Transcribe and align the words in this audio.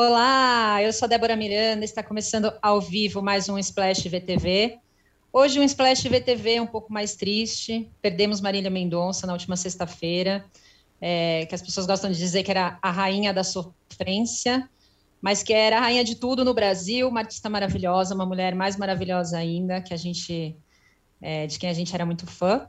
Olá, 0.00 0.80
eu 0.80 0.92
sou 0.92 1.08
Débora 1.08 1.34
Miranda, 1.34 1.84
está 1.84 2.04
começando 2.04 2.52
ao 2.62 2.80
vivo 2.80 3.20
mais 3.20 3.48
um 3.48 3.58
Splash 3.58 4.08
VTV. 4.08 4.78
Hoje 5.32 5.58
um 5.58 5.64
Splash 5.64 6.04
VTV 6.08 6.60
um 6.60 6.68
pouco 6.68 6.92
mais 6.92 7.16
triste, 7.16 7.90
perdemos 8.00 8.40
Marília 8.40 8.70
Mendonça 8.70 9.26
na 9.26 9.32
última 9.32 9.56
sexta-feira, 9.56 10.44
é, 11.00 11.46
que 11.46 11.54
as 11.56 11.60
pessoas 11.60 11.84
gostam 11.84 12.12
de 12.12 12.16
dizer 12.16 12.44
que 12.44 12.50
era 12.52 12.78
a 12.80 12.92
rainha 12.92 13.34
da 13.34 13.42
sofrência, 13.42 14.70
mas 15.20 15.42
que 15.42 15.52
era 15.52 15.78
a 15.78 15.80
rainha 15.80 16.04
de 16.04 16.14
tudo 16.14 16.44
no 16.44 16.54
Brasil, 16.54 17.08
uma 17.08 17.18
artista 17.18 17.50
maravilhosa, 17.50 18.14
uma 18.14 18.24
mulher 18.24 18.54
mais 18.54 18.76
maravilhosa 18.76 19.36
ainda, 19.36 19.80
que 19.80 19.92
a 19.92 19.96
gente, 19.96 20.56
é, 21.20 21.48
de 21.48 21.58
quem 21.58 21.68
a 21.68 21.74
gente 21.74 21.92
era 21.92 22.06
muito 22.06 22.24
fã. 22.24 22.68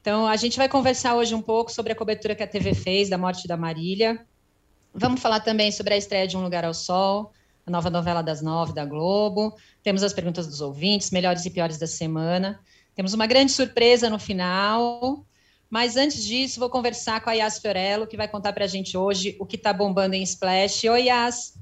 Então, 0.00 0.26
a 0.26 0.36
gente 0.36 0.56
vai 0.56 0.70
conversar 0.70 1.16
hoje 1.16 1.34
um 1.34 1.42
pouco 1.42 1.70
sobre 1.70 1.92
a 1.92 1.94
cobertura 1.94 2.34
que 2.34 2.42
a 2.42 2.46
TV 2.46 2.72
fez 2.72 3.10
da 3.10 3.18
morte 3.18 3.46
da 3.46 3.58
Marília, 3.58 4.26
Vamos 4.94 5.20
falar 5.20 5.40
também 5.40 5.72
sobre 5.72 5.94
a 5.94 5.96
estreia 5.96 6.26
de 6.26 6.36
Um 6.36 6.42
Lugar 6.42 6.64
ao 6.64 6.74
Sol, 6.74 7.32
a 7.66 7.70
nova 7.70 7.88
novela 7.88 8.20
das 8.22 8.42
nove 8.42 8.74
da 8.74 8.84
Globo. 8.84 9.54
Temos 9.82 10.02
as 10.02 10.12
perguntas 10.12 10.46
dos 10.46 10.60
ouvintes, 10.60 11.10
melhores 11.10 11.46
e 11.46 11.50
piores 11.50 11.78
da 11.78 11.86
semana. 11.86 12.60
Temos 12.94 13.14
uma 13.14 13.26
grande 13.26 13.52
surpresa 13.52 14.10
no 14.10 14.18
final. 14.18 15.24
Mas 15.70 15.96
antes 15.96 16.22
disso, 16.22 16.60
vou 16.60 16.68
conversar 16.68 17.22
com 17.22 17.30
a 17.30 17.32
Yas 17.32 17.58
Fiorello, 17.58 18.06
que 18.06 18.18
vai 18.18 18.28
contar 18.28 18.52
para 18.52 18.64
a 18.64 18.68
gente 18.68 18.94
hoje 18.94 19.34
o 19.40 19.46
que 19.46 19.56
está 19.56 19.72
bombando 19.72 20.14
em 20.14 20.22
Splash. 20.22 20.84
Oi, 20.84 21.04
Yas. 21.04 21.54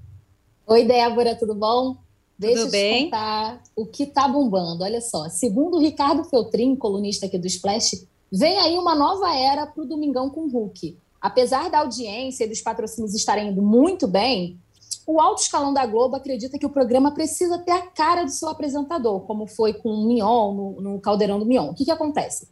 Oi, 0.66 0.84
Débora, 0.84 1.36
tudo 1.36 1.54
bom? 1.54 1.96
Deixa 2.36 2.62
tudo 2.62 2.72
bem? 2.72 3.04
contar 3.04 3.62
o 3.76 3.86
que 3.86 4.02
está 4.02 4.26
bombando. 4.26 4.82
Olha 4.82 5.00
só, 5.00 5.28
segundo 5.28 5.76
o 5.76 5.80
Ricardo 5.80 6.24
Feltrin, 6.24 6.74
colunista 6.74 7.26
aqui 7.26 7.38
do 7.38 7.46
Splash, 7.46 8.04
vem 8.32 8.58
aí 8.58 8.76
uma 8.76 8.96
nova 8.96 9.32
era 9.32 9.66
para 9.66 9.82
o 9.82 9.86
Domingão 9.86 10.28
com 10.28 10.48
Hulk 10.48 10.98
apesar 11.20 11.70
da 11.70 11.80
audiência 11.80 12.44
e 12.44 12.48
dos 12.48 12.60
patrocínios 12.60 13.14
estarem 13.14 13.48
indo 13.48 13.62
muito 13.62 14.06
bem, 14.08 14.58
o 15.06 15.20
alto 15.20 15.42
escalão 15.42 15.72
da 15.72 15.84
Globo 15.86 16.16
acredita 16.16 16.58
que 16.58 16.66
o 16.66 16.70
programa 16.70 17.12
precisa 17.12 17.58
ter 17.58 17.72
a 17.72 17.82
cara 17.82 18.24
do 18.24 18.30
seu 18.30 18.48
apresentador, 18.48 19.20
como 19.20 19.46
foi 19.46 19.74
com 19.74 19.90
o 19.90 20.06
Mion, 20.06 20.54
no, 20.54 20.80
no 20.80 21.00
Caldeirão 21.00 21.38
do 21.38 21.46
Mion. 21.46 21.70
O 21.70 21.74
que, 21.74 21.84
que 21.84 21.90
acontece? 21.90 22.48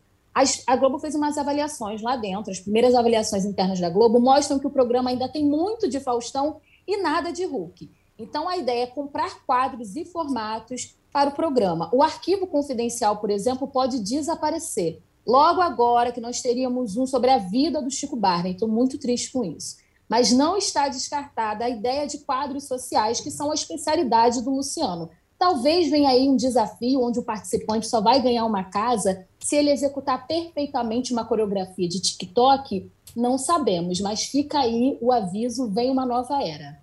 a 0.69 0.77
Globo 0.77 1.01
fez 1.01 1.17
umas 1.17 1.37
avaliações 1.37 2.01
lá 2.01 2.17
dentro, 2.17 2.53
as 2.53 2.61
primeiras 2.61 2.95
avaliações 2.95 3.45
internas 3.45 3.81
da 3.81 3.91
Globo 3.91 4.21
mostram 4.21 4.59
que 4.59 4.67
o 4.69 4.71
programa 4.71 5.11
ainda 5.11 5.29
tem 5.29 5.45
muito 5.45 5.89
de 5.89 5.99
Faustão 5.99 6.61
e 6.87 6.97
nada 7.03 7.33
de 7.33 7.45
Hulk. 7.45 7.91
Então, 8.19 8.49
a 8.49 8.57
ideia 8.57 8.85
é 8.85 8.87
comprar 8.87 9.45
quadros 9.45 9.97
e 9.97 10.05
formatos 10.05 10.97
para 11.13 11.31
o 11.31 11.33
programa. 11.33 11.91
O 11.93 12.03
arquivo 12.03 12.47
confidencial, 12.47 13.17
por 13.17 13.31
exemplo, 13.31 13.67
pode 13.67 14.01
desaparecer. 14.01 15.01
Logo 15.29 15.61
agora 15.61 16.11
que 16.11 16.23
nós 16.23 16.41
teríamos 16.41 16.97
um 16.97 17.07
sobre 17.07 17.31
a 17.31 17.37
vida 17.37 17.83
do 17.83 17.91
Chico 17.91 18.17
Barney, 18.17 18.53
estou 18.53 18.67
muito 18.67 18.97
triste 18.97 19.31
com 19.31 19.45
isso. 19.45 19.77
Mas 20.09 20.33
não 20.33 20.57
está 20.57 20.89
descartada 20.89 21.67
a 21.67 21.69
ideia 21.69 22.07
de 22.07 22.21
quadros 22.21 22.65
sociais, 22.65 23.21
que 23.21 23.31
são 23.31 23.51
a 23.51 23.55
especialidade 23.55 24.43
do 24.43 24.51
Luciano. 24.51 25.11
Talvez 25.39 25.91
venha 25.91 26.09
aí 26.09 26.27
um 26.27 26.35
desafio 26.35 27.03
onde 27.03 27.19
o 27.19 27.23
participante 27.23 27.87
só 27.87 28.01
vai 28.01 28.23
ganhar 28.23 28.47
uma 28.47 28.65
casa 28.65 29.27
se 29.39 29.55
ele 29.55 29.71
executar 29.71 30.27
perfeitamente 30.27 31.13
uma 31.13 31.27
coreografia 31.27 31.87
de 31.87 32.01
TikTok, 32.01 32.91
não 33.15 33.37
sabemos, 33.37 34.01
mas 34.01 34.25
fica 34.25 34.61
aí 34.61 34.97
o 34.99 35.13
aviso, 35.13 35.69
vem 35.69 35.91
uma 35.91 36.07
nova 36.07 36.43
era. 36.43 36.81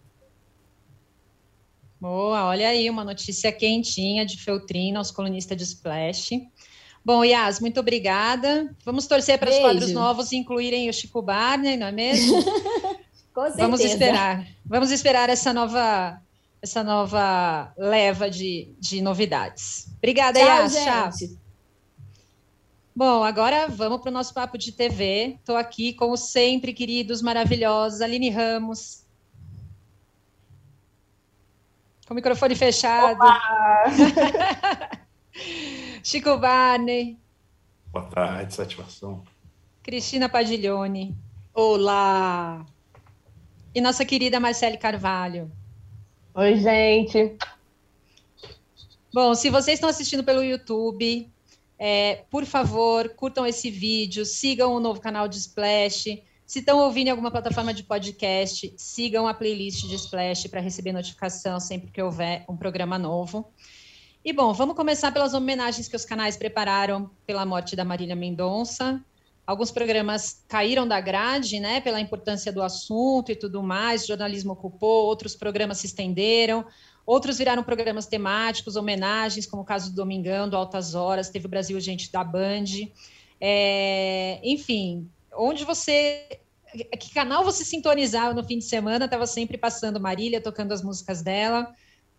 Boa, 1.99 2.45
olha 2.45 2.69
aí 2.69 2.87
uma 2.91 3.03
notícia 3.03 3.51
quentinha 3.51 4.23
de 4.23 4.37
Feltrin, 4.37 4.91
nosso 4.91 5.15
colunista 5.15 5.55
de 5.55 5.63
Splash. 5.63 6.29
Bom, 7.05 7.23
Yas, 7.23 7.59
muito 7.59 7.79
obrigada. 7.79 8.75
Vamos 8.83 9.05
torcer 9.05 9.37
para 9.37 9.51
os 9.51 9.59
quadros 9.59 9.91
novos 9.91 10.31
incluírem 10.33 10.89
o 10.89 10.93
Chico 10.93 11.21
Barney, 11.21 11.77
não 11.77 11.85
é 11.85 11.91
mesmo? 11.91 12.41
Com 13.31 13.43
certeza. 13.43 13.61
Vamos 13.61 13.79
esperar. 13.81 14.47
Vamos 14.65 14.91
esperar 14.91 15.29
essa 15.29 15.53
nova, 15.53 16.19
essa 16.59 16.83
nova 16.83 17.71
leva 17.77 18.27
de, 18.27 18.73
de 18.79 19.01
novidades. 19.01 19.87
Obrigada, 19.97 20.39
Tchau, 20.39 20.47
Yas. 20.47 20.73
Gente. 20.73 21.27
Tchau. 21.27 21.37
Bom, 22.95 23.23
agora 23.23 23.67
vamos 23.67 24.01
para 24.01 24.09
o 24.09 24.13
nosso 24.13 24.33
papo 24.33 24.57
de 24.57 24.71
TV. 24.71 25.35
Estou 25.37 25.57
aqui, 25.57 25.93
como 25.93 26.17
sempre, 26.17 26.73
queridos, 26.73 27.21
maravilhosos, 27.21 28.01
Aline 28.01 28.31
Ramos. 28.31 29.03
Com 32.07 32.13
o 32.13 32.15
microfone 32.15 32.55
fechado. 32.55 33.19
Chico 36.03 36.37
Barney. 36.37 37.17
Boa 37.91 38.05
tarde, 38.05 38.53
satisfação. 38.53 39.23
Cristina 39.83 40.29
Padiglione. 40.29 41.15
Olá! 41.53 42.65
E 43.73 43.81
nossa 43.81 44.05
querida 44.05 44.39
Marcele 44.39 44.77
Carvalho. 44.77 45.51
Oi, 46.33 46.55
gente. 46.55 47.37
Bom, 49.13 49.35
se 49.35 49.49
vocês 49.49 49.75
estão 49.77 49.89
assistindo 49.89 50.23
pelo 50.23 50.43
YouTube, 50.43 51.29
é, 51.77 52.23
por 52.29 52.45
favor, 52.45 53.09
curtam 53.09 53.45
esse 53.45 53.69
vídeo, 53.69 54.25
sigam 54.25 54.73
o 54.73 54.79
novo 54.79 55.01
canal 55.01 55.27
de 55.27 55.37
Splash. 55.37 56.21
Se 56.45 56.59
estão 56.59 56.79
ouvindo 56.79 57.07
em 57.07 57.11
alguma 57.11 57.31
plataforma 57.31 57.73
de 57.73 57.83
podcast, 57.83 58.73
sigam 58.77 59.27
a 59.27 59.33
playlist 59.33 59.87
de 59.87 59.95
Splash 59.95 60.47
para 60.47 60.61
receber 60.61 60.93
notificação 60.93 61.59
sempre 61.59 61.91
que 61.91 62.01
houver 62.01 62.45
um 62.47 62.55
programa 62.55 62.97
novo. 62.97 63.51
E 64.25 64.33
bom, 64.33 64.51
vamos 64.53 64.75
começar 64.75 65.11
pelas 65.11 65.35
homenagens 65.35 65.87
que 65.87 65.95
os 65.95 66.03
canais 66.03 66.35
prepararam 66.35 67.11
pela 67.27 67.45
morte 67.45 67.75
da 67.75 67.85
Marília 67.85 68.15
Mendonça. 68.15 68.99
Alguns 69.45 69.69
programas 69.69 70.43
caíram 70.47 70.87
da 70.87 70.99
grade, 70.99 71.59
né, 71.59 71.79
pela 71.79 72.01
importância 72.01 72.51
do 72.51 72.63
assunto 72.63 73.31
e 73.31 73.35
tudo 73.35 73.61
mais, 73.61 74.03
o 74.03 74.07
jornalismo 74.07 74.53
ocupou, 74.53 75.05
outros 75.05 75.35
programas 75.35 75.77
se 75.77 75.85
estenderam, 75.85 76.65
outros 77.05 77.37
viraram 77.37 77.61
programas 77.61 78.07
temáticos, 78.07 78.75
homenagens, 78.75 79.45
como 79.45 79.61
o 79.61 79.65
caso 79.65 79.91
do 79.91 79.95
Domingão, 79.95 80.49
do 80.49 80.57
Altas 80.57 80.95
Horas, 80.95 81.29
teve 81.29 81.45
o 81.45 81.49
Brasil 81.49 81.79
Gente 81.79 82.11
da 82.11 82.23
Band. 82.23 82.89
É, 83.39 84.39
enfim, 84.43 85.07
onde 85.37 85.63
você. 85.63 86.39
Que 86.99 87.13
canal 87.13 87.43
você 87.43 87.63
sintonizava 87.63 88.33
no 88.33 88.43
fim 88.43 88.57
de 88.57 88.65
semana, 88.65 89.05
estava 89.05 89.27
sempre 89.27 89.55
passando 89.55 89.99
Marília, 89.99 90.41
tocando 90.41 90.71
as 90.71 90.81
músicas 90.81 91.21
dela. 91.21 91.71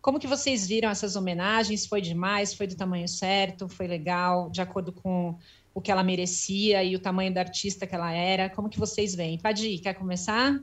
Como 0.06 0.20
que 0.20 0.28
vocês 0.28 0.68
viram 0.68 0.88
essas 0.88 1.16
homenagens? 1.16 1.84
Foi 1.84 2.00
demais? 2.00 2.54
Foi 2.54 2.68
do 2.68 2.76
tamanho 2.76 3.08
certo? 3.08 3.68
Foi 3.68 3.88
legal? 3.88 4.48
De 4.50 4.60
acordo 4.60 4.92
com 4.92 5.36
o 5.74 5.80
que 5.80 5.90
ela 5.90 6.04
merecia 6.04 6.84
e 6.84 6.94
o 6.94 7.00
tamanho 7.00 7.34
da 7.34 7.40
artista 7.40 7.88
que 7.88 7.94
ela 7.96 8.12
era? 8.12 8.48
Como 8.48 8.68
que 8.68 8.78
vocês 8.78 9.16
veem? 9.16 9.36
Padi, 9.36 9.78
quer 9.78 9.94
começar? 9.94 10.60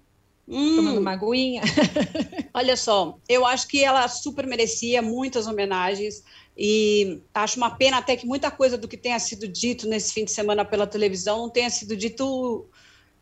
Hum. 0.47 0.77
Tomando 0.77 1.01
uma 1.01 1.11
aguinha? 1.11 1.61
Olha 2.55 2.77
só, 2.77 3.19
eu 3.27 3.45
acho 3.45 3.67
que 3.67 3.83
ela 3.83 4.07
super 4.07 4.47
merecia 4.47 5.01
muitas 5.01 5.45
homenagens 5.45 6.23
e 6.57 7.21
acho 7.33 7.57
uma 7.57 7.71
pena 7.71 7.97
até 7.97 8.15
que 8.15 8.25
muita 8.25 8.49
coisa 8.49 8.77
do 8.77 8.87
que 8.87 8.95
tenha 8.95 9.19
sido 9.19 9.45
dito 9.45 9.89
nesse 9.89 10.13
fim 10.13 10.23
de 10.23 10.31
semana 10.31 10.63
pela 10.63 10.87
televisão 10.87 11.39
não 11.39 11.49
tenha 11.49 11.69
sido 11.69 11.97
dito 11.97 12.69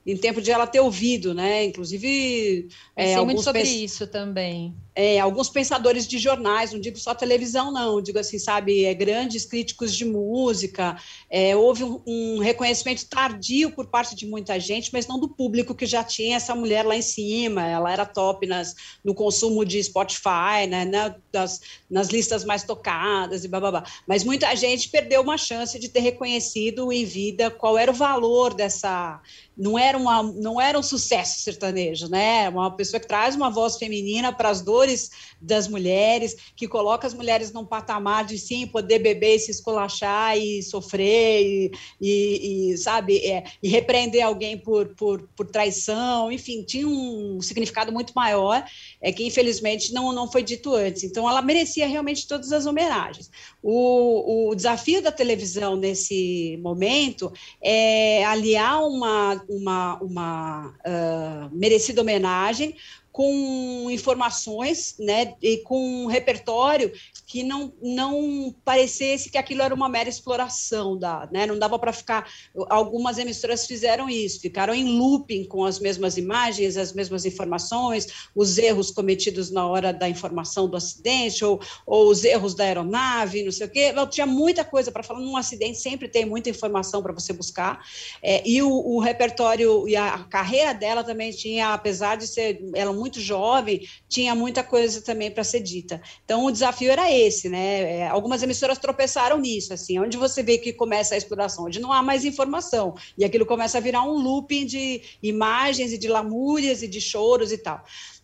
em 0.06 0.18
tempo 0.18 0.42
de 0.42 0.52
ela 0.52 0.66
ter 0.66 0.80
ouvido, 0.80 1.34
né? 1.34 1.66
Inclusive, 1.66 2.68
é, 2.96 3.16
alguns 3.16 3.34
muito 3.34 3.44
sobre 3.44 3.64
isso 3.64 4.08
também. 4.08 4.76
É, 4.94 5.19
alguns 5.19 5.50
pensadores 5.50 6.06
de 6.06 6.19
jornais, 6.19 6.74
não 6.74 6.79
digo 6.79 6.97
só 6.97 7.16
televisão, 7.16 7.72
não, 7.72 8.02
digo 8.02 8.19
assim, 8.19 8.38
sabe, 8.38 8.84
é, 8.84 8.94
grandes 8.94 9.46
críticos 9.46 9.96
de 9.96 10.03
música. 10.03 10.97
É, 11.29 11.56
houve 11.56 11.84
um, 11.84 12.02
um, 12.06 12.40
reconhecimento 12.40 13.07
tardio 13.07 13.72
por 13.72 13.88
parte 13.88 14.16
de 14.16 14.25
muita 14.25 14.59
gente, 14.59 14.91
mas 14.91 15.07
não 15.07 15.18
do 15.18 15.30
público 15.30 15.74
que 15.74 15.85
já 15.85 16.03
tinha 16.03 16.35
essa 16.35 16.53
mulher 16.53 16.85
lá 16.85 16.96
em 16.96 17.01
cima. 17.01 17.66
Ela 17.66 17.91
era 17.91 18.06
top 18.06 18.46
nas, 18.46 18.75
no 19.03 19.16
consumo 19.16 19.63
de 19.63 19.81
Spotify, 19.81 20.68
né? 20.68 21.16
Das, 21.31 21.62
nas 21.90 22.09
listas 22.09 22.44
mais 22.44 22.63
tocadas 22.63 23.46
e 23.46 23.47
babá. 23.47 23.84
Mas 24.06 24.25
muita 24.25 24.53
gente 24.56 24.90
perdeu 24.90 25.22
uma 25.22 25.38
chance 25.38 25.80
de 25.80 25.88
ter 25.88 26.01
reconhecido 26.01 26.92
em 26.92 27.06
vida 27.06 27.50
qual 27.50 27.77
era 27.77 27.92
o 27.92 27.95
valor 27.95 28.54
dessa 28.54 29.21
não 29.62 29.77
era, 29.77 29.95
uma, 29.95 30.24
não 30.24 30.60
era 30.60 30.80
um 30.80 30.81
sucesso 30.81 31.39
sertanejo, 31.42 32.07
né? 32.07 32.50
Uma 32.50 32.71
pessoa 32.71 33.00
que 33.00 33.07
traz 33.07 33.36
uma 33.36 33.51
voz 33.51 33.77
feminina 33.77 34.33
para 34.33 34.50
as 34.50 34.62
dores 34.81 35.12
das 35.39 35.68
mulheres, 35.68 36.36
que 36.56 36.68
coloca 36.68 37.07
as 37.07 37.13
mulheres 37.13 37.51
num 37.51 37.66
patamar 37.66 38.25
de 38.25 38.38
sim 38.38 38.68
poder 38.68 39.00
beber 39.00 39.36
e 39.36 39.39
se 39.39 39.51
esculachar 39.51 40.38
e 40.38 40.62
sofrer 40.63 41.42
e, 41.42 41.72
e, 42.00 42.72
e 42.72 42.78
sabe 42.78 43.18
é, 43.18 43.44
e 43.62 43.69
repreender 43.69 44.24
alguém 44.24 44.57
por, 44.57 44.88
por, 44.95 45.28
por 45.36 45.48
traição, 45.48 46.31
enfim, 46.31 46.63
tinha 46.63 46.88
um 46.88 47.42
significado 47.42 47.92
muito 47.92 48.13
maior, 48.13 48.63
é 49.01 49.12
que 49.12 49.25
infelizmente 49.25 49.94
não, 49.94 50.12
não 50.12 50.31
foi 50.31 50.44
dito 50.44 50.74
antes. 50.74 51.04
Então 51.04 51.30
ela 51.30 51.42
merecia 51.42 51.88
realmente 51.88 52.28
todas 52.28 52.51
as 52.51 52.66
homenagens. 52.66 53.30
O, 53.62 54.50
o 54.50 54.56
desafio 54.56 55.01
da 55.01 55.12
televisão 55.12 55.75
nesse 55.75 56.57
momento 56.62 57.31
é 57.62 58.24
aliar 58.25 58.83
uma 58.83 59.42
uma, 59.50 59.98
uma 60.01 60.68
uh, 60.69 61.56
merecida 61.56 62.01
homenagem 62.01 62.75
com 63.12 63.90
informações, 63.92 64.96
né, 65.00 65.36
e 65.42 65.58
com 65.58 66.04
um 66.04 66.08
repertório 66.08 66.92
que 67.28 67.44
não, 67.44 67.74
não 67.81 68.56
parecesse 68.63 69.30
que 69.30 69.38
aquilo 69.38 69.62
era 69.62 69.74
uma 69.74 69.90
mera 69.90 70.10
exploração 70.10 70.98
da, 70.98 71.28
né, 71.31 71.46
não 71.46 71.60
dava 71.60 71.78
para 71.78 71.92
ficar. 71.92 72.28
Algumas 72.69 73.18
emissoras 73.18 73.66
fizeram 73.68 74.10
isso, 74.10 74.40
ficaram 74.40 74.74
em 74.74 74.98
looping 74.98 75.46
com 75.46 75.66
as 75.66 75.80
mesmas 75.80 76.18
imagens, 76.18 76.78
as 76.78 76.94
mesmas 76.94 77.25
informações, 77.25 78.08
os 78.36 78.58
erros 78.58 78.92
cometidos 78.92 79.52
na 79.52 79.68
hora 79.68 79.94
da 79.94 80.07
informação 80.07 80.69
do 80.69 80.78
acidente 80.78 81.44
ou, 81.44 81.60
ou 81.86 82.10
os 82.10 82.24
erros 82.24 82.56
da 82.56 82.64
aeronave, 82.64 83.44
não 83.44 83.52
sei 83.52 83.68
o 83.68 83.69
quê. 83.69 83.94
Eu 83.96 84.07
tinha 84.07 84.25
muita 84.25 84.64
coisa 84.64 84.92
para 84.92 85.04
falar. 85.04 85.19
Num 85.19 85.38
acidente 85.38 85.78
sempre 85.78 86.07
tem 86.07 86.25
muita 86.25 86.50
informação 86.50 87.02
para 87.02 87.14
você 87.14 87.34
buscar. 87.34 87.86
É, 88.22 88.48
e 88.48 88.62
o, 88.62 88.69
o, 88.69 89.00
repertório 89.00 89.88
e 89.88 89.96
a, 89.96 90.16
a, 90.16 90.24
carreira 90.25 90.74
dela 90.74 91.04
também 91.04 91.31
tinha, 91.31 91.74
apesar 91.74 92.16
de 92.16 92.28
ser 92.28 92.64
ela 92.74 92.94
muito 93.01 93.19
jovem, 93.19 93.88
tinha 94.07 94.36
muita 94.36 94.63
coisa 94.63 95.01
também 95.01 95.31
para 95.31 95.44
ser 95.44 95.62
dita. 95.62 96.00
Então 96.24 96.45
o 96.45 96.51
desafio 96.51 96.92
era 96.92 97.12
esse, 97.12 97.50
né? 97.50 97.98
É, 97.98 98.07
algumas 98.07 98.44
emissoras 98.44 98.77
tropeçaram 98.77 99.39
nisso, 99.39 99.74
assim, 99.74 100.00
onde 100.00 100.18
você 100.18 100.44
vê 100.44 100.59
que 100.59 100.71
começa 100.71 101.15
a 101.15 101.18
exploração, 101.18 101.65
onde 101.65 101.80
não 101.80 101.92
há 101.92 102.03
mais 102.03 102.24
informação 102.24 102.94
e 103.18 103.25
aquilo 103.25 103.45
começa 103.45 103.80
a 103.80 103.81
virar 103.81 104.03
um 104.03 104.19
looping 104.19 104.65
de 104.68 105.01
imagens 105.24 105.92
e 105.92 105.98
de 105.98 106.07
lamúrias 106.07 106.83
e 106.83 106.88
de 106.88 107.01
choros 107.01 107.51
e 107.51 107.57
tal. 107.57 107.83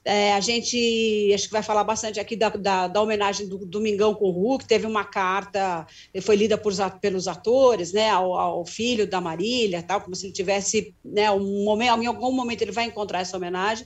É, 0.09 0.33
a 0.35 0.39
gente 0.39 1.33
acho 1.33 1.47
que 1.47 1.51
vai 1.51 1.61
falar 1.61 1.83
bastante 1.83 2.17
aqui 2.17 2.33
da, 2.33 2.47
da, 2.47 2.87
da 2.87 3.01
homenagem 3.01 3.45
do 3.45 3.65
Domingão 3.65 4.15
com 4.15 4.29
o 4.29 4.31
Hulk. 4.31 4.65
Teve 4.65 4.85
uma 4.85 5.03
carta, 5.03 5.85
foi 6.21 6.37
lida 6.37 6.57
por, 6.57 6.71
pelos 7.01 7.27
atores, 7.27 7.91
né, 7.91 8.09
ao, 8.09 8.33
ao, 8.33 8.65
filho 8.65 9.05
da 9.05 9.19
Marília, 9.19 9.83
tal, 9.83 9.99
como 9.99 10.15
se 10.15 10.27
ele 10.27 10.33
tivesse, 10.33 10.95
né, 11.03 11.29
um 11.29 11.65
momento, 11.65 12.01
em 12.01 12.05
algum 12.05 12.31
momento 12.31 12.61
ele 12.61 12.71
vai 12.71 12.85
encontrar 12.85 13.19
essa 13.19 13.35
homenagem. 13.35 13.85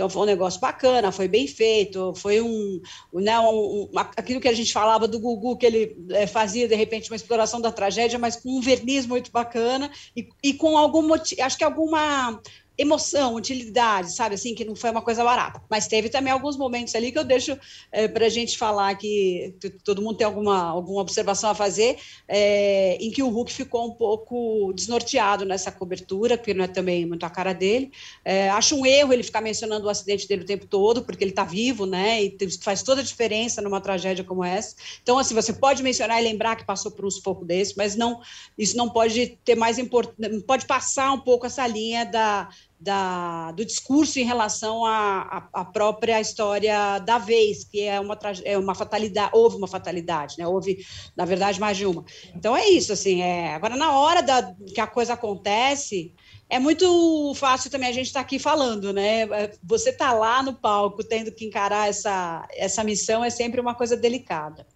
Então 0.00 0.08
foi 0.08 0.22
um 0.22 0.24
negócio 0.24 0.58
bacana, 0.58 1.12
foi 1.12 1.28
bem 1.28 1.46
feito, 1.46 2.14
foi 2.16 2.40
um, 2.40 2.80
né, 3.12 3.38
um, 3.38 3.82
um 3.92 3.98
aquilo 3.98 4.40
que 4.40 4.48
a 4.48 4.54
gente 4.54 4.72
falava 4.72 5.06
do 5.06 5.20
Gugu, 5.20 5.58
que 5.58 5.66
ele 5.66 5.94
é, 6.08 6.26
fazia 6.26 6.66
de 6.66 6.74
repente 6.74 7.10
uma 7.10 7.16
exploração 7.16 7.60
da 7.60 7.70
tragédia, 7.70 8.18
mas 8.18 8.34
com 8.34 8.48
um 8.48 8.62
verniz 8.62 9.04
muito 9.04 9.30
bacana 9.30 9.90
e, 10.16 10.26
e 10.42 10.54
com 10.54 10.78
algum 10.78 11.02
motivo, 11.02 11.42
acho 11.42 11.58
que 11.58 11.64
alguma 11.64 12.40
emoção, 12.80 13.34
utilidade, 13.34 14.12
sabe? 14.12 14.34
Assim, 14.34 14.54
que 14.54 14.64
não 14.64 14.74
foi 14.74 14.90
uma 14.90 15.02
coisa 15.02 15.22
barata. 15.22 15.62
Mas 15.68 15.86
teve 15.86 16.08
também 16.08 16.32
alguns 16.32 16.56
momentos 16.56 16.94
ali 16.94 17.12
que 17.12 17.18
eu 17.18 17.24
deixo 17.24 17.58
é, 17.92 18.08
para 18.08 18.24
a 18.24 18.28
gente 18.28 18.56
falar 18.56 18.94
que 18.94 19.54
todo 19.84 20.00
mundo 20.00 20.16
tem 20.16 20.26
alguma, 20.26 20.70
alguma 20.70 21.02
observação 21.02 21.50
a 21.50 21.54
fazer, 21.54 21.98
é, 22.26 22.96
em 22.98 23.10
que 23.10 23.22
o 23.22 23.28
Hulk 23.28 23.52
ficou 23.52 23.86
um 23.86 23.92
pouco 23.92 24.72
desnorteado 24.72 25.44
nessa 25.44 25.70
cobertura, 25.70 26.38
que 26.38 26.54
não 26.54 26.64
é 26.64 26.68
também 26.68 27.04
muito 27.04 27.24
a 27.24 27.30
cara 27.30 27.52
dele. 27.52 27.92
É, 28.24 28.48
acho 28.48 28.74
um 28.74 28.86
erro 28.86 29.12
ele 29.12 29.22
ficar 29.22 29.42
mencionando 29.42 29.86
o 29.86 29.90
acidente 29.90 30.26
dele 30.26 30.42
o 30.42 30.46
tempo 30.46 30.66
todo, 30.66 31.02
porque 31.02 31.22
ele 31.22 31.32
está 31.32 31.44
vivo, 31.44 31.84
né? 31.84 32.22
E 32.22 32.36
faz 32.62 32.82
toda 32.82 33.02
a 33.02 33.04
diferença 33.04 33.60
numa 33.60 33.80
tragédia 33.80 34.24
como 34.24 34.42
essa. 34.42 34.74
Então, 35.02 35.18
assim, 35.18 35.34
você 35.34 35.52
pode 35.52 35.82
mencionar 35.82 36.18
e 36.18 36.24
lembrar 36.24 36.56
que 36.56 36.64
passou 36.64 36.90
por 36.90 37.04
um 37.04 37.10
sufoco 37.10 37.44
desse, 37.44 37.76
mas 37.76 37.94
não, 37.94 38.20
isso 38.56 38.74
não 38.76 38.88
pode 38.88 39.38
ter 39.44 39.54
mais 39.54 39.78
importante, 39.78 40.40
pode 40.46 40.66
passar 40.66 41.12
um 41.12 41.20
pouco 41.20 41.44
essa 41.44 41.66
linha 41.66 42.06
da 42.06 42.48
da, 42.80 43.52
do 43.52 43.64
discurso 43.64 44.18
em 44.18 44.24
relação 44.24 44.86
à, 44.86 45.68
própria 45.70 46.18
história 46.18 46.98
da 47.00 47.18
vez, 47.18 47.62
que 47.64 47.82
é 47.82 48.00
uma, 48.00 48.18
é 48.44 48.56
uma 48.56 48.74
fatalidade, 48.74 49.30
houve 49.34 49.56
uma 49.56 49.68
fatalidade, 49.68 50.38
né? 50.38 50.46
houve, 50.46 50.84
na 51.14 51.26
verdade, 51.26 51.60
mais 51.60 51.76
de 51.76 51.84
uma. 51.84 52.04
Então 52.34 52.56
é 52.56 52.66
isso, 52.68 52.92
assim, 52.92 53.20
é, 53.20 53.54
agora 53.54 53.76
na 53.76 53.92
hora 53.92 54.22
da, 54.22 54.54
que 54.74 54.80
a 54.80 54.86
coisa 54.86 55.12
acontece, 55.12 56.14
é 56.48 56.58
muito 56.58 57.34
fácil 57.34 57.70
também 57.70 57.90
a 57.90 57.92
gente 57.92 58.06
estar 58.06 58.20
tá 58.20 58.24
aqui 58.24 58.38
falando, 58.38 58.92
né? 58.92 59.26
Você 59.62 59.92
tá 59.92 60.12
lá 60.12 60.42
no 60.42 60.54
palco 60.54 61.04
tendo 61.04 61.30
que 61.30 61.44
encarar 61.44 61.88
essa, 61.88 62.48
essa 62.52 62.82
missão 62.82 63.22
é 63.22 63.30
sempre 63.30 63.60
uma 63.60 63.74
coisa 63.74 63.96
delicada. 63.96 64.66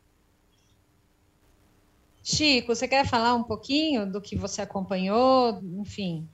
Chico, 2.23 2.75
você 2.75 2.87
quer 2.87 3.07
falar 3.07 3.35
um 3.35 3.43
pouquinho 3.43 4.11
do 4.11 4.21
que 4.21 4.37
você 4.37 4.63
acompanhou, 4.63 5.61
enfim, 5.79 6.29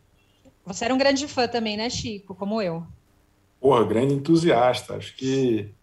você 0.65 0.85
era 0.85 0.95
um 0.95 0.99
grande 0.99 1.27
fã 1.27 1.49
também, 1.49 1.77
né, 1.77 1.89
Chico? 1.91 2.35
Como 2.35 2.61
eu. 2.61 2.85
Porra, 3.61 3.85
grande 3.85 4.15
entusiasta. 4.15 4.95
Acho 4.95 5.17
que 5.17 5.75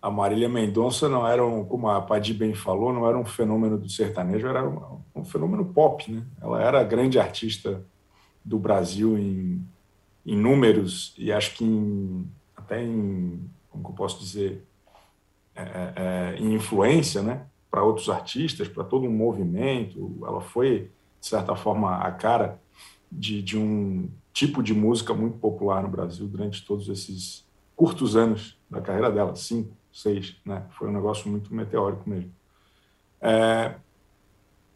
a 0.00 0.10
Marília 0.10 0.48
Mendonça 0.48 1.08
não 1.08 1.26
era, 1.26 1.44
um, 1.44 1.64
como 1.64 1.88
a 1.88 2.00
Padi 2.00 2.34
bem 2.34 2.54
falou, 2.54 2.92
não 2.92 3.06
era 3.08 3.18
um 3.18 3.24
fenômeno 3.24 3.78
do 3.78 3.88
sertanejo, 3.88 4.46
era 4.46 4.68
um, 4.68 5.00
um 5.14 5.24
fenômeno 5.24 5.64
pop, 5.64 6.10
né? 6.10 6.22
Ela 6.40 6.62
era 6.62 6.80
a 6.80 6.84
grande 6.84 7.18
artista 7.18 7.82
do 8.44 8.58
Brasil 8.58 9.18
em, 9.18 9.66
em 10.26 10.36
números 10.36 11.14
e 11.16 11.32
acho 11.32 11.54
que 11.54 11.64
em, 11.64 12.30
até 12.54 12.82
em, 12.82 13.40
como 13.70 13.88
eu 13.88 13.92
posso 13.92 14.20
dizer, 14.20 14.62
é, 15.56 15.62
é, 15.62 15.92
é, 15.96 16.36
em 16.38 16.54
influência, 16.54 17.22
né? 17.22 17.46
Para 17.70 17.82
outros 17.82 18.08
artistas, 18.08 18.68
para 18.68 18.84
todo 18.84 19.06
um 19.06 19.12
movimento. 19.12 20.18
Ela 20.22 20.40
foi, 20.40 20.90
de 21.20 21.26
certa 21.26 21.56
forma, 21.56 21.96
a 21.96 22.12
cara 22.12 22.60
de, 23.14 23.42
de 23.42 23.58
um 23.58 24.10
tipo 24.32 24.62
de 24.62 24.74
música 24.74 25.14
muito 25.14 25.38
popular 25.38 25.82
no 25.82 25.88
Brasil 25.88 26.26
durante 26.26 26.64
todos 26.64 26.88
esses 26.88 27.44
curtos 27.76 28.16
anos 28.16 28.58
da 28.68 28.80
carreira 28.80 29.10
dela, 29.10 29.34
cinco, 29.36 29.76
seis, 29.92 30.36
né? 30.44 30.66
Foi 30.76 30.88
um 30.88 30.92
negócio 30.92 31.30
muito 31.30 31.54
meteórico 31.54 32.08
mesmo. 32.08 32.32
É, 33.20 33.76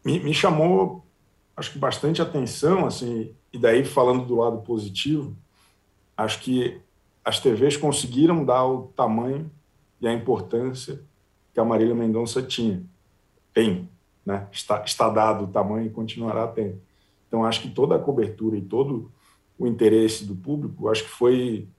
me, 0.03 0.19
me, 0.19 0.33
chamou, 0.33 1.05
acho 1.55 1.73
que 1.73 1.77
bastante 1.79 2.21
atenção, 2.21 2.85
assim, 2.85 3.33
e 3.51 3.59
daí 3.59 3.83
falando 3.83 4.25
do 4.25 4.35
lado 4.35 4.61
positivo, 4.61 5.35
acho 6.15 6.39
que 6.39 6.81
as 7.23 7.39
TVs 7.39 7.77
conseguiram 7.77 8.43
dar 8.43 8.65
o 8.65 8.87
tamanho 8.95 9.51
e 10.01 10.07
a 10.07 10.13
importância 10.13 11.01
que 11.53 11.59
a 11.59 11.65
Marília 11.65 11.93
Mendonça 11.93 12.41
tinha. 12.41 12.81
Tem, 13.53 13.89
né? 14.25 14.47
Está, 14.51 14.83
está 14.83 15.09
dado 15.09 15.45
o 15.45 15.47
tamanho 15.47 15.87
e 15.87 15.89
continuará 15.89 16.47
tendo. 16.47 16.81
Então, 17.29 17.45
acho 17.45 17.61
que 17.61 17.69
toda 17.69 17.95
a 17.95 17.99
cobertura 17.99 18.57
e 18.57 18.61
todo 18.61 19.11
o 19.57 19.65
interesse 19.65 20.25
do 20.25 20.35
público, 20.35 20.89
acho 20.89 21.03
que 21.03 21.09
foi 21.09 21.69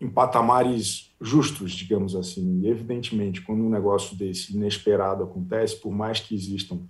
em 0.00 0.08
patamares 0.10 1.14
justos, 1.20 1.72
digamos 1.72 2.16
assim. 2.16 2.60
E, 2.60 2.68
evidentemente, 2.68 3.40
quando 3.40 3.62
um 3.62 3.70
negócio 3.70 4.16
desse 4.18 4.54
inesperado 4.54 5.22
acontece, 5.22 5.76
por 5.76 5.92
mais 5.92 6.20
que 6.20 6.34
existam 6.34 6.80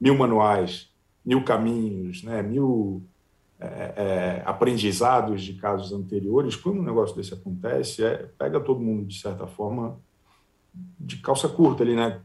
mil 0.00 0.16
manuais, 0.16 0.88
mil 1.24 1.44
caminhos, 1.44 2.22
né, 2.22 2.40
mil 2.40 3.02
é, 3.58 3.94
é, 3.96 4.42
aprendizados 4.44 5.42
de 5.42 5.54
casos 5.54 5.92
anteriores, 5.92 6.56
quando 6.56 6.78
um 6.78 6.84
negócio 6.84 7.14
desse 7.16 7.34
acontece, 7.34 8.04
é, 8.04 8.28
pega 8.38 8.60
todo 8.60 8.80
mundo, 8.80 9.06
de 9.06 9.20
certa 9.20 9.46
forma, 9.46 9.98
de 10.98 11.16
calça 11.18 11.48
curta 11.48 11.82
ali, 11.82 11.94
né? 11.94 12.20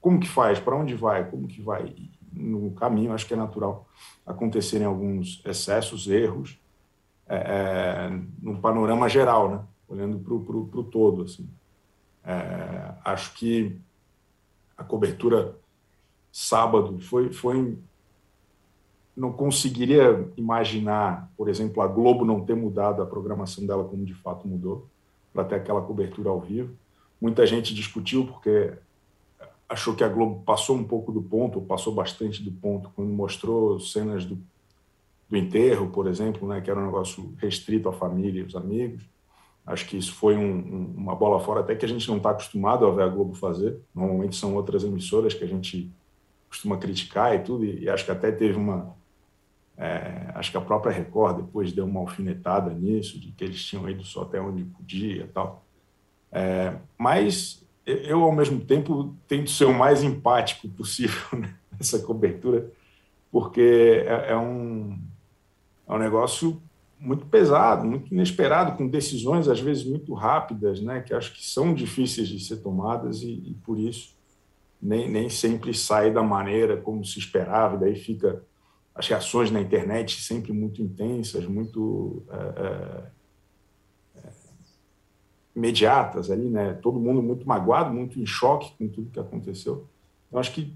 Como 0.00 0.20
que 0.20 0.28
faz? 0.28 0.58
Para 0.58 0.76
onde 0.76 0.94
vai? 0.94 1.28
Como 1.28 1.48
que 1.48 1.60
vai? 1.60 1.94
No 2.32 2.70
caminho, 2.72 3.12
acho 3.12 3.26
que 3.26 3.34
é 3.34 3.36
natural 3.36 3.88
acontecerem 4.26 4.86
alguns 4.86 5.42
excessos, 5.44 6.06
erros, 6.06 6.58
é, 7.28 7.36
é, 7.36 8.20
no 8.40 8.60
panorama 8.60 9.08
geral, 9.08 9.50
né? 9.50 9.60
olhando 9.88 10.18
para 10.18 10.34
o 10.34 10.84
todo. 10.84 11.22
Assim. 11.22 11.48
É, 12.24 12.94
acho 13.04 13.34
que 13.34 13.76
a 14.76 14.84
cobertura 14.84 15.56
sábado 16.32 16.98
foi, 17.00 17.32
foi. 17.32 17.78
Não 19.16 19.32
conseguiria 19.32 20.28
imaginar, 20.36 21.30
por 21.36 21.48
exemplo, 21.48 21.82
a 21.82 21.86
Globo 21.86 22.24
não 22.24 22.44
ter 22.44 22.54
mudado 22.54 23.02
a 23.02 23.06
programação 23.06 23.66
dela 23.66 23.84
como 23.84 24.04
de 24.04 24.14
fato 24.14 24.46
mudou, 24.46 24.86
para 25.32 25.44
ter 25.44 25.56
aquela 25.56 25.82
cobertura 25.82 26.30
ao 26.30 26.40
vivo. 26.40 26.74
Muita 27.20 27.46
gente 27.46 27.74
discutiu, 27.74 28.26
porque 28.26 28.72
achou 29.70 29.94
que 29.94 30.02
a 30.02 30.08
Globo 30.08 30.42
passou 30.42 30.76
um 30.76 30.82
pouco 30.82 31.12
do 31.12 31.22
ponto, 31.22 31.60
ou 31.60 31.64
passou 31.64 31.94
bastante 31.94 32.42
do 32.42 32.50
ponto, 32.50 32.90
quando 32.96 33.08
mostrou 33.08 33.78
cenas 33.78 34.24
do, 34.24 34.36
do 35.28 35.36
enterro, 35.36 35.88
por 35.90 36.08
exemplo, 36.08 36.46
né, 36.48 36.60
que 36.60 36.68
era 36.68 36.80
um 36.80 36.86
negócio 36.86 37.32
restrito 37.38 37.88
à 37.88 37.92
família 37.92 38.40
e 38.40 38.42
aos 38.42 38.56
amigos. 38.56 39.08
Acho 39.64 39.86
que 39.86 39.96
isso 39.96 40.12
foi 40.12 40.36
um, 40.36 40.52
um, 40.52 40.94
uma 40.96 41.14
bola 41.14 41.38
fora, 41.38 41.60
até 41.60 41.76
que 41.76 41.84
a 41.84 41.88
gente 41.88 42.08
não 42.08 42.16
está 42.16 42.30
acostumado 42.30 42.84
a 42.84 42.90
ver 42.90 43.04
a 43.04 43.08
Globo 43.08 43.32
fazer. 43.34 43.78
Normalmente 43.94 44.34
são 44.34 44.56
outras 44.56 44.82
emissoras 44.82 45.34
que 45.34 45.44
a 45.44 45.46
gente 45.46 45.88
costuma 46.48 46.76
criticar 46.76 47.36
e 47.36 47.38
tudo, 47.38 47.64
e, 47.64 47.84
e 47.84 47.88
acho 47.88 48.04
que 48.04 48.10
até 48.10 48.32
teve 48.32 48.58
uma. 48.58 48.98
É, 49.78 50.32
acho 50.34 50.50
que 50.50 50.56
a 50.56 50.60
própria 50.60 50.92
Record 50.92 51.36
depois 51.36 51.72
deu 51.72 51.86
uma 51.86 52.00
alfinetada 52.00 52.74
nisso, 52.74 53.20
de 53.20 53.30
que 53.30 53.44
eles 53.44 53.64
tinham 53.64 53.88
ido 53.88 54.02
só 54.02 54.22
até 54.22 54.40
onde 54.40 54.64
podia 54.64 55.22
e 55.22 55.28
tal. 55.28 55.64
É, 56.32 56.74
mas 56.98 57.64
eu, 57.86 58.22
ao 58.22 58.32
mesmo 58.32 58.60
tempo, 58.60 59.14
tento 59.26 59.50
ser 59.50 59.64
o 59.64 59.74
mais 59.74 60.02
empático 60.02 60.68
possível 60.68 61.20
né, 61.38 61.54
nessa 61.72 61.98
cobertura, 62.00 62.70
porque 63.30 64.04
é, 64.06 64.32
é, 64.32 64.36
um, 64.36 64.98
é 65.88 65.94
um 65.94 65.98
negócio 65.98 66.60
muito 66.98 67.24
pesado, 67.26 67.86
muito 67.86 68.12
inesperado, 68.12 68.76
com 68.76 68.86
decisões, 68.86 69.48
às 69.48 69.60
vezes, 69.60 69.84
muito 69.84 70.12
rápidas, 70.12 70.80
né, 70.80 71.00
que 71.00 71.14
acho 71.14 71.32
que 71.32 71.44
são 71.44 71.72
difíceis 71.72 72.28
de 72.28 72.38
ser 72.40 72.58
tomadas 72.58 73.22
e, 73.22 73.32
e 73.32 73.56
por 73.64 73.78
isso 73.78 74.14
nem, 74.80 75.10
nem 75.10 75.28
sempre 75.28 75.74
sai 75.74 76.10
da 76.10 76.22
maneira 76.22 76.76
como 76.76 77.04
se 77.04 77.18
esperava, 77.18 77.76
e 77.76 77.80
daí 77.80 77.94
fica 77.94 78.42
as 78.94 79.06
reações 79.08 79.50
na 79.50 79.60
internet 79.60 80.20
sempre 80.20 80.52
muito 80.52 80.82
intensas, 80.82 81.46
muito. 81.46 82.22
É, 82.30 82.36
é, 82.36 83.19
imediatas 85.60 86.30
ali, 86.30 86.48
né? 86.48 86.72
Todo 86.74 86.98
mundo 86.98 87.22
muito 87.22 87.46
magoado, 87.46 87.92
muito 87.92 88.18
em 88.18 88.26
choque 88.26 88.72
com 88.78 88.88
tudo 88.88 89.10
que 89.10 89.20
aconteceu. 89.20 89.86
Eu 90.32 90.38
acho 90.38 90.52
que, 90.52 90.74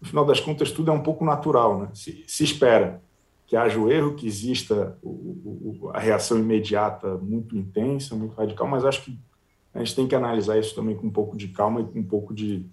no 0.00 0.08
final 0.08 0.24
das 0.24 0.40
contas, 0.40 0.72
tudo 0.72 0.90
é 0.90 0.94
um 0.94 1.02
pouco 1.02 1.24
natural, 1.24 1.78
né? 1.78 1.88
Se, 1.92 2.24
se 2.26 2.42
espera 2.42 3.02
que 3.46 3.56
haja 3.56 3.78
o 3.78 3.92
erro, 3.92 4.14
que 4.14 4.26
exista 4.26 4.96
o, 5.02 5.10
o, 5.10 5.90
a 5.92 6.00
reação 6.00 6.38
imediata 6.38 7.16
muito 7.18 7.56
intensa, 7.56 8.16
muito 8.16 8.34
radical, 8.34 8.66
mas 8.66 8.84
acho 8.84 9.04
que 9.04 9.18
a 9.74 9.78
gente 9.78 9.94
tem 9.94 10.08
que 10.08 10.14
analisar 10.14 10.58
isso 10.58 10.74
também 10.74 10.96
com 10.96 11.06
um 11.06 11.10
pouco 11.10 11.36
de 11.36 11.48
calma 11.48 11.82
e 11.82 11.84
com 11.84 11.98
um 11.98 12.04
pouco 12.04 12.34
de 12.34 12.66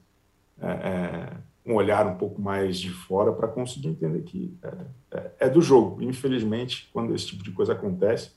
é, 0.61 0.67
é, 0.67 1.37
um 1.65 1.75
olhar 1.75 2.07
um 2.07 2.15
pouco 2.15 2.41
mais 2.41 2.79
de 2.79 2.89
fora 2.89 3.31
para 3.31 3.47
conseguir 3.47 3.89
entender 3.89 4.21
que 4.21 4.57
é, 4.63 4.73
é, 5.11 5.31
é, 5.39 5.49
do 5.49 5.61
jogo. 5.61 6.01
Infelizmente, 6.01 6.89
quando 6.93 7.13
esse 7.13 7.27
tipo 7.27 7.43
de 7.43 7.51
coisa 7.51 7.73
acontece, 7.73 8.31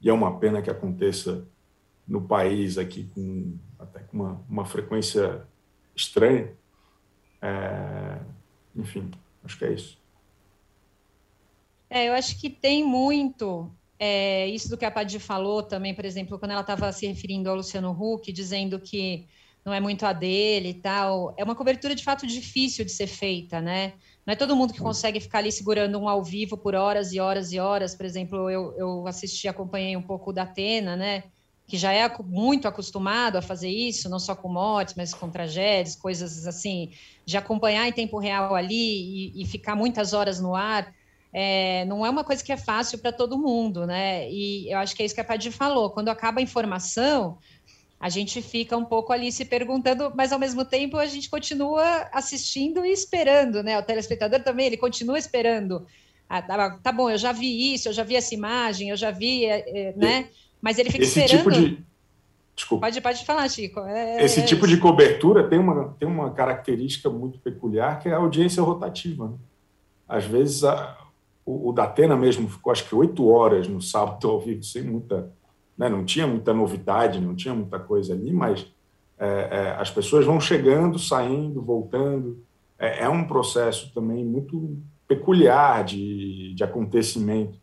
e 0.00 0.10
é 0.10 0.12
uma 0.12 0.38
pena 0.38 0.60
que 0.60 0.70
aconteça 0.70 1.46
no 2.06 2.22
país 2.22 2.78
aqui 2.78 3.10
com 3.14 3.58
até 3.78 4.00
com 4.00 4.16
uma, 4.16 4.44
uma 4.48 4.64
frequência 4.64 5.42
estranha, 5.94 6.52
é, 7.42 8.18
enfim, 8.74 9.10
acho 9.44 9.58
que 9.58 9.64
é 9.64 9.72
isso. 9.72 9.98
É, 11.88 12.08
eu 12.08 12.12
acho 12.12 12.40
que 12.40 12.50
tem 12.50 12.84
muito 12.84 13.70
é, 13.98 14.46
isso 14.48 14.68
do 14.68 14.76
que 14.76 14.84
a 14.84 14.90
Padir 14.90 15.20
falou 15.20 15.62
também, 15.62 15.94
por 15.94 16.04
exemplo, 16.04 16.38
quando 16.38 16.50
ela 16.50 16.60
estava 16.60 16.92
se 16.92 17.06
referindo 17.06 17.48
ao 17.48 17.56
Luciano 17.56 17.90
Huck, 17.90 18.32
dizendo 18.32 18.78
que 18.80 19.26
não 19.64 19.72
é 19.72 19.80
muito 19.80 20.04
a 20.06 20.12
dele 20.12 20.70
e 20.70 20.74
tal. 20.74 21.34
É 21.36 21.42
uma 21.42 21.54
cobertura 21.54 21.94
de 21.94 22.04
fato 22.04 22.26
difícil 22.26 22.84
de 22.84 22.92
ser 22.92 23.08
feita, 23.08 23.60
né? 23.60 23.94
Não 24.24 24.32
é 24.32 24.36
todo 24.36 24.54
mundo 24.56 24.72
que 24.72 24.80
consegue 24.80 25.20
ficar 25.20 25.38
ali 25.38 25.50
segurando 25.50 25.98
um 25.98 26.08
ao 26.08 26.22
vivo 26.22 26.56
por 26.56 26.74
horas 26.74 27.12
e 27.12 27.18
horas 27.18 27.52
e 27.52 27.58
horas. 27.58 27.94
Por 27.94 28.06
exemplo, 28.06 28.50
eu, 28.50 28.74
eu 28.76 29.06
assisti, 29.06 29.48
acompanhei 29.48 29.96
um 29.96 30.02
pouco 30.02 30.32
da 30.32 30.42
Atena, 30.42 30.96
né? 30.96 31.24
Que 31.66 31.76
já 31.76 31.92
é 31.92 32.08
muito 32.24 32.68
acostumado 32.68 33.36
a 33.36 33.42
fazer 33.42 33.68
isso, 33.68 34.08
não 34.08 34.18
só 34.18 34.34
com 34.34 34.48
mortes, 34.48 34.94
mas 34.94 35.12
com 35.12 35.28
tragédias, 35.30 35.96
coisas 35.96 36.46
assim, 36.46 36.92
de 37.24 37.36
acompanhar 37.36 37.88
em 37.88 37.92
tempo 37.92 38.18
real 38.18 38.54
ali 38.54 39.32
e, 39.34 39.42
e 39.42 39.46
ficar 39.46 39.74
muitas 39.74 40.12
horas 40.12 40.40
no 40.40 40.54
ar 40.54 40.94
é, 41.38 41.84
não 41.84 42.06
é 42.06 42.08
uma 42.08 42.24
coisa 42.24 42.42
que 42.42 42.50
é 42.50 42.56
fácil 42.56 42.98
para 42.98 43.12
todo 43.12 43.36
mundo, 43.36 43.86
né? 43.86 44.26
E 44.30 44.72
eu 44.72 44.78
acho 44.78 44.96
que 44.96 45.02
é 45.02 45.04
isso 45.06 45.14
que 45.14 45.20
a 45.20 45.24
Padir 45.24 45.52
falou. 45.52 45.90
Quando 45.90 46.08
acaba 46.08 46.40
a 46.40 46.42
informação, 46.42 47.36
a 48.00 48.08
gente 48.08 48.40
fica 48.40 48.74
um 48.74 48.86
pouco 48.86 49.12
ali 49.12 49.30
se 49.30 49.44
perguntando, 49.44 50.10
mas 50.16 50.32
ao 50.32 50.38
mesmo 50.38 50.64
tempo 50.64 50.96
a 50.96 51.04
gente 51.04 51.28
continua 51.28 52.08
assistindo 52.10 52.86
e 52.86 52.90
esperando, 52.90 53.62
né? 53.62 53.78
O 53.78 53.82
telespectador 53.82 54.42
também, 54.42 54.64
ele 54.64 54.78
continua 54.78 55.18
esperando. 55.18 55.86
Ah, 56.26 56.40
tá, 56.40 56.78
tá, 56.82 56.90
bom, 56.90 57.10
eu 57.10 57.18
já 57.18 57.32
vi 57.32 57.74
isso, 57.74 57.90
eu 57.90 57.92
já 57.92 58.02
vi 58.02 58.16
essa 58.16 58.34
imagem, 58.34 58.88
eu 58.88 58.96
já 58.96 59.10
vi, 59.10 59.44
é, 59.44 59.88
é, 59.90 59.92
né? 59.94 60.30
Mas 60.66 60.80
ele 60.80 60.90
fica 60.90 61.04
Esse 61.04 61.20
esperando. 61.20 61.44
Tipo 61.44 61.52
de... 61.52 61.86
Desculpa. 62.56 62.86
Pode, 62.86 63.00
pode 63.00 63.24
falar, 63.24 63.48
Chico. 63.48 63.78
É, 63.78 64.24
Esse 64.24 64.40
é 64.40 64.42
tipo 64.44 64.66
de 64.66 64.76
cobertura 64.78 65.46
tem 65.46 65.60
uma, 65.60 65.94
tem 65.96 66.08
uma 66.08 66.32
característica 66.32 67.08
muito 67.08 67.38
peculiar, 67.38 68.00
que 68.00 68.08
é 68.08 68.14
a 68.14 68.16
audiência 68.16 68.60
rotativa. 68.64 69.28
Né? 69.28 69.34
Às 70.08 70.24
vezes, 70.24 70.64
a, 70.64 70.98
o, 71.44 71.68
o 71.68 71.72
Datena 71.72 72.16
mesmo 72.16 72.48
ficou, 72.48 72.72
acho 72.72 72.84
que, 72.88 72.96
oito 72.96 73.28
horas 73.28 73.68
no 73.68 73.80
sábado 73.80 74.28
ao 74.28 74.40
vivo, 74.40 74.64
sem 74.64 74.82
muita. 74.82 75.30
Né, 75.78 75.88
não 75.88 76.04
tinha 76.04 76.26
muita 76.26 76.52
novidade, 76.52 77.20
não 77.20 77.36
tinha 77.36 77.54
muita 77.54 77.78
coisa 77.78 78.12
ali, 78.12 78.32
mas 78.32 78.66
é, 79.16 79.26
é, 79.28 79.76
as 79.78 79.90
pessoas 79.90 80.26
vão 80.26 80.40
chegando, 80.40 80.98
saindo, 80.98 81.62
voltando. 81.62 82.42
É, 82.76 83.04
é, 83.04 83.08
um 83.08 83.24
processo 83.24 83.94
também 83.94 84.24
muito 84.24 84.76
peculiar 85.06 85.84
de, 85.84 86.54
de 86.54 86.64
acontecimento. 86.64 87.56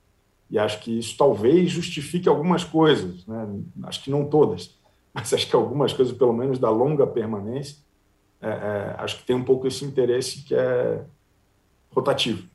E 0.53 0.59
acho 0.59 0.81
que 0.81 0.99
isso 0.99 1.17
talvez 1.17 1.71
justifique 1.71 2.29
algumas 2.29 2.63
coisas, 2.63 3.25
né? 3.25 3.47
acho 3.85 4.03
que 4.03 4.11
não 4.11 4.23
todas, 4.23 4.77
mas 5.11 5.33
acho 5.33 5.47
que 5.47 5.55
algumas 5.55 5.91
coisas, 5.93 6.15
pelo 6.15 6.31
menos 6.31 6.59
da 6.59 6.69
longa 6.69 7.07
permanência, 7.07 7.77
é, 8.39 8.49
é, 8.49 8.95
acho 8.99 9.17
que 9.17 9.23
tem 9.23 9.35
um 9.35 9.43
pouco 9.43 9.65
esse 9.65 9.83
interesse 9.83 10.43
que 10.43 10.53
é 10.53 11.03
rotativo. 11.89 12.47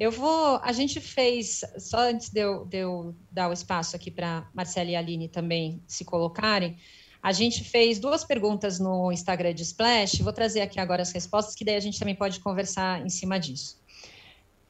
Eu 0.00 0.10
vou. 0.10 0.58
A 0.62 0.72
gente 0.72 1.00
fez, 1.00 1.60
só 1.78 1.98
antes 1.98 2.30
de 2.30 2.40
eu, 2.40 2.64
de 2.64 2.78
eu 2.78 3.14
dar 3.30 3.50
o 3.50 3.52
espaço 3.52 3.94
aqui 3.94 4.10
para 4.10 4.48
Marcela 4.54 4.90
e 4.90 4.96
Aline 4.96 5.28
também 5.28 5.82
se 5.86 6.02
colocarem, 6.02 6.78
a 7.22 7.30
gente 7.32 7.62
fez 7.62 7.98
duas 7.98 8.24
perguntas 8.24 8.78
no 8.80 9.12
Instagram 9.12 9.52
de 9.52 9.62
Splash. 9.64 10.22
Vou 10.22 10.32
trazer 10.32 10.62
aqui 10.62 10.80
agora 10.80 11.02
as 11.02 11.12
respostas, 11.12 11.54
que 11.54 11.64
daí 11.64 11.76
a 11.76 11.80
gente 11.80 11.98
também 11.98 12.14
pode 12.14 12.40
conversar 12.40 13.04
em 13.04 13.10
cima 13.10 13.38
disso. 13.38 13.83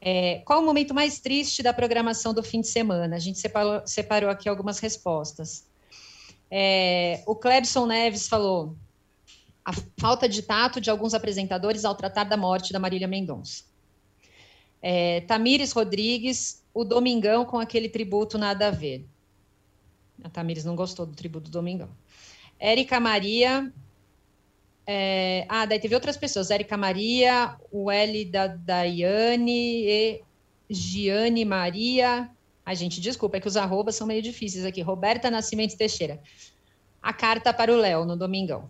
É, 0.07 0.43
qual 0.45 0.61
o 0.61 0.67
momento 0.67 0.93
mais 0.93 1.19
triste 1.19 1.63
da 1.63 1.73
programação 1.73 2.35
do 2.35 2.43
fim 2.43 2.61
de 2.61 2.67
semana? 2.67 3.17
A 3.17 3.19
gente 3.19 3.39
separou, 3.39 3.81
separou 3.87 4.29
aqui 4.29 4.51
algumas 4.51 4.79
respostas. 4.79 5.67
É, 6.51 7.23
o 7.27 7.35
Clebson 7.35 7.87
Neves 7.87 8.29
falou 8.29 8.77
a 9.65 9.73
falta 9.99 10.29
de 10.29 10.43
tato 10.43 10.79
de 10.79 10.91
alguns 10.91 11.15
apresentadores 11.15 11.87
ao 11.87 11.95
tratar 11.95 12.25
da 12.25 12.37
morte 12.37 12.71
da 12.71 12.79
Marília 12.79 13.09
Mendonça. 13.09 13.65
É, 14.83 15.23
Tamires 15.23 15.73
Rodrigues, 15.73 16.63
o 16.75 16.85
Domingão 16.85 17.47
com 17.47 17.59
aquele 17.59 17.89
tributo 17.89 18.37
nada 18.37 18.69
a 18.69 18.71
ver. 18.71 19.09
A 20.23 20.29
Tamires 20.29 20.67
não 20.67 20.77
gostou 20.77 21.07
do 21.07 21.17
tributo 21.17 21.51
do 21.51 21.53
Domingão. 21.53 21.89
Érica 22.59 23.01
Maria. 23.01 23.73
É, 24.87 25.47
ah, 25.49 25.65
daí 25.65 25.79
teve 25.79 25.95
outras 25.95 26.17
pessoas. 26.17 26.51
Érica 26.51 26.77
Maria, 26.77 27.57
o 27.71 27.91
L 27.91 28.25
da 28.27 28.47
Daiane 28.47 29.87
e 29.87 30.23
Giane 30.69 31.45
Maria. 31.45 32.31
Ai, 32.65 32.77
gente, 32.77 33.01
desculpa, 33.01 33.37
é 33.37 33.41
que 33.41 33.49
os 33.49 33.57
arrobas 33.57 33.97
são 33.97 34.07
meio 34.07 34.23
difíceis 34.23 34.65
aqui. 34.65 34.81
Roberta 34.83 35.31
Nascimento 35.31 35.77
Teixeira. 35.77 36.21
A 37.03 37.13
carta 37.13 37.53
para 37.53 37.73
o 37.73 37.77
Léo 37.77 38.05
no 38.05 38.17
Domingão. 38.17 38.69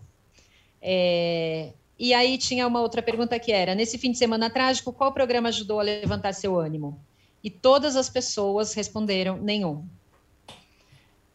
É, 0.81 1.71
e 1.97 2.13
aí 2.13 2.37
tinha 2.37 2.67
uma 2.67 2.81
outra 2.81 3.01
pergunta 3.01 3.39
que 3.39 3.51
era: 3.51 3.73
nesse 3.73 3.97
fim 3.97 4.11
de 4.11 4.17
semana 4.17 4.49
trágico, 4.49 4.93
qual 4.93 5.13
programa 5.13 5.49
ajudou 5.49 5.79
a 5.79 5.83
levantar 5.83 6.33
seu 6.33 6.57
ânimo? 6.57 6.99
E 7.43 7.49
todas 7.49 7.95
as 7.95 8.09
pessoas 8.09 8.73
responderam: 8.73 9.37
nenhum. 9.37 9.85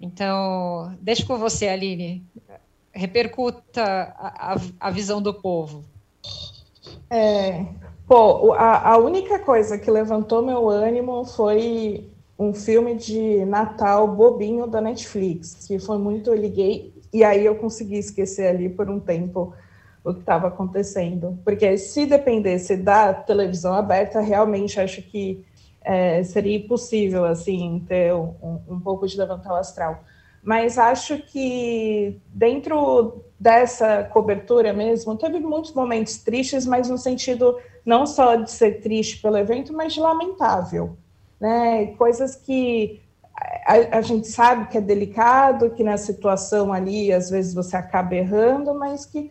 Então, 0.00 0.96
deixa 1.00 1.26
com 1.26 1.38
você, 1.38 1.68
Aline. 1.68 2.24
Repercuta 2.92 3.82
a, 3.82 4.56
a, 4.80 4.90
visão 4.90 5.22
do 5.22 5.32
povo. 5.32 5.84
É, 7.08 7.64
pô, 8.06 8.52
a, 8.52 8.92
a 8.92 8.98
única 8.98 9.38
coisa 9.38 9.78
que 9.78 9.90
levantou 9.90 10.42
meu 10.42 10.68
ânimo 10.68 11.24
foi 11.24 12.10
um 12.38 12.52
filme 12.54 12.94
de 12.94 13.44
Natal 13.44 14.08
bobinho 14.08 14.66
da 14.66 14.80
Netflix, 14.80 15.66
que 15.66 15.78
foi 15.78 15.98
muito, 15.98 16.30
eu 16.30 16.36
liguei, 16.36 16.92
e 17.12 17.22
aí 17.22 17.44
eu 17.44 17.54
consegui 17.56 17.98
esquecer 17.98 18.48
ali 18.48 18.68
por 18.68 18.88
um 18.88 18.98
tempo 18.98 19.54
o 20.02 20.14
que 20.14 20.20
estava 20.20 20.48
acontecendo. 20.48 21.38
Porque 21.44 21.76
se 21.76 22.06
dependesse 22.06 22.76
da 22.76 23.12
televisão 23.12 23.74
aberta, 23.74 24.20
realmente 24.20 24.80
acho 24.80 25.02
que 25.02 25.44
é, 25.82 26.22
seria 26.22 26.56
impossível 26.56 27.24
assim 27.24 27.84
ter 27.86 28.14
um, 28.14 28.60
um 28.68 28.80
pouco 28.80 29.06
de 29.06 29.16
levantar 29.16 29.52
o 29.52 29.56
astral. 29.56 30.02
Mas 30.42 30.78
acho 30.78 31.18
que 31.18 32.18
dentro 32.28 33.24
dessa 33.38 34.04
cobertura 34.04 34.72
mesmo, 34.72 35.16
teve 35.16 35.38
muitos 35.40 35.72
momentos 35.72 36.18
tristes, 36.18 36.66
mas 36.66 36.88
no 36.88 36.98
sentido 36.98 37.58
não 37.84 38.06
só 38.06 38.36
de 38.36 38.50
ser 38.50 38.80
triste 38.82 39.20
pelo 39.20 39.38
evento, 39.38 39.72
mas 39.72 39.94
de 39.94 40.00
lamentável. 40.00 40.96
Né? 41.40 41.86
Coisas 41.96 42.36
que 42.36 43.00
a, 43.66 43.98
a, 43.98 44.02
gente 44.02 44.28
sabe 44.28 44.68
que 44.68 44.76
é 44.76 44.80
delicado, 44.80 45.70
que 45.70 45.82
na 45.82 45.96
situação 45.96 46.72
ali, 46.72 47.12
às 47.12 47.30
vezes 47.30 47.54
você 47.54 47.76
acaba 47.76 48.14
errando, 48.14 48.74
mas 48.74 49.06
que 49.06 49.30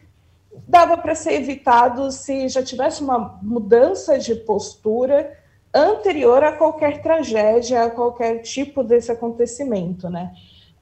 dava 0.67 0.97
para 0.97 1.13
ser 1.13 1.33
evitado 1.33 2.11
se 2.11 2.47
já 2.47 2.63
tivesse 2.63 3.03
uma 3.03 3.39
mudança 3.41 4.17
de 4.17 4.33
postura 4.35 5.37
anterior 5.73 6.43
a 6.43 6.51
qualquer 6.51 7.01
tragédia, 7.01 7.83
a 7.83 7.89
qualquer 7.91 8.41
tipo 8.41 8.83
desse 8.83 9.11
acontecimento, 9.11 10.09
né? 10.09 10.31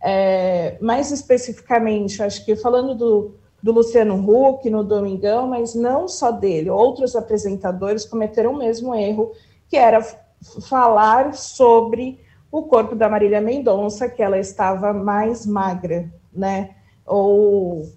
É, 0.01 0.77
mais 0.79 1.11
especificamente, 1.11 2.21
acho 2.21 2.45
que 2.45 2.55
falando 2.55 2.93
do, 2.93 3.35
do 3.61 3.71
Luciano 3.71 4.15
Huck 4.15 4.69
no 4.69 4.83
Domingão, 4.83 5.47
mas 5.47 5.73
não 5.73 6.07
só 6.07 6.31
dele, 6.31 6.69
outros 6.69 7.15
apresentadores 7.15 8.05
cometeram 8.05 8.53
o 8.53 8.57
mesmo 8.57 8.93
erro, 8.93 9.31
que 9.69 9.75
era 9.75 10.01
falar 10.69 11.33
sobre 11.33 12.19
o 12.51 12.63
corpo 12.63 12.95
da 12.95 13.09
Marília 13.09 13.41
Mendonça, 13.41 14.07
que 14.07 14.21
ela 14.21 14.37
estava 14.37 14.93
mais 14.93 15.45
magra, 15.45 16.09
né? 16.31 16.75
Ou 17.05 17.87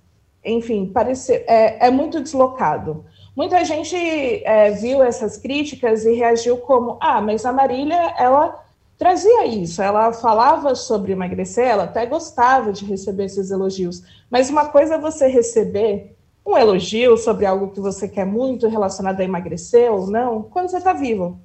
enfim, 0.45 0.87
parece, 0.87 1.35
é, 1.47 1.87
é 1.87 1.91
muito 1.91 2.21
deslocado. 2.21 3.05
Muita 3.37 3.65
gente 3.65 3.95
é, 3.97 4.71
viu 4.71 5.03
essas 5.03 5.37
críticas 5.37 6.05
e 6.05 6.15
reagiu 6.15 6.59
como: 6.59 6.99
ah, 7.01 7.21
mas 7.21 7.45
a 7.45 7.53
Marília, 7.53 8.15
ela 8.19 8.65
trazia 9.01 9.47
isso, 9.47 9.81
ela 9.81 10.13
falava 10.13 10.75
sobre 10.75 11.13
emagrecer, 11.13 11.67
ela 11.67 11.85
até 11.85 12.05
gostava 12.05 12.71
de 12.71 12.85
receber 12.85 13.25
esses 13.25 13.51
elogios. 13.51 14.03
Mas 14.29 14.51
uma 14.51 14.67
coisa 14.67 14.97
é 14.97 14.99
você 14.99 15.27
receber 15.27 16.15
um 16.45 16.55
elogio 16.55 17.17
sobre 17.17 17.47
algo 17.47 17.71
que 17.71 17.81
você 17.81 18.07
quer 18.07 18.27
muito 18.27 18.69
relacionado 18.69 19.19
a 19.19 19.25
emagrecer 19.25 19.91
ou 19.91 20.07
não, 20.07 20.43
quando 20.43 20.69
você 20.69 20.77
está 20.77 20.93
vivo. 20.93 21.41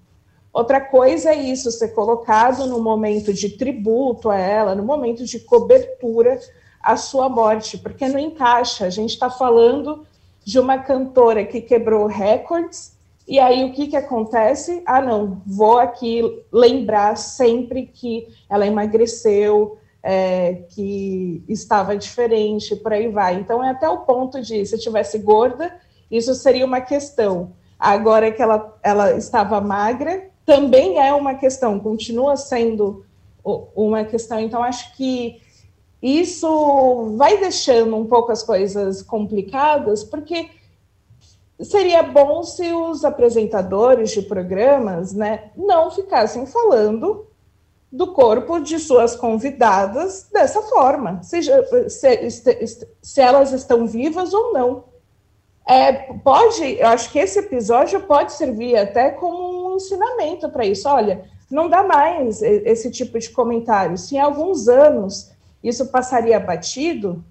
Outra 0.52 0.82
coisa 0.82 1.30
é 1.30 1.36
isso 1.36 1.72
ser 1.72 1.90
colocado 1.94 2.68
no 2.68 2.82
momento 2.82 3.34
de 3.34 3.48
tributo 3.48 4.30
a 4.30 4.38
ela, 4.38 4.76
no 4.76 4.84
momento 4.84 5.24
de 5.24 5.40
cobertura 5.40 6.38
a 6.84 6.98
sua 6.98 7.30
morte, 7.30 7.78
porque 7.78 8.06
não 8.10 8.20
encaixa. 8.20 8.86
A 8.86 8.90
gente 8.90 9.12
está 9.12 9.30
falando 9.30 10.06
de 10.44 10.60
uma 10.60 10.80
cantora 10.80 11.46
que 11.46 11.62
quebrou 11.62 12.06
recordes, 12.06 12.95
e 13.27 13.39
aí 13.39 13.63
o 13.63 13.74
que, 13.74 13.88
que 13.88 13.96
acontece? 13.96 14.84
Ah, 14.86 15.01
não, 15.01 15.41
vou 15.46 15.79
aqui 15.79 16.22
lembrar 16.51 17.17
sempre 17.17 17.88
que 17.88 18.27
ela 18.50 18.67
emagreceu, 18.67 19.77
é, 20.03 20.63
que 20.70 21.44
estava 21.50 21.98
diferente, 21.98 22.75
por 22.75 22.94
aí 22.94 23.08
vai. 23.08 23.36
Então 23.36 23.63
é 23.63 23.72
até 23.72 23.89
o 23.89 24.00
ponto 24.00 24.39
de, 24.41 24.65
se 24.65 24.75
eu 24.75 24.79
tivesse 24.79 25.17
gorda, 25.17 25.75
isso 26.12 26.36
seria 26.36 26.65
uma 26.65 26.82
questão. 26.82 27.53
Agora 27.79 28.32
que 28.32 28.41
ela, 28.41 28.77
ela 28.84 29.17
estava 29.17 29.60
magra, 29.60 30.29
também 30.46 31.00
é 31.00 31.12
uma 31.13 31.34
questão, 31.36 31.79
continua 31.79 32.38
sendo 32.38 33.03
uma 33.75 34.03
questão. 34.03 34.39
Então, 34.39 34.63
acho 34.63 34.96
que 34.96 35.41
isso 36.01 37.15
vai 37.17 37.38
deixando 37.38 37.96
um 37.96 38.05
pouco 38.05 38.32
as 38.32 38.44
coisas 38.44 39.01
complicadas, 39.01 40.03
porque 40.03 40.50
seria 41.62 42.04
bom 42.04 42.44
se 42.44 42.72
os 42.74 43.06
apresentadores 43.06 44.12
de 44.12 44.22
programas 44.22 45.14
né, 45.14 45.52
não 45.56 45.90
ficassem 45.90 46.46
falando 46.46 47.28
do 47.92 48.08
corpo 48.08 48.60
de 48.60 48.78
suas 48.78 49.16
convidadas 49.16 50.28
dessa 50.32 50.62
forma, 50.64 51.24
seja 51.24 51.66
se, 51.90 52.30
se, 52.30 52.88
se 53.02 53.22
elas 53.22 53.54
estão 53.54 53.88
vivas 53.88 54.34
ou 54.34 54.52
não. 54.52 54.84
É, 55.68 55.94
pode, 56.16 56.78
eu 56.78 56.88
acho 56.88 57.12
que 57.12 57.18
esse 57.18 57.40
episódio 57.40 58.02
pode 58.02 58.34
servir 58.34 58.76
até 58.76 59.10
como 59.12 59.72
um 59.72 59.76
ensinamento 59.78 60.50
para 60.50 60.66
isso. 60.66 60.88
Olha, 60.88 61.26
não 61.50 61.70
dá 61.70 61.84
mais 61.84 62.42
esse 62.42 62.92
tipo 62.92 63.18
de 63.18 63.30
comentário. 63.30 63.98
Se 63.98 64.16
em 64.16 64.20
alguns 64.20 64.68
anos 64.68 65.32
isso 65.64 65.88
passaria 65.88 66.40
batido, 66.40 67.24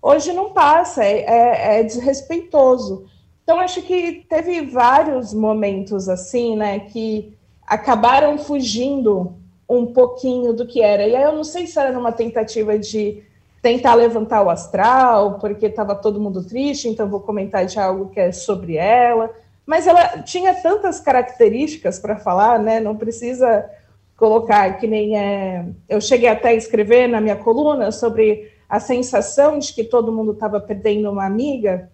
hoje 0.00 0.32
não 0.32 0.52
passa, 0.52 1.04
é, 1.04 1.22
é, 1.22 1.80
é 1.80 1.82
desrespeitoso. 1.82 3.06
Então, 3.42 3.58
acho 3.58 3.82
que 3.82 4.24
teve 4.28 4.62
vários 4.62 5.34
momentos 5.34 6.08
assim, 6.08 6.56
né, 6.56 6.80
que 6.80 7.36
acabaram 7.66 8.38
fugindo 8.38 9.34
um 9.68 9.86
pouquinho 9.86 10.52
do 10.52 10.66
que 10.66 10.82
era. 10.82 11.06
E 11.06 11.16
aí 11.16 11.22
eu 11.22 11.32
não 11.32 11.44
sei 11.44 11.66
se 11.66 11.78
era 11.78 11.92
numa 11.92 12.12
tentativa 12.12 12.78
de 12.78 13.22
tentar 13.62 13.94
levantar 13.94 14.42
o 14.42 14.50
astral, 14.50 15.38
porque 15.38 15.66
estava 15.66 15.94
todo 15.94 16.20
mundo 16.20 16.44
triste, 16.44 16.88
então 16.88 17.08
vou 17.08 17.20
comentar 17.20 17.64
de 17.64 17.78
algo 17.78 18.10
que 18.10 18.18
é 18.18 18.32
sobre 18.32 18.76
ela. 18.76 19.30
Mas 19.64 19.86
ela 19.86 20.18
tinha 20.22 20.52
tantas 20.54 20.98
características 20.98 21.98
para 21.98 22.16
falar, 22.16 22.58
né? 22.58 22.80
Não 22.80 22.96
precisa 22.96 23.70
colocar 24.16 24.78
que 24.78 24.86
nem 24.86 25.16
é. 25.16 25.64
Eu 25.88 26.00
cheguei 26.00 26.28
até 26.28 26.48
a 26.48 26.54
escrever 26.54 27.08
na 27.08 27.20
minha 27.20 27.36
coluna 27.36 27.92
sobre 27.92 28.50
a 28.68 28.80
sensação 28.80 29.58
de 29.58 29.72
que 29.72 29.84
todo 29.84 30.12
mundo 30.12 30.32
estava 30.32 30.60
perdendo 30.60 31.10
uma 31.10 31.24
amiga. 31.24 31.88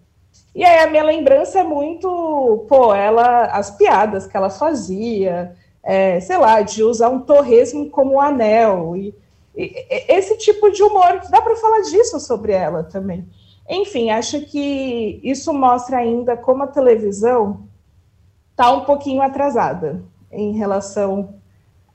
E 0.53 0.63
aí 0.63 0.79
a 0.79 0.89
minha 0.89 1.03
lembrança 1.03 1.59
é 1.59 1.63
muito, 1.63 2.65
pô, 2.67 2.93
ela, 2.93 3.45
as 3.45 3.71
piadas 3.71 4.25
que 4.27 4.35
ela 4.35 4.49
fazia, 4.49 5.55
é, 5.83 6.19
sei 6.19 6.37
lá, 6.37 6.61
de 6.61 6.83
usar 6.83 7.09
um 7.09 7.21
torresmo 7.21 7.89
como 7.89 8.19
anel 8.19 8.95
e 8.95 9.13
esse 9.55 10.37
tipo 10.37 10.71
de 10.71 10.81
humor, 10.81 11.21
dá 11.29 11.41
para 11.41 11.55
falar 11.55 11.81
disso 11.81 12.19
sobre 12.19 12.53
ela 12.53 12.83
também. 12.83 13.27
Enfim, 13.69 14.09
acho 14.09 14.41
que 14.41 15.19
isso 15.23 15.53
mostra 15.53 15.97
ainda 15.97 16.37
como 16.37 16.63
a 16.63 16.67
televisão 16.67 17.67
está 18.51 18.71
um 18.71 18.85
pouquinho 18.85 19.21
atrasada 19.21 20.03
em 20.31 20.53
relação 20.53 21.35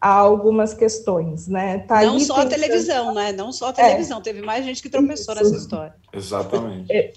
a 0.00 0.10
algumas 0.10 0.74
questões, 0.74 1.48
né? 1.48 1.78
Tá 1.78 2.02
Não 2.02 2.20
só 2.20 2.34
pensando... 2.34 2.46
a 2.46 2.50
televisão, 2.50 3.14
né? 3.14 3.32
Não 3.32 3.50
só 3.52 3.68
a 3.68 3.72
televisão, 3.72 4.18
é. 4.18 4.22
teve 4.22 4.42
mais 4.42 4.64
gente 4.64 4.82
que 4.82 4.90
tropeçou 4.90 5.34
isso. 5.34 5.44
nessa 5.44 5.56
história. 5.56 5.94
Exatamente. 6.12 6.92
É, 6.92 7.12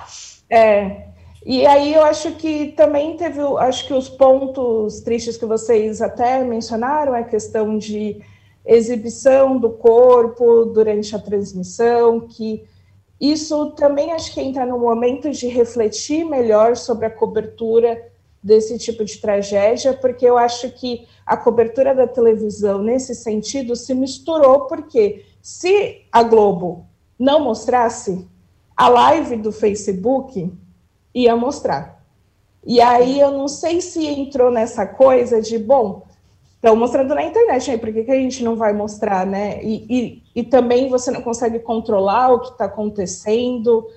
é, 0.49 1.07
E 1.45 1.65
aí 1.65 1.93
eu 1.93 2.03
acho 2.03 2.31
que 2.33 2.73
também 2.73 3.15
teve, 3.15 3.39
acho 3.59 3.87
que 3.87 3.93
os 3.93 4.09
pontos 4.09 5.01
tristes 5.01 5.37
que 5.37 5.45
vocês 5.45 6.01
até 6.01 6.43
mencionaram, 6.43 7.13
a 7.13 7.23
questão 7.23 7.77
de 7.77 8.21
exibição 8.65 9.57
do 9.57 9.69
corpo 9.69 10.65
durante 10.65 11.15
a 11.15 11.19
transmissão, 11.19 12.21
que 12.21 12.65
isso 13.19 13.71
também 13.71 14.11
acho 14.11 14.33
que 14.33 14.41
entra 14.41 14.65
no 14.65 14.77
momento 14.77 15.31
de 15.31 15.47
refletir 15.47 16.25
melhor 16.25 16.75
sobre 16.75 17.05
a 17.05 17.09
cobertura 17.09 18.11
desse 18.43 18.77
tipo 18.77 19.03
de 19.03 19.17
tragédia, 19.17 19.93
porque 19.93 20.25
eu 20.25 20.37
acho 20.37 20.69
que 20.71 21.07
a 21.25 21.35
cobertura 21.35 21.95
da 21.95 22.07
televisão 22.07 22.81
nesse 22.81 23.15
sentido 23.15 23.75
se 23.75 23.93
misturou, 23.93 24.67
porque 24.67 25.25
se 25.41 26.05
a 26.11 26.23
Globo 26.23 26.85
não 27.17 27.39
mostrasse, 27.39 28.27
a 28.75 28.87
live 28.89 29.37
do 29.37 29.51
Facebook 29.51 30.51
ia 31.23 31.35
mostrar. 31.35 32.03
E 32.65 32.81
aí 32.81 33.19
eu 33.19 33.31
não 33.31 33.47
sei 33.47 33.81
se 33.81 34.05
entrou 34.05 34.51
nessa 34.51 34.85
coisa 34.85 35.41
de, 35.41 35.57
bom, 35.57 36.03
Estão 36.57 36.75
mostrando 36.75 37.13
na 37.13 37.23
internet 37.23 37.69
aí, 37.69 37.77
por 37.77 37.93
que, 37.93 38.03
que 38.03 38.11
a 38.11 38.15
gente 38.15 38.43
não 38.43 38.55
vai 38.55 38.73
mostrar, 38.73 39.27
né? 39.27 39.63
E, 39.63 39.85
e, 39.87 40.23
e 40.35 40.43
também 40.43 40.89
você 40.89 41.11
não 41.11 41.21
consegue 41.21 41.59
controlar 41.59 42.33
o 42.33 42.39
que 42.39 42.49
está 42.49 42.65
acontecendo. 42.65 43.87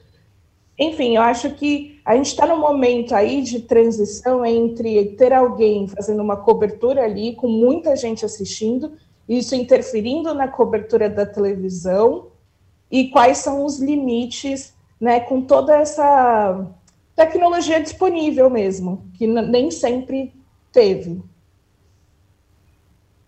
Enfim, 0.78 1.16
eu 1.16 1.22
acho 1.22 1.50
que 1.54 1.98
a 2.04 2.14
gente 2.14 2.26
está 2.26 2.46
num 2.46 2.60
momento 2.60 3.14
aí 3.14 3.40
de 3.40 3.60
transição 3.60 4.44
entre 4.44 5.06
ter 5.16 5.32
alguém 5.32 5.88
fazendo 5.88 6.22
uma 6.22 6.36
cobertura 6.36 7.02
ali, 7.02 7.34
com 7.34 7.48
muita 7.48 7.96
gente 7.96 8.26
assistindo, 8.26 8.92
isso 9.26 9.54
interferindo 9.54 10.34
na 10.34 10.46
cobertura 10.46 11.08
da 11.08 11.24
televisão, 11.24 12.26
e 12.90 13.08
quais 13.08 13.38
são 13.38 13.64
os 13.64 13.78
limites, 13.80 14.74
né, 15.00 15.20
com 15.20 15.40
toda 15.40 15.76
essa 15.76 16.66
tecnologia 17.26 17.80
disponível 17.80 18.48
mesmo, 18.48 19.10
que 19.14 19.26
nem 19.26 19.70
sempre 19.70 20.32
teve. 20.72 21.22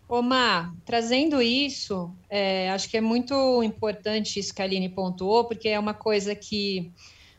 Omar, 0.09 0.75
trazendo 0.85 1.41
isso, 1.41 2.11
é, 2.29 2.71
acho 2.71 2.89
que 2.89 2.97
é 2.97 3.01
muito 3.01 3.63
importante 3.63 4.39
isso 4.39 4.55
que 4.55 4.63
a 4.63 4.65
Aline 4.65 4.89
pontuou, 4.89 5.45
porque 5.45 5.69
é 5.69 5.79
uma 5.79 5.95
coisa 5.95 6.35
que 6.35 6.91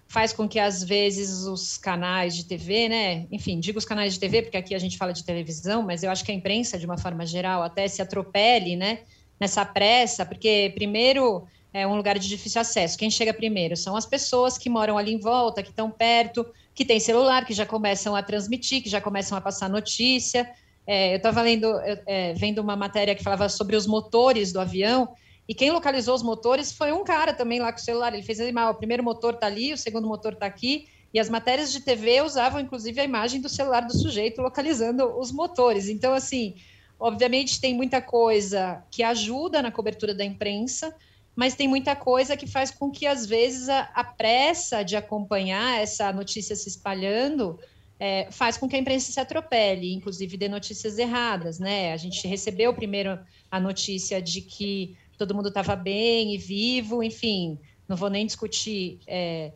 faz 0.07 0.31
com 0.31 0.47
que, 0.47 0.59
às 0.59 0.83
vezes, 0.83 1.45
os 1.45 1.77
canais 1.77 2.35
de 2.35 2.45
TV, 2.45 2.87
né? 2.87 3.27
Enfim, 3.31 3.59
digo 3.59 3.79
os 3.79 3.85
canais 3.85 4.13
de 4.13 4.19
TV, 4.19 4.43
porque 4.43 4.57
aqui 4.57 4.75
a 4.75 4.79
gente 4.79 4.97
fala 4.97 5.11
de 5.11 5.23
televisão, 5.23 5.81
mas 5.81 6.03
eu 6.03 6.11
acho 6.11 6.23
que 6.23 6.31
a 6.31 6.35
imprensa, 6.35 6.77
de 6.77 6.85
uma 6.85 6.97
forma 6.97 7.25
geral, 7.25 7.63
até 7.63 7.87
se 7.87 8.01
atropele, 8.01 8.75
né? 8.75 8.99
Nessa 9.39 9.65
pressa, 9.65 10.23
porque, 10.23 10.71
primeiro, 10.75 11.47
é 11.73 11.87
um 11.87 11.95
lugar 11.95 12.19
de 12.19 12.29
difícil 12.29 12.61
acesso. 12.61 12.97
Quem 12.97 13.09
chega 13.09 13.33
primeiro 13.33 13.75
são 13.75 13.95
as 13.95 14.05
pessoas 14.05 14.57
que 14.57 14.69
moram 14.69 14.97
ali 14.97 15.11
em 15.11 15.19
volta, 15.19 15.63
que 15.63 15.69
estão 15.69 15.89
perto, 15.89 16.45
que 16.75 16.85
têm 16.85 16.99
celular, 16.99 17.45
que 17.45 17.53
já 17.53 17.65
começam 17.65 18.15
a 18.15 18.21
transmitir, 18.21 18.83
que 18.83 18.89
já 18.89 19.01
começam 19.01 19.37
a 19.37 19.41
passar 19.41 19.69
notícia. 19.69 20.49
É, 20.85 21.13
eu 21.13 21.17
estava 21.17 21.43
é, 21.49 22.33
vendo 22.33 22.59
uma 22.59 22.75
matéria 22.75 23.15
que 23.15 23.23
falava 23.23 23.49
sobre 23.49 23.75
os 23.75 23.87
motores 23.87 24.51
do 24.53 24.59
avião, 24.59 25.09
e 25.47 25.53
quem 25.53 25.71
localizou 25.71 26.15
os 26.15 26.23
motores 26.23 26.71
foi 26.71 26.93
um 26.93 27.03
cara 27.03 27.33
também 27.33 27.59
lá 27.59 27.71
com 27.71 27.79
o 27.79 27.81
celular. 27.81 28.13
Ele 28.13 28.23
fez 28.23 28.39
animal, 28.39 28.71
o 28.71 28.75
primeiro 28.75 29.03
motor 29.03 29.33
está 29.33 29.47
ali, 29.47 29.73
o 29.73 29.77
segundo 29.77 30.07
motor 30.07 30.33
está 30.33 30.45
aqui, 30.45 30.87
e 31.13 31.19
as 31.19 31.29
matérias 31.29 31.71
de 31.71 31.79
TV 31.79 32.21
usavam 32.21 32.59
inclusive 32.59 32.99
a 32.99 33.03
imagem 33.03 33.41
do 33.41 33.49
celular 33.49 33.81
do 33.81 33.93
sujeito 33.93 34.41
localizando 34.41 35.19
os 35.19 35.31
motores. 35.31 35.89
Então, 35.89 36.13
assim, 36.13 36.55
obviamente 36.99 37.59
tem 37.59 37.73
muita 37.73 38.01
coisa 38.01 38.83
que 38.89 39.03
ajuda 39.03 39.61
na 39.61 39.71
cobertura 39.71 40.13
da 40.13 40.23
imprensa, 40.23 40.95
mas 41.35 41.55
tem 41.55 41.67
muita 41.67 41.95
coisa 41.95 42.37
que 42.37 42.47
faz 42.47 42.69
com 42.71 42.91
que, 42.91 43.07
às 43.07 43.25
vezes, 43.25 43.69
a, 43.69 43.89
a 43.93 44.03
pressa 44.03 44.83
de 44.83 44.95
acompanhar 44.95 45.81
essa 45.81 46.11
notícia 46.13 46.55
se 46.55 46.69
espalhando 46.69 47.59
é, 47.99 48.27
faz 48.31 48.57
com 48.57 48.67
que 48.67 48.75
a 48.75 48.79
imprensa 48.79 49.11
se 49.11 49.19
atropele, 49.19 49.93
inclusive 49.93 50.37
dê 50.37 50.47
notícias 50.47 50.97
erradas, 50.97 51.59
né? 51.59 51.93
A 51.93 51.97
gente 51.97 52.27
recebeu 52.27 52.73
primeiro 52.73 53.17
a 53.49 53.59
notícia 53.59 54.21
de 54.21 54.41
que 54.41 54.95
todo 55.17 55.33
mundo 55.33 55.47
estava 55.47 55.75
bem 55.75 56.35
e 56.35 56.37
vivo, 56.37 57.01
enfim, 57.01 57.57
não 57.87 57.95
vou 57.95 58.09
nem 58.09 58.25
discutir 58.25 58.99
é, 59.07 59.53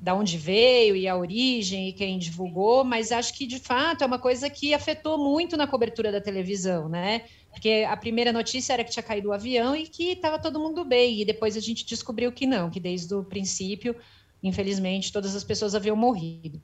da 0.00 0.14
onde 0.14 0.36
veio 0.36 0.96
e 0.96 1.06
a 1.06 1.16
origem 1.16 1.88
e 1.88 1.92
quem 1.92 2.18
divulgou, 2.18 2.82
mas 2.82 3.12
acho 3.12 3.32
que 3.34 3.46
de 3.46 3.60
fato 3.60 4.02
é 4.02 4.06
uma 4.06 4.18
coisa 4.18 4.50
que 4.50 4.74
afetou 4.74 5.16
muito 5.16 5.56
na 5.56 5.66
cobertura 5.66 6.10
da 6.10 6.20
televisão, 6.20 6.88
né? 6.88 7.22
Porque 7.52 7.86
a 7.88 7.96
primeira 7.96 8.32
notícia 8.32 8.72
era 8.72 8.82
que 8.82 8.90
tinha 8.90 9.02
caído 9.02 9.28
o 9.28 9.32
avião 9.32 9.76
e 9.76 9.86
que 9.86 10.12
estava 10.12 10.38
todo 10.38 10.58
mundo 10.58 10.84
bem, 10.84 11.20
e 11.20 11.24
depois 11.24 11.56
a 11.56 11.60
gente 11.60 11.84
descobriu 11.84 12.32
que 12.32 12.46
não, 12.46 12.70
que 12.70 12.80
desde 12.80 13.14
o 13.14 13.22
princípio, 13.22 13.94
infelizmente, 14.42 15.12
todas 15.12 15.36
as 15.36 15.44
pessoas 15.44 15.74
haviam 15.74 15.94
morrido. 15.94 16.60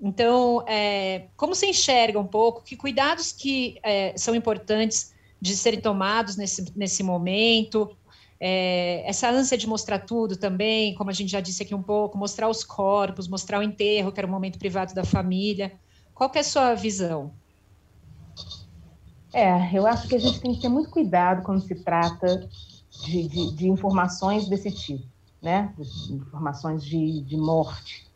Então, 0.00 0.64
é, 0.66 1.26
como 1.36 1.54
você 1.54 1.66
enxerga 1.66 2.20
um 2.20 2.26
pouco 2.26 2.62
que 2.62 2.76
cuidados 2.76 3.32
que 3.32 3.78
é, 3.82 4.16
são 4.16 4.34
importantes 4.34 5.12
de 5.40 5.56
serem 5.56 5.80
tomados 5.80 6.36
nesse, 6.36 6.72
nesse 6.76 7.02
momento? 7.02 7.96
É, 8.40 9.02
essa 9.04 9.28
ânsia 9.28 9.58
de 9.58 9.66
mostrar 9.66 9.98
tudo 9.98 10.36
também, 10.36 10.94
como 10.94 11.10
a 11.10 11.12
gente 11.12 11.32
já 11.32 11.40
disse 11.40 11.64
aqui 11.64 11.74
um 11.74 11.82
pouco, 11.82 12.16
mostrar 12.16 12.48
os 12.48 12.62
corpos, 12.62 13.26
mostrar 13.26 13.58
o 13.58 13.62
enterro, 13.62 14.12
que 14.12 14.20
era 14.20 14.26
um 14.26 14.30
momento 14.30 14.58
privado 14.58 14.94
da 14.94 15.04
família. 15.04 15.72
Qual 16.14 16.30
é 16.32 16.38
a 16.38 16.44
sua 16.44 16.74
visão? 16.74 17.34
É, 19.32 19.76
eu 19.76 19.86
acho 19.86 20.08
que 20.08 20.14
a 20.14 20.18
gente 20.18 20.40
tem 20.40 20.54
que 20.54 20.60
ter 20.60 20.68
muito 20.68 20.90
cuidado 20.90 21.42
quando 21.42 21.60
se 21.60 21.74
trata 21.74 22.48
de, 23.04 23.28
de, 23.28 23.54
de 23.54 23.68
informações 23.68 24.48
desse 24.48 24.70
tipo. 24.70 25.04
né? 25.40 25.72
Informações 26.10 26.84
de, 26.84 27.22
de 27.22 27.36
morte. 27.36 28.06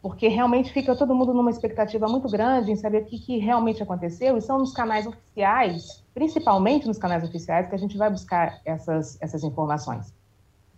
Porque 0.00 0.28
realmente 0.28 0.72
fica 0.72 0.94
todo 0.94 1.14
mundo 1.14 1.34
numa 1.34 1.50
expectativa 1.50 2.06
muito 2.06 2.28
grande 2.28 2.70
em 2.70 2.76
saber 2.76 3.02
o 3.02 3.04
que, 3.04 3.18
que 3.18 3.38
realmente 3.38 3.82
aconteceu, 3.82 4.36
e 4.36 4.40
são 4.40 4.58
nos 4.58 4.72
canais 4.72 5.06
oficiais, 5.06 6.04
principalmente 6.14 6.86
nos 6.86 6.98
canais 6.98 7.24
oficiais, 7.24 7.68
que 7.68 7.74
a 7.74 7.78
gente 7.78 7.96
vai 7.96 8.08
buscar 8.08 8.60
essas, 8.64 9.20
essas 9.20 9.42
informações. 9.42 10.14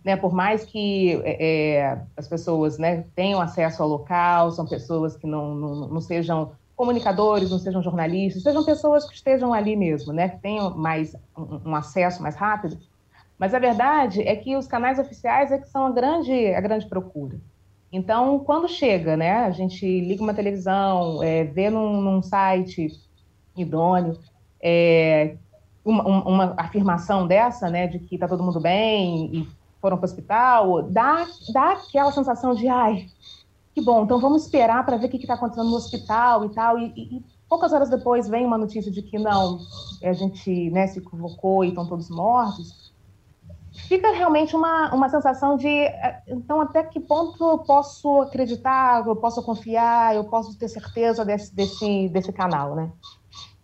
Né, 0.03 0.17
por 0.17 0.33
mais 0.33 0.65
que 0.65 1.21
é, 1.23 1.77
é 1.77 2.01
as 2.17 2.27
pessoas 2.27 2.79
né, 2.79 3.05
tenham 3.15 3.39
acesso 3.39 3.83
ao 3.83 3.89
local, 3.89 4.51
são 4.51 4.65
pessoas 4.65 5.15
que 5.15 5.27
não, 5.27 5.53
não, 5.53 5.87
não, 5.89 6.01
sejam 6.01 6.53
comunicadores, 6.81 7.51
não 7.51 7.59
sejam 7.59 7.79
jornalistas, 7.83 8.41
sejam 8.41 8.65
pessoas 8.65 9.07
que 9.07 9.13
estejam 9.13 9.53
ali 9.53 9.75
mesmo, 9.75 10.11
né, 10.11 10.29
que 10.29 10.39
tenham 10.39 10.75
mais 10.75 11.15
um, 11.37 11.69
um 11.69 11.75
acesso 11.75 12.23
mais 12.23 12.35
rápido, 12.35 12.75
mas 13.37 13.53
a 13.53 13.59
verdade 13.59 14.23
é 14.23 14.35
que 14.35 14.57
os 14.57 14.65
canais 14.65 14.97
oficiais 14.97 15.51
é 15.51 15.59
que 15.59 15.67
são 15.67 15.85
a 15.85 15.91
grande, 15.91 16.33
a 16.47 16.59
grande 16.59 16.87
procura. 16.87 17.39
Então, 17.91 18.39
quando 18.39 18.67
chega, 18.67 19.15
né, 19.15 19.43
a 19.43 19.51
gente 19.51 19.85
liga 19.85 20.23
uma 20.23 20.33
televisão, 20.33 21.21
é, 21.21 21.43
vê 21.43 21.69
num, 21.69 22.01
num 22.01 22.23
site 22.23 22.87
idôneo, 23.55 24.17
é, 24.59 25.35
uma, 25.85 26.03
uma, 26.03 26.53
afirmação 26.57 27.27
dessa, 27.27 27.69
né, 27.69 27.85
de 27.85 27.99
que 27.99 28.15
está 28.15 28.27
todo 28.27 28.43
mundo 28.43 28.59
bem 28.59 29.29
e 29.31 29.47
foram 29.79 29.97
para 29.97 30.07
o 30.07 30.09
hospital, 30.09 30.81
dá, 30.81 31.27
dá 31.53 31.73
aquela 31.73 32.11
sensação 32.11 32.55
de, 32.55 32.67
ai, 32.67 33.05
que 33.73 33.81
bom, 33.81 34.03
então 34.03 34.19
vamos 34.19 34.43
esperar 34.43 34.85
para 34.85 34.97
ver 34.97 35.07
o 35.07 35.09
que 35.09 35.17
está 35.17 35.35
acontecendo 35.35 35.69
no 35.69 35.75
hospital 35.75 36.45
e 36.45 36.49
tal. 36.49 36.77
E, 36.77 36.93
e, 36.95 37.17
e, 37.17 37.25
poucas 37.47 37.73
horas 37.73 37.89
depois 37.89 38.27
vem 38.27 38.45
uma 38.45 38.57
notícia 38.57 38.91
de 38.91 39.01
que 39.01 39.17
não, 39.17 39.59
a 40.03 40.13
gente 40.13 40.69
né, 40.69 40.87
se 40.87 41.01
convocou 41.01 41.63
e 41.63 41.69
estão 41.69 41.87
todos 41.87 42.09
mortos 42.09 42.91
fica 43.73 44.11
realmente 44.11 44.55
uma, 44.55 44.93
uma 44.93 45.09
sensação 45.09 45.55
de 45.55 45.67
eh, 45.67 46.21
então 46.27 46.61
até 46.61 46.83
que 46.83 46.99
ponto 46.99 47.43
eu 47.43 47.59
posso 47.59 48.21
acreditar, 48.21 49.05
eu 49.05 49.15
posso 49.15 49.41
confiar, 49.43 50.15
eu 50.15 50.25
posso 50.25 50.57
ter 50.57 50.67
certeza 50.67 51.23
desse, 51.23 51.55
desse, 51.55 52.09
desse 52.09 52.33
canal, 52.33 52.75
né? 52.75 52.91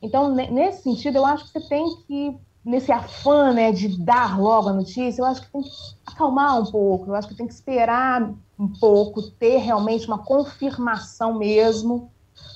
Então, 0.02 0.34
nesse 0.34 0.84
sentido, 0.84 1.18
eu 1.18 1.26
acho 1.26 1.46
que 1.46 1.52
você 1.52 1.68
tem 1.68 1.86
que, 2.06 2.38
nesse 2.64 2.92
afã 2.92 3.52
né, 3.52 3.72
de 3.72 3.98
dar 4.04 4.40
logo 4.40 4.70
a 4.70 4.74
notícia, 4.74 5.22
eu 5.22 5.26
acho 5.26 5.42
que 5.42 5.52
tem 5.52 5.62
que 5.64 5.70
acalmar 6.06 6.62
um 6.62 6.66
pouco, 6.66 7.08
eu 7.08 7.16
acho 7.16 7.28
que 7.28 7.36
tem 7.36 7.48
que 7.48 7.54
esperar 7.54 8.32
um 8.58 8.68
pouco, 8.68 9.22
ter 9.22 9.58
realmente 9.58 10.08
uma 10.08 10.20
confirmação 10.20 11.38
mesmo 11.38 12.12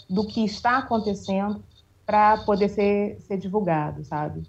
do 0.10 0.26
que 0.26 0.44
está 0.44 0.80
acontecendo 0.80 1.64
para 2.06 2.38
poder 2.38 2.70
ser, 2.70 3.20
ser 3.22 3.38
divulgado, 3.38 4.04
sabe? 4.04 4.44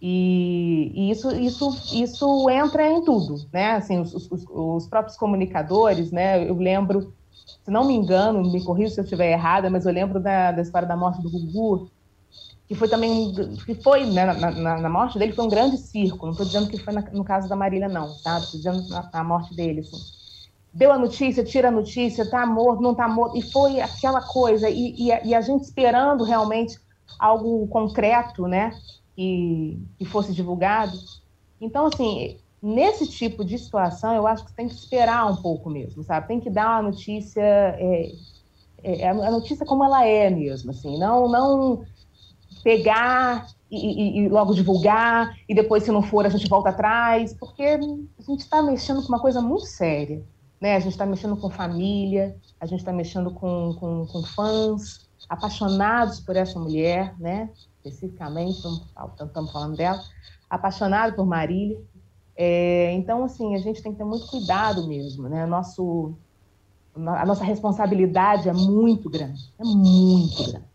E, 0.00 0.92
e, 0.94 1.10
isso, 1.10 1.30
isso, 1.36 1.76
isso 1.92 2.48
entra 2.48 2.88
em 2.88 3.04
tudo, 3.04 3.46
né? 3.52 3.72
Assim, 3.72 3.98
os, 3.98 4.14
os, 4.14 4.46
os, 4.48 4.86
próprios 4.86 5.16
comunicadores, 5.16 6.10
né? 6.10 6.48
Eu 6.48 6.54
lembro, 6.56 7.12
se 7.62 7.70
não 7.70 7.84
me 7.84 7.94
engano, 7.94 8.50
me 8.50 8.64
corrija 8.64 8.94
se 8.94 9.00
eu 9.00 9.04
estiver 9.04 9.32
errada, 9.32 9.68
mas 9.68 9.84
eu 9.84 9.92
lembro 9.92 10.18
da, 10.18 10.52
da 10.52 10.62
história 10.62 10.88
da 10.88 10.96
morte 10.96 11.20
do 11.20 11.30
Gugu, 11.30 11.90
que 12.66 12.74
foi 12.74 12.88
também, 12.88 13.34
que 13.66 13.74
foi, 13.74 14.06
né, 14.06 14.24
na, 14.24 14.50
na, 14.52 14.80
na 14.80 14.88
morte 14.88 15.18
dele 15.18 15.32
foi 15.32 15.44
um 15.44 15.48
grande 15.48 15.76
circo, 15.76 16.24
não 16.24 16.32
estou 16.32 16.46
dizendo 16.46 16.68
que 16.68 16.78
foi 16.78 16.94
na, 16.94 17.02
no 17.12 17.24
caso 17.24 17.48
da 17.48 17.56
Marília, 17.56 17.88
não, 17.88 18.14
tá? 18.22 18.38
Estou 18.38 18.58
dizendo 18.58 18.88
na, 18.88 19.10
na, 19.12 19.24
morte 19.24 19.54
dele, 19.54 19.80
assim. 19.80 19.98
Deu 20.72 20.92
a 20.92 20.98
notícia, 20.98 21.44
tira 21.44 21.68
a 21.68 21.72
notícia, 21.72 22.28
tá 22.30 22.46
morto, 22.46 22.82
não 22.82 22.94
tá 22.94 23.08
morto, 23.08 23.36
e 23.36 23.42
foi 23.42 23.80
aquela 23.80 24.22
coisa, 24.22 24.70
e, 24.70 24.94
e, 24.96 25.28
e 25.28 25.34
a 25.34 25.40
gente 25.40 25.64
esperando 25.64 26.24
realmente 26.24 26.78
algo 27.18 27.66
concreto, 27.68 28.46
né? 28.46 28.72
que, 29.20 29.78
que 29.98 30.04
fosse 30.06 30.32
divulgado. 30.32 30.96
Então, 31.60 31.86
assim, 31.86 32.38
nesse 32.62 33.06
tipo 33.06 33.44
de 33.44 33.58
situação, 33.58 34.14
eu 34.14 34.26
acho 34.26 34.46
que 34.46 34.52
tem 34.54 34.66
que 34.66 34.74
esperar 34.74 35.30
um 35.30 35.36
pouco 35.36 35.68
mesmo, 35.68 36.02
sabe? 36.02 36.26
Tem 36.26 36.40
que 36.40 36.48
dar 36.48 36.78
a 36.78 36.82
notícia, 36.82 37.42
é, 37.42 38.12
é, 38.82 39.08
a 39.08 39.30
notícia 39.30 39.66
como 39.66 39.84
ela 39.84 40.06
é 40.06 40.30
mesmo, 40.30 40.70
assim, 40.70 40.98
não, 40.98 41.28
não 41.28 41.84
pegar 42.64 43.46
e, 43.70 43.76
e, 43.76 44.18
e, 44.20 44.28
logo 44.28 44.54
divulgar, 44.54 45.36
e 45.46 45.54
depois, 45.54 45.84
se 45.84 45.92
não 45.92 46.02
for, 46.02 46.24
a 46.24 46.30
gente 46.30 46.48
volta 46.48 46.70
atrás, 46.70 47.34
porque 47.34 47.62
a 47.62 48.22
gente 48.22 48.40
está 48.40 48.62
mexendo 48.62 49.02
com 49.02 49.08
uma 49.08 49.20
coisa 49.20 49.42
muito 49.42 49.66
séria, 49.66 50.22
né? 50.60 50.76
A 50.76 50.80
gente 50.80 50.92
está 50.92 51.06
mexendo 51.06 51.36
com 51.36 51.50
família, 51.50 52.36
a 52.60 52.66
gente 52.66 52.80
está 52.80 52.92
mexendo 52.92 53.32
com, 53.32 53.74
com, 53.78 54.06
com 54.06 54.22
fãs 54.22 55.08
apaixonados 55.28 56.20
por 56.20 56.36
essa 56.36 56.58
mulher, 56.58 57.14
né? 57.18 57.50
especificamente, 57.84 58.58
estamos 58.58 59.50
falando 59.50 59.76
dela, 59.76 60.00
apaixonado 60.48 61.16
por 61.16 61.26
Marília. 61.26 61.80
É, 62.36 62.92
então, 62.92 63.24
assim, 63.24 63.54
a 63.54 63.58
gente 63.58 63.82
tem 63.82 63.92
que 63.92 63.98
ter 63.98 64.04
muito 64.04 64.26
cuidado 64.26 64.86
mesmo, 64.86 65.28
né? 65.28 65.46
Nosso, 65.46 66.14
a 66.94 67.26
nossa 67.26 67.44
responsabilidade 67.44 68.48
é 68.48 68.52
muito 68.52 69.10
grande, 69.10 69.52
é 69.58 69.64
muito 69.64 70.50
grande. 70.50 70.68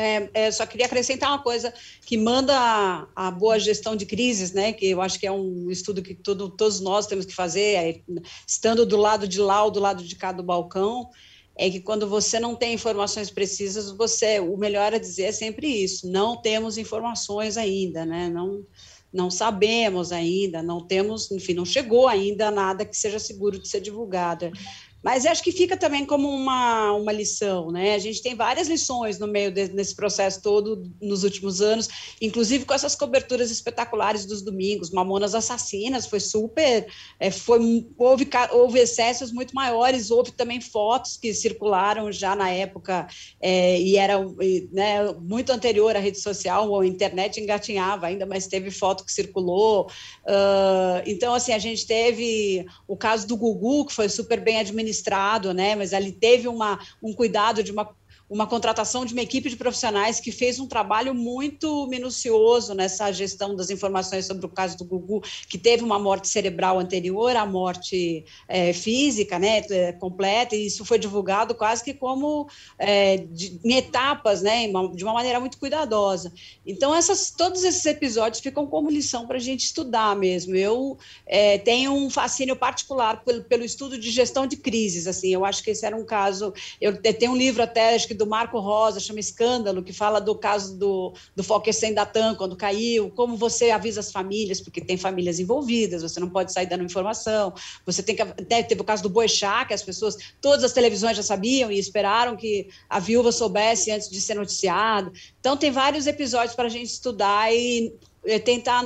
É, 0.00 0.30
é, 0.32 0.50
só 0.52 0.64
queria 0.64 0.86
acrescentar 0.86 1.28
uma 1.28 1.42
coisa 1.42 1.74
que 2.06 2.16
manda 2.16 2.56
a, 2.56 3.08
a, 3.16 3.30
boa 3.32 3.58
gestão 3.58 3.96
de 3.96 4.06
crises, 4.06 4.52
né? 4.52 4.72
Que 4.72 4.86
eu 4.86 5.02
acho 5.02 5.18
que 5.18 5.26
é 5.26 5.32
um 5.32 5.68
estudo 5.72 6.00
que 6.00 6.14
todo, 6.14 6.48
todos 6.50 6.78
nós 6.78 7.08
temos 7.08 7.26
que 7.26 7.34
fazer, 7.34 7.74
é, 7.74 8.00
estando 8.46 8.86
do 8.86 8.96
lado 8.96 9.26
de 9.26 9.40
lá 9.40 9.64
ou 9.64 9.72
do 9.72 9.80
lado 9.80 10.04
de 10.04 10.14
cá 10.14 10.30
do 10.30 10.44
balcão, 10.44 11.10
é 11.56 11.68
que 11.68 11.80
quando 11.80 12.08
você 12.08 12.38
não 12.38 12.54
tem 12.54 12.74
informações 12.74 13.28
precisas, 13.28 13.90
você 13.90 14.38
o 14.38 14.56
melhor 14.56 14.94
a 14.94 14.98
dizer 14.98 15.24
é 15.24 15.32
sempre 15.32 15.66
isso. 15.66 16.08
Não 16.08 16.40
temos 16.40 16.78
informações 16.78 17.56
ainda, 17.56 18.06
né? 18.06 18.28
Não 18.28 18.64
não 19.12 19.30
sabemos 19.30 20.12
ainda, 20.12 20.62
não 20.62 20.86
temos, 20.86 21.30
enfim, 21.30 21.54
não 21.54 21.64
chegou 21.64 22.06
ainda 22.06 22.50
nada 22.50 22.84
que 22.84 22.96
seja 22.96 23.18
seguro 23.18 23.58
de 23.58 23.66
ser 23.66 23.80
divulgado. 23.80 24.50
Mas 25.02 25.24
acho 25.26 25.42
que 25.42 25.52
fica 25.52 25.76
também 25.76 26.04
como 26.04 26.28
uma, 26.28 26.92
uma 26.92 27.12
lição, 27.12 27.70
né? 27.70 27.94
A 27.94 27.98
gente 27.98 28.22
tem 28.22 28.34
várias 28.34 28.68
lições 28.68 29.18
no 29.18 29.26
meio 29.26 29.50
de, 29.50 29.68
desse 29.68 29.94
processo 29.94 30.42
todo 30.42 30.90
nos 31.00 31.24
últimos 31.24 31.60
anos, 31.60 31.88
inclusive 32.20 32.64
com 32.64 32.74
essas 32.74 32.94
coberturas 32.94 33.50
espetaculares 33.50 34.26
dos 34.26 34.42
domingos, 34.42 34.90
Mamonas 34.90 35.34
Assassinas, 35.34 36.06
foi 36.06 36.20
super, 36.20 36.86
é, 37.20 37.30
foi, 37.30 37.86
houve, 37.96 38.28
houve 38.52 38.80
excessos 38.80 39.32
muito 39.32 39.54
maiores, 39.54 40.10
houve 40.10 40.32
também 40.32 40.60
fotos 40.60 41.16
que 41.16 41.32
circularam 41.32 42.10
já 42.10 42.34
na 42.34 42.50
época, 42.50 43.06
é, 43.40 43.80
e 43.80 43.96
era 43.96 44.18
né, 44.72 45.12
muito 45.20 45.50
anterior 45.50 45.94
à 45.94 46.00
rede 46.00 46.20
social, 46.20 46.80
a 46.80 46.86
internet 46.86 47.40
engatinhava 47.40 48.06
ainda, 48.06 48.26
mas 48.26 48.46
teve 48.46 48.70
foto 48.70 49.04
que 49.04 49.12
circulou. 49.12 49.86
Uh, 50.24 51.02
então, 51.06 51.34
assim, 51.34 51.52
a 51.52 51.58
gente 51.58 51.86
teve 51.86 52.66
o 52.86 52.96
caso 52.96 53.26
do 53.26 53.36
Gugu, 53.36 53.86
que 53.86 53.94
foi 53.94 54.08
super 54.08 54.40
bem 54.40 54.58
administrado, 54.58 54.87
administrado, 54.88 55.52
né? 55.52 55.74
Mas 55.74 55.92
ali 55.92 56.12
teve 56.12 56.48
uma, 56.48 56.78
um 57.02 57.12
cuidado 57.12 57.62
de 57.62 57.70
uma 57.70 57.94
uma 58.28 58.46
contratação 58.46 59.04
de 59.04 59.12
uma 59.12 59.22
equipe 59.22 59.48
de 59.48 59.56
profissionais 59.56 60.20
que 60.20 60.30
fez 60.30 60.60
um 60.60 60.66
trabalho 60.66 61.14
muito 61.14 61.86
minucioso 61.86 62.74
nessa 62.74 63.10
gestão 63.10 63.56
das 63.56 63.70
informações 63.70 64.26
sobre 64.26 64.44
o 64.44 64.48
caso 64.48 64.76
do 64.76 64.84
Gugu, 64.84 65.22
que 65.48 65.56
teve 65.56 65.82
uma 65.82 65.98
morte 65.98 66.28
cerebral 66.28 66.78
anterior 66.78 67.34
à 67.36 67.46
morte 67.46 68.24
é, 68.46 68.72
física, 68.72 69.38
né, 69.38 69.62
é, 69.70 69.92
completa, 69.92 70.54
e 70.54 70.66
isso 70.66 70.84
foi 70.84 70.98
divulgado 70.98 71.54
quase 71.54 71.82
que 71.82 71.94
como 71.94 72.48
é, 72.78 73.16
de, 73.16 73.58
em 73.64 73.76
etapas, 73.76 74.42
né, 74.42 74.66
de 74.94 75.04
uma 75.04 75.14
maneira 75.14 75.40
muito 75.40 75.58
cuidadosa. 75.58 76.32
Então, 76.66 76.94
essas, 76.94 77.30
todos 77.30 77.64
esses 77.64 77.84
episódios 77.86 78.42
ficam 78.42 78.66
como 78.66 78.90
lição 78.90 79.26
para 79.26 79.36
a 79.36 79.40
gente 79.40 79.64
estudar 79.64 80.14
mesmo. 80.14 80.54
Eu 80.54 80.98
é, 81.26 81.56
tenho 81.58 81.92
um 81.92 82.10
fascínio 82.10 82.56
particular 82.56 83.24
pelo, 83.24 83.44
pelo 83.44 83.64
estudo 83.64 83.98
de 83.98 84.10
gestão 84.10 84.46
de 84.46 84.56
crises, 84.56 85.06
assim, 85.06 85.32
eu 85.32 85.44
acho 85.44 85.62
que 85.62 85.70
esse 85.70 85.86
era 85.86 85.96
um 85.96 86.04
caso, 86.04 86.52
eu 86.80 87.00
tenho 87.00 87.32
um 87.32 87.36
livro 87.36 87.62
até, 87.62 87.94
acho 87.94 88.06
que 88.06 88.17
do 88.18 88.26
Marco 88.26 88.58
Rosa, 88.58 89.00
chama 89.00 89.20
Escândalo, 89.20 89.82
que 89.82 89.92
fala 89.92 90.20
do 90.20 90.34
caso 90.34 90.76
do, 90.76 91.14
do 91.34 91.42
Foquecem 91.42 91.94
da 91.94 92.04
TAM, 92.04 92.34
quando 92.34 92.56
caiu, 92.56 93.10
como 93.10 93.36
você 93.36 93.70
avisa 93.70 94.00
as 94.00 94.12
famílias, 94.12 94.60
porque 94.60 94.80
tem 94.80 94.98
famílias 94.98 95.38
envolvidas, 95.38 96.02
você 96.02 96.20
não 96.20 96.28
pode 96.28 96.52
sair 96.52 96.66
dando 96.66 96.84
informação, 96.84 97.54
você 97.86 98.02
tem 98.02 98.16
que... 98.16 98.24
Teve 98.44 98.80
o 98.80 98.84
caso 98.84 99.02
do 99.02 99.08
Boixá, 99.08 99.64
que 99.64 99.72
as 99.72 99.82
pessoas, 99.82 100.16
todas 100.40 100.64
as 100.64 100.72
televisões 100.72 101.16
já 101.16 101.22
sabiam 101.22 101.70
e 101.70 101.78
esperaram 101.78 102.36
que 102.36 102.68
a 102.90 102.98
viúva 102.98 103.32
soubesse 103.32 103.90
antes 103.90 104.10
de 104.10 104.20
ser 104.20 104.34
noticiado. 104.34 105.12
Então, 105.40 105.56
tem 105.56 105.70
vários 105.70 106.06
episódios 106.06 106.54
para 106.54 106.66
a 106.66 106.70
gente 106.70 106.86
estudar 106.86 107.54
e 107.54 107.94
tentar 108.44 108.84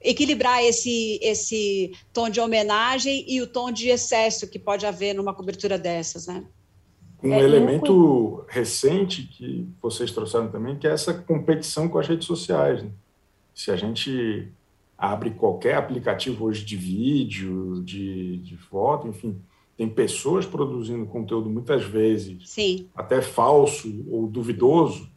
equilibrar 0.00 0.62
esse, 0.62 1.18
esse 1.22 1.92
tom 2.12 2.28
de 2.28 2.40
homenagem 2.40 3.24
e 3.26 3.40
o 3.40 3.46
tom 3.46 3.72
de 3.72 3.88
excesso 3.88 4.46
que 4.46 4.58
pode 4.58 4.84
haver 4.84 5.14
numa 5.14 5.32
cobertura 5.32 5.78
dessas, 5.78 6.26
né? 6.26 6.44
Um 7.24 7.32
é, 7.32 7.42
elemento 7.42 8.44
recente 8.48 9.22
que 9.22 9.66
vocês 9.80 10.12
trouxeram 10.12 10.48
também, 10.48 10.76
que 10.76 10.86
é 10.86 10.90
essa 10.90 11.14
competição 11.14 11.88
com 11.88 11.98
as 11.98 12.06
redes 12.06 12.26
sociais. 12.26 12.82
Né? 12.82 12.90
Se 13.54 13.70
a 13.70 13.76
gente 13.76 14.52
abre 14.96 15.30
qualquer 15.30 15.76
aplicativo 15.76 16.44
hoje 16.44 16.64
de 16.64 16.76
vídeo, 16.76 17.82
de, 17.82 18.38
de 18.38 18.56
foto, 18.56 19.08
enfim, 19.08 19.40
tem 19.76 19.88
pessoas 19.88 20.46
produzindo 20.46 21.06
conteúdo 21.06 21.50
muitas 21.50 21.82
vezes 21.82 22.48
Sim. 22.48 22.88
até 22.94 23.20
falso 23.20 24.04
ou 24.08 24.26
duvidoso, 24.26 25.08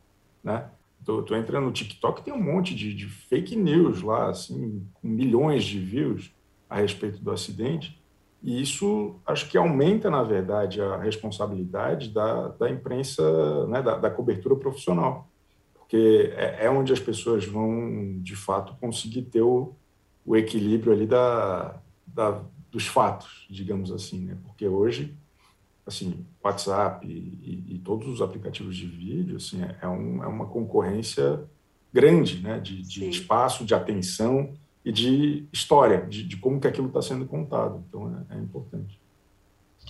né? 0.43 0.69
Tô, 1.05 1.21
tô 1.23 1.35
entrando 1.35 1.65
no 1.65 1.71
TikTok, 1.71 2.21
tem 2.21 2.33
um 2.33 2.41
monte 2.41 2.75
de, 2.75 2.93
de, 2.93 3.05
fake 3.05 3.55
news 3.55 4.01
lá, 4.01 4.29
assim, 4.29 4.85
com 4.93 5.07
milhões 5.07 5.63
de 5.63 5.79
views. 5.79 6.31
a 6.69 6.77
respeito 6.77 7.19
do 7.19 7.31
acidente, 7.31 7.97
e 8.41 8.61
isso 8.61 9.15
acho 9.25 9.49
que 9.49 9.57
aumenta, 9.57 10.09
na 10.09 10.23
verdade, 10.23 10.81
a 10.81 10.97
responsabilidade 10.97 12.09
da, 12.09 12.49
da 12.49 12.69
imprensa, 12.69 13.65
né, 13.67 13.81
da, 13.81 13.97
da 13.97 14.09
cobertura 14.09 14.55
profissional, 14.55 15.27
porque 15.73 16.33
é, 16.35 16.65
é, 16.65 16.69
onde 16.69 16.93
as 16.93 16.99
pessoas 16.99 17.45
vão, 17.45 18.19
de 18.21 18.35
fato, 18.35 18.75
conseguir 18.79 19.23
ter 19.23 19.41
o, 19.41 19.73
o 20.25 20.35
equilíbrio 20.35 20.93
ali 20.93 21.07
da, 21.07 21.79
da, 22.05 22.41
dos 22.71 22.87
fatos, 22.87 23.47
digamos 23.49 23.91
assim, 23.91 24.25
né? 24.25 24.37
porque 24.45 24.67
hoje 24.67 25.15
assim, 25.87 26.25
WhatsApp 26.43 27.07
e, 27.07 27.11
e, 27.11 27.75
e, 27.75 27.79
todos 27.79 28.07
os 28.07 28.21
aplicativos 28.21 28.75
de 28.75 28.85
vídeo, 28.85 29.37
assim, 29.37 29.63
é, 29.63 29.77
é, 29.81 29.87
um, 29.87 30.21
é 30.21 30.27
uma 30.27 30.45
concorrência 30.45 31.41
grande, 31.93 32.41
né, 32.41 32.59
de, 32.59 32.81
de 32.81 33.09
espaço, 33.09 33.63
de 33.63 33.73
atenção 33.73 34.53
e 34.87 34.91
de 34.91 35.45
história, 35.51 36.05
de, 36.05 36.23
de 36.23 36.37
como 36.37 36.61
que 36.61 36.67
aquilo 36.67 36.87
está 36.87 37.01
sendo 37.01 37.25
contado. 37.25 37.83
Então, 37.89 38.09
é, 38.31 38.35
é, 38.35 38.39
importante. 38.39 38.97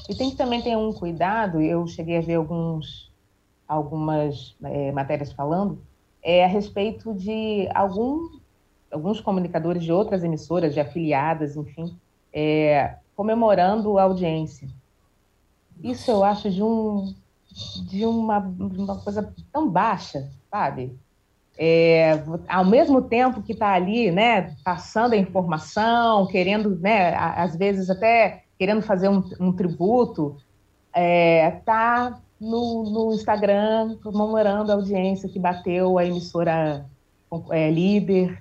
E 0.09 0.15
tem 0.15 0.31
que 0.31 0.35
também 0.35 0.59
ter 0.59 0.75
um 0.75 0.91
cuidado, 0.91 1.61
eu 1.61 1.85
cheguei 1.85 2.17
a 2.17 2.21
ver 2.21 2.33
alguns, 2.33 3.11
algumas 3.67 4.55
é, 4.63 4.91
matérias 4.91 5.31
falando, 5.31 5.79
é 6.23 6.43
a 6.43 6.47
respeito 6.47 7.13
de 7.13 7.69
algum, 7.75 8.39
alguns 8.91 9.21
comunicadores 9.21 9.83
de 9.83 9.91
outras 9.91 10.23
emissoras, 10.23 10.73
de 10.73 10.79
afiliadas, 10.79 11.55
enfim, 11.55 11.95
é, 12.33 12.95
comemorando 13.15 13.99
a 13.99 14.03
audiência. 14.03 14.67
Isso 15.83 16.09
eu 16.09 16.23
acho 16.23 16.49
de, 16.49 16.63
um, 16.63 17.13
de 17.87 18.03
uma, 18.03 18.39
uma 18.39 18.99
coisa 18.99 19.31
tão 19.53 19.69
baixa, 19.69 20.27
sabe? 20.49 20.97
É, 21.59 22.23
ao 22.47 22.63
mesmo 22.63 23.01
tempo 23.01 23.41
que 23.41 23.53
está 23.53 23.73
ali, 23.73 24.11
né, 24.11 24.55
passando 24.63 25.13
a 25.13 25.17
informação, 25.17 26.27
querendo, 26.27 26.77
né, 26.77 27.15
às 27.15 27.55
vezes 27.55 27.89
até 27.89 28.43
querendo 28.59 28.81
fazer 28.81 29.09
um, 29.09 29.23
um 29.39 29.51
tributo, 29.51 30.37
está 30.87 30.99
é, 30.99 31.51
tá 31.65 32.21
no, 32.39 32.83
no, 32.83 33.13
Instagram 33.13 33.97
comemorando 34.03 34.71
a 34.71 34.75
audiência 34.75 35.29
que 35.29 35.39
bateu 35.39 35.97
a 35.97 36.05
emissora 36.05 36.85
é, 37.51 37.71
líder. 37.71 38.39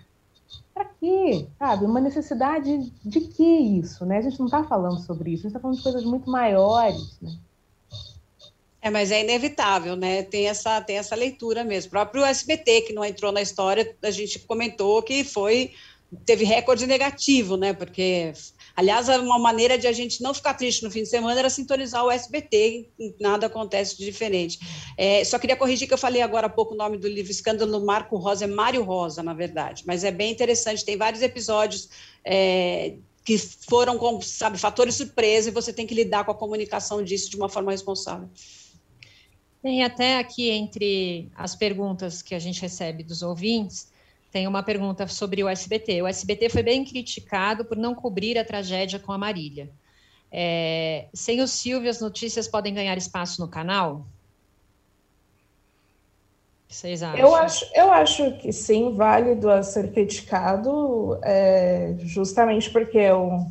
Para 0.74 0.84
quê? 1.00 1.48
Sabe? 1.58 1.84
Uma 1.84 2.00
necessidade 2.00 2.92
de 3.04 3.20
que 3.20 3.42
isso? 3.42 4.04
Né? 4.04 4.18
A 4.18 4.22
gente 4.22 4.38
não 4.38 4.46
está 4.46 4.62
falando 4.64 5.00
sobre 5.00 5.32
isso, 5.32 5.46
a 5.46 5.48
gente 5.48 5.56
está 5.56 5.60
falando 5.60 5.76
de 5.76 5.82
coisas 5.82 6.04
muito 6.04 6.30
maiores. 6.30 7.18
Né? 7.20 7.32
É, 8.86 8.90
mas 8.90 9.10
é 9.10 9.20
inevitável, 9.20 9.96
né? 9.96 10.22
Tem 10.22 10.46
essa, 10.46 10.80
tem 10.80 10.96
essa 10.96 11.16
leitura 11.16 11.64
mesmo. 11.64 11.88
O 11.88 11.90
próprio 11.90 12.24
SBT, 12.24 12.82
que 12.82 12.92
não 12.92 13.04
entrou 13.04 13.32
na 13.32 13.42
história, 13.42 13.96
a 14.00 14.10
gente 14.12 14.38
comentou 14.38 15.02
que 15.02 15.24
foi 15.24 15.72
teve 16.24 16.44
recorde 16.44 16.86
negativo, 16.86 17.56
né? 17.56 17.72
Porque, 17.72 18.32
aliás, 18.76 19.08
uma 19.08 19.40
maneira 19.40 19.76
de 19.76 19.88
a 19.88 19.92
gente 19.92 20.22
não 20.22 20.32
ficar 20.32 20.54
triste 20.54 20.84
no 20.84 20.90
fim 20.90 21.02
de 21.02 21.08
semana 21.08 21.36
era 21.36 21.50
sintonizar 21.50 22.04
o 22.04 22.12
SBT, 22.12 22.88
nada 23.20 23.48
acontece 23.48 23.98
de 23.98 24.04
diferente. 24.04 24.60
É, 24.96 25.24
só 25.24 25.36
queria 25.36 25.56
corrigir 25.56 25.88
que 25.88 25.94
eu 25.94 25.98
falei 25.98 26.22
agora 26.22 26.46
há 26.46 26.50
pouco 26.50 26.74
o 26.74 26.76
nome 26.76 26.96
do 26.96 27.08
livro 27.08 27.32
Escândalo 27.32 27.84
Marco 27.84 28.16
Rosa, 28.16 28.44
é 28.44 28.46
Mário 28.46 28.84
Rosa, 28.84 29.20
na 29.20 29.34
verdade, 29.34 29.82
mas 29.84 30.04
é 30.04 30.12
bem 30.12 30.30
interessante, 30.30 30.84
tem 30.84 30.96
vários 30.96 31.22
episódios. 31.22 31.88
É, 32.24 32.94
que 33.24 33.36
foram, 33.36 33.98
sabe, 34.22 34.56
fatores 34.56 34.94
surpresa 34.94 35.48
e 35.48 35.52
você 35.52 35.72
tem 35.72 35.84
que 35.84 35.92
lidar 35.96 36.24
com 36.24 36.30
a 36.30 36.34
comunicação 36.34 37.02
disso 37.02 37.28
de 37.28 37.36
uma 37.36 37.48
forma 37.48 37.72
responsável. 37.72 38.30
Tem 39.66 39.82
até 39.82 40.20
aqui 40.20 40.48
entre 40.48 41.28
as 41.34 41.56
perguntas 41.56 42.22
que 42.22 42.36
a 42.36 42.38
gente 42.38 42.62
recebe 42.62 43.02
dos 43.02 43.20
ouvintes, 43.20 43.90
tem 44.30 44.46
uma 44.46 44.62
pergunta 44.62 45.08
sobre 45.08 45.42
o 45.42 45.48
SBT. 45.48 46.02
O 46.02 46.06
SBT 46.06 46.50
foi 46.50 46.62
bem 46.62 46.84
criticado 46.84 47.64
por 47.64 47.76
não 47.76 47.92
cobrir 47.92 48.38
a 48.38 48.44
tragédia 48.44 49.00
com 49.00 49.10
a 49.10 49.18
Marília. 49.18 49.68
É, 50.30 51.06
sem 51.12 51.40
o 51.40 51.48
Silvio, 51.48 51.90
as 51.90 52.00
notícias 52.00 52.46
podem 52.46 52.72
ganhar 52.72 52.96
espaço 52.96 53.40
no 53.40 53.48
canal? 53.48 54.06
Vocês 56.68 57.02
acham? 57.02 57.18
Eu 57.18 57.34
acho, 57.34 57.66
eu 57.74 57.90
acho 57.90 58.38
que 58.38 58.52
sim, 58.52 58.94
válido 58.94 59.50
a 59.50 59.64
ser 59.64 59.90
criticado, 59.90 61.18
é, 61.24 61.96
justamente 62.04 62.70
porque 62.70 63.10
o, 63.10 63.44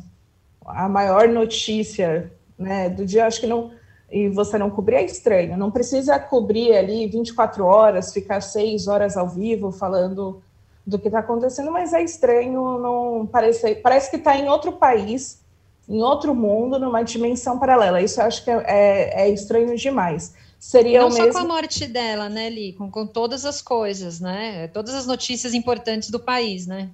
a 0.64 0.88
maior 0.88 1.28
notícia 1.28 2.32
né, 2.58 2.88
do 2.88 3.04
dia, 3.04 3.26
acho 3.26 3.38
que 3.38 3.46
não 3.46 3.76
e 4.16 4.28
você 4.30 4.56
não 4.56 4.70
cobrir 4.70 4.96
é 4.96 5.04
estranho. 5.04 5.58
Não 5.58 5.70
precisa 5.70 6.18
cobrir 6.18 6.74
ali 6.74 7.06
24 7.06 7.66
horas, 7.66 8.14
ficar 8.14 8.40
seis 8.40 8.88
horas 8.88 9.14
ao 9.14 9.28
vivo 9.28 9.70
falando 9.70 10.42
do 10.86 10.98
que 10.98 11.08
está 11.08 11.18
acontecendo, 11.18 11.70
mas 11.70 11.92
é 11.92 12.02
estranho, 12.02 12.78
não 12.78 13.28
parece, 13.30 13.74
parece 13.74 14.08
que 14.08 14.16
está 14.16 14.34
em 14.34 14.48
outro 14.48 14.72
país, 14.72 15.40
em 15.86 16.00
outro 16.00 16.34
mundo, 16.34 16.78
numa 16.78 17.02
dimensão 17.02 17.58
paralela. 17.58 18.00
Isso 18.00 18.18
eu 18.20 18.24
acho 18.24 18.42
que 18.42 18.50
é, 18.50 18.64
é, 18.66 19.22
é 19.26 19.28
estranho 19.28 19.76
demais. 19.76 20.32
Seria 20.58 21.00
não 21.02 21.10
só 21.10 21.24
mesmo... 21.24 21.32
com 21.34 21.38
a 21.38 21.44
morte 21.44 21.86
dela, 21.86 22.30
né, 22.30 22.48
Li? 22.48 22.72
Com, 22.72 22.90
com 22.90 23.06
todas 23.06 23.44
as 23.44 23.60
coisas, 23.60 24.18
né? 24.18 24.68
Todas 24.68 24.94
as 24.94 25.06
notícias 25.06 25.52
importantes 25.52 26.08
do 26.08 26.18
país, 26.18 26.66
né? 26.66 26.88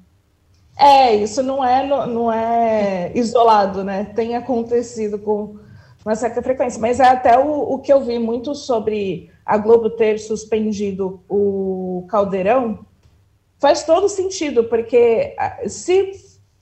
É, 0.76 1.14
isso 1.14 1.40
não 1.42 1.64
é, 1.64 1.86
não 1.86 2.32
é 2.32 3.12
isolado, 3.14 3.84
né? 3.84 4.10
Tem 4.16 4.34
acontecido 4.34 5.18
com 5.18 5.61
uma 6.04 6.14
certa 6.14 6.42
frequência. 6.42 6.80
Mas 6.80 7.00
é 7.00 7.06
até 7.06 7.38
o, 7.38 7.74
o 7.74 7.78
que 7.78 7.92
eu 7.92 8.00
vi 8.00 8.18
muito 8.18 8.54
sobre 8.54 9.30
a 9.44 9.56
Globo 9.56 9.90
ter 9.90 10.18
suspendido 10.18 11.22
o 11.28 12.06
Caldeirão 12.08 12.84
faz 13.58 13.84
todo 13.84 14.08
sentido, 14.08 14.64
porque 14.64 15.36
se 15.68 16.12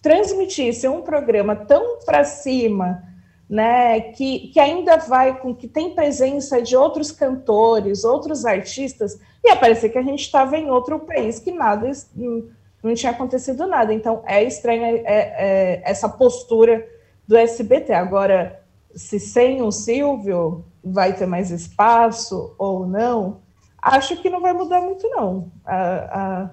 transmitisse 0.03 0.87
um 0.87 1.01
programa 1.01 1.57
tão 1.57 1.99
para 2.05 2.25
cima, 2.25 3.03
né, 3.49 4.01
que, 4.13 4.49
que 4.49 4.61
ainda 4.61 4.99
vai 4.99 5.41
com 5.41 5.55
que 5.55 5.67
tem 5.67 5.95
presença 5.95 6.61
de 6.61 6.77
outros 6.77 7.11
cantores, 7.11 8.05
outros 8.05 8.45
artistas, 8.45 9.19
ia 9.43 9.57
parecer 9.57 9.89
que 9.89 9.99
a 9.99 10.03
gente 10.03 10.21
estava 10.21 10.59
em 10.59 10.71
outro 10.71 11.01
país, 11.01 11.39
que 11.39 11.51
nada 11.51 11.91
não, 12.15 12.49
não 12.83 12.95
tinha 12.95 13.13
acontecido 13.13 13.67
nada. 13.67 13.93
Então 13.95 14.23
é 14.27 14.45
estranha 14.45 14.89
é, 14.89 15.03
é, 15.07 15.83
essa 15.85 16.09
postura 16.09 16.87
do 17.27 17.37
SBT. 17.37 17.93
Agora, 17.93 18.60
se 18.95 19.21
sem 19.21 19.63
o 19.63 19.71
Silvio 19.71 20.65
vai 20.83 21.15
ter 21.17 21.27
mais 21.27 21.51
espaço 21.51 22.55
ou 22.59 22.87
não, 22.87 23.41
acho 23.81 24.17
que 24.17 24.31
não 24.31 24.41
vai 24.41 24.53
mudar 24.53 24.81
muito, 24.81 25.09
não. 25.09 25.51
A, 25.65 26.51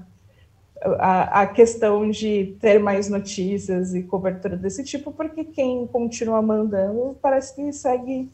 a, 0.99 1.41
a, 1.41 1.47
questão 1.47 2.09
de 2.09 2.55
ter 2.59 2.79
mais 2.79 3.09
notícias 3.09 3.93
e 3.95 4.03
cobertura 4.03 4.55
desse 4.55 4.83
tipo, 4.83 5.11
porque 5.11 5.43
quem 5.43 5.87
continua 5.87 6.41
mandando 6.41 7.17
parece 7.21 7.55
que 7.55 7.73
segue 7.73 8.31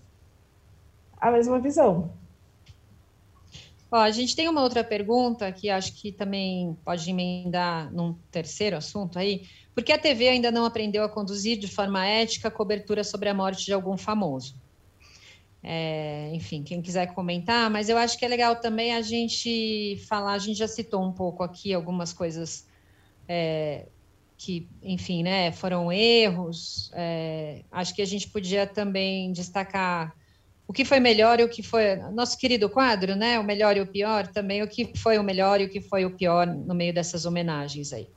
a 1.20 1.32
mesma 1.32 1.60
visão. 1.60 2.12
Ó, 3.90 3.98
a 3.98 4.12
gente 4.12 4.36
tem 4.36 4.50
uma 4.50 4.64
outra 4.64 4.84
pergunta 4.84 5.52
que 5.52 5.70
acho 5.70 5.94
que 5.94 6.12
também 6.12 6.76
pode 6.84 7.10
emendar 7.10 7.94
num 7.94 8.14
terceiro 8.32 8.76
assunto 8.76 9.20
aí. 9.20 9.44
Por 9.74 9.84
que 9.84 9.92
a 9.92 9.98
TV 9.98 10.28
ainda 10.28 10.52
não 10.52 10.66
aprendeu 10.66 11.04
a 11.04 11.10
conduzir 11.10 11.58
de 11.58 11.68
forma 11.68 12.06
ética 12.06 12.48
a 12.48 12.52
cobertura 12.52 13.04
sobre 13.04 13.30
a 13.30 13.34
morte 13.34 13.66
de 13.66 13.74
algum 13.74 13.98
famoso? 13.98 14.56
É, 15.64 16.30
enfim, 16.34 16.62
quem 16.62 16.82
quiser 16.82 17.14
comentar, 17.14 17.70
mas 17.70 17.88
eu 17.88 17.98
acho 17.98 18.18
que 18.18 18.26
é 18.26 18.28
legal 18.28 18.58
também 18.58 18.94
a 18.94 19.02
gente 19.02 19.98
falar, 20.10 20.34
a 20.34 20.38
gente 20.38 20.58
já 20.58 20.68
citou 20.68 21.02
um 21.02 21.14
pouco 21.14 21.42
aqui 21.42 21.74
algumas 21.74 22.12
coisas 22.12 22.68
é, 23.28 23.88
que, 24.38 24.68
enfim, 24.82 25.24
né, 25.24 25.52
foram 25.54 25.92
erros. 25.92 26.92
É, 26.94 27.64
acho 27.72 27.96
que 27.96 28.02
a 28.02 28.06
gente 28.06 28.30
podia 28.30 28.68
também 28.68 29.32
destacar 29.32 30.14
o 30.68 30.74
que 30.74 30.84
foi 30.84 31.00
melhor 31.00 31.40
e 31.40 31.44
o 31.44 31.50
que 31.50 31.64
foi 31.64 31.96
nosso 32.14 32.38
querido 32.38 32.70
quadro, 32.70 33.16
né? 33.16 33.40
O 33.40 33.44
melhor 33.44 33.76
e 33.78 33.82
o 33.82 33.88
pior 33.88 34.28
também, 34.28 34.62
o 34.62 34.68
que 34.68 34.92
foi 34.98 35.18
o 35.18 35.24
melhor 35.24 35.62
e 35.62 35.66
o 35.66 35.70
que 35.70 35.82
foi 35.82 36.06
o 36.06 36.12
pior 36.12 36.48
no 36.48 36.74
meio 36.74 36.94
dessas 36.94 37.26
homenagens 37.26 37.94
aí. 37.94 38.08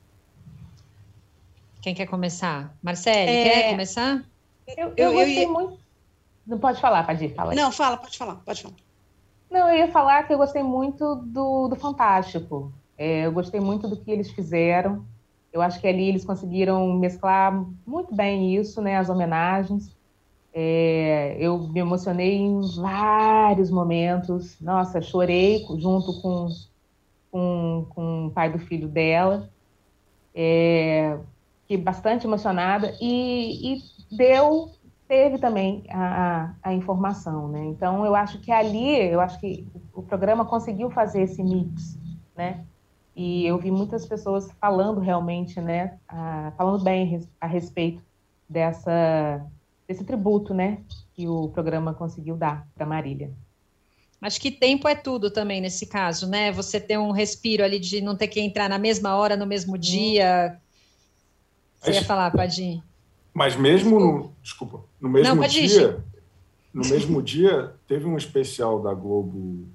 Quem 1.87 1.95
quer 1.95 2.07
começar? 2.07 2.77
Marcele, 2.83 3.31
é... 3.31 3.45
quer 3.45 3.71
começar? 3.71 4.25
Eu, 4.67 4.89
eu, 4.89 4.93
eu 4.97 5.13
gostei 5.13 5.45
eu... 5.45 5.53
muito. 5.53 5.79
Não 6.45 6.59
pode 6.59 6.81
falar, 6.81 7.07
Padir, 7.07 7.33
fala 7.33 7.53
aí. 7.53 7.57
Não, 7.57 7.71
fala, 7.71 7.97
pode 7.97 8.19
falar, 8.19 8.35
pode 8.45 8.61
falar. 8.61 8.75
Não, 9.49 9.69
eu 9.69 9.77
ia 9.77 9.93
falar 9.93 10.25
que 10.25 10.35
eu 10.35 10.37
gostei 10.37 10.65
muito 10.65 11.15
do, 11.15 11.69
do 11.69 11.77
Fantástico. 11.77 12.73
É, 12.99 13.27
eu 13.27 13.31
gostei 13.31 13.61
muito 13.61 13.87
do 13.87 13.97
que 13.97 14.11
eles 14.11 14.33
fizeram. 14.33 15.07
Eu 15.53 15.63
acho 15.63 15.81
que 15.81 15.87
ali 15.87 16.09
eles 16.09 16.25
conseguiram 16.25 16.93
mesclar 16.95 17.65
muito 17.87 18.13
bem 18.13 18.57
isso, 18.57 18.83
né? 18.83 18.97
As 18.97 19.09
homenagens. 19.09 19.89
É, 20.53 21.37
eu 21.39 21.57
me 21.69 21.79
emocionei 21.79 22.35
em 22.35 22.63
vários 22.81 23.71
momentos. 23.71 24.61
Nossa, 24.61 25.01
chorei 25.01 25.65
junto 25.79 26.21
com, 26.21 26.49
com, 27.31 27.87
com 27.91 28.27
o 28.27 28.31
pai 28.33 28.51
do 28.51 28.59
filho 28.59 28.89
dela. 28.89 29.49
É, 30.35 31.17
fiquei 31.67 31.77
bastante 31.77 32.27
emocionada 32.27 32.97
e, 33.01 33.75
e 33.75 33.83
deu 34.17 34.71
teve 35.09 35.39
também 35.39 35.85
a, 35.91 36.55
a, 36.63 36.73
informação, 36.73 37.49
né? 37.49 37.65
Então 37.67 38.05
eu 38.05 38.15
acho 38.15 38.41
que 38.41 38.51
ali, 38.51 39.01
eu 39.09 39.21
acho 39.21 39.39
que 39.41 39.67
o 39.93 40.03
programa 40.03 40.45
conseguiu 40.45 40.91
fazer 40.91 41.23
esse 41.23 41.43
mix, 41.43 41.99
né? 42.37 42.65
E 43.15 43.47
eu 43.47 43.57
vi 43.59 43.71
muitas 43.71 44.05
pessoas 44.05 44.51
falando 44.61 45.01
realmente, 45.01 45.61
né? 45.61 45.99
A, 46.09 46.53
falando 46.57 46.83
bem 46.83 47.21
a 47.41 47.47
respeito 47.47 48.03
dessa, 48.49 49.45
desse 49.87 50.05
tributo, 50.05 50.53
né, 50.55 50.79
que 51.15 51.27
o 51.27 51.49
programa 51.49 51.95
conseguiu 51.95 52.37
dar 52.37 52.67
para 52.75 52.87
Marília. 52.87 53.33
Acho 54.21 54.41
que 54.41 54.51
tempo 54.51 54.89
é 54.89 54.95
tudo 54.95 55.31
também 55.31 55.61
nesse 55.61 55.87
caso, 55.87 56.29
né? 56.29 56.51
Você 56.51 56.81
ter 56.81 56.99
um 56.99 57.11
respiro 57.11 57.63
ali 57.63 57.79
de 57.79 58.01
não 58.01 58.17
ter 58.17 58.29
que 58.29 58.41
entrar 58.41 58.69
na 58.69 58.79
mesma 58.79 59.15
hora, 59.15 59.37
no 59.37 59.47
mesmo 59.47 59.77
dia. 59.77 60.59
Você 61.93 62.01
ia 62.01 62.05
falar, 62.05 62.31
Padim? 62.31 62.83
Mas 63.33 63.55
mesmo 63.55 64.01
no, 64.01 64.33
desculpa, 64.43 64.81
no 65.01 65.09
mesmo 65.09 65.35
não, 65.35 65.47
dia, 65.47 66.03
no 66.73 66.81
mesmo 66.89 67.23
dia 67.23 67.75
teve 67.87 68.07
um 68.07 68.17
especial 68.17 68.81
da 68.81 68.95
Globo 68.95 69.67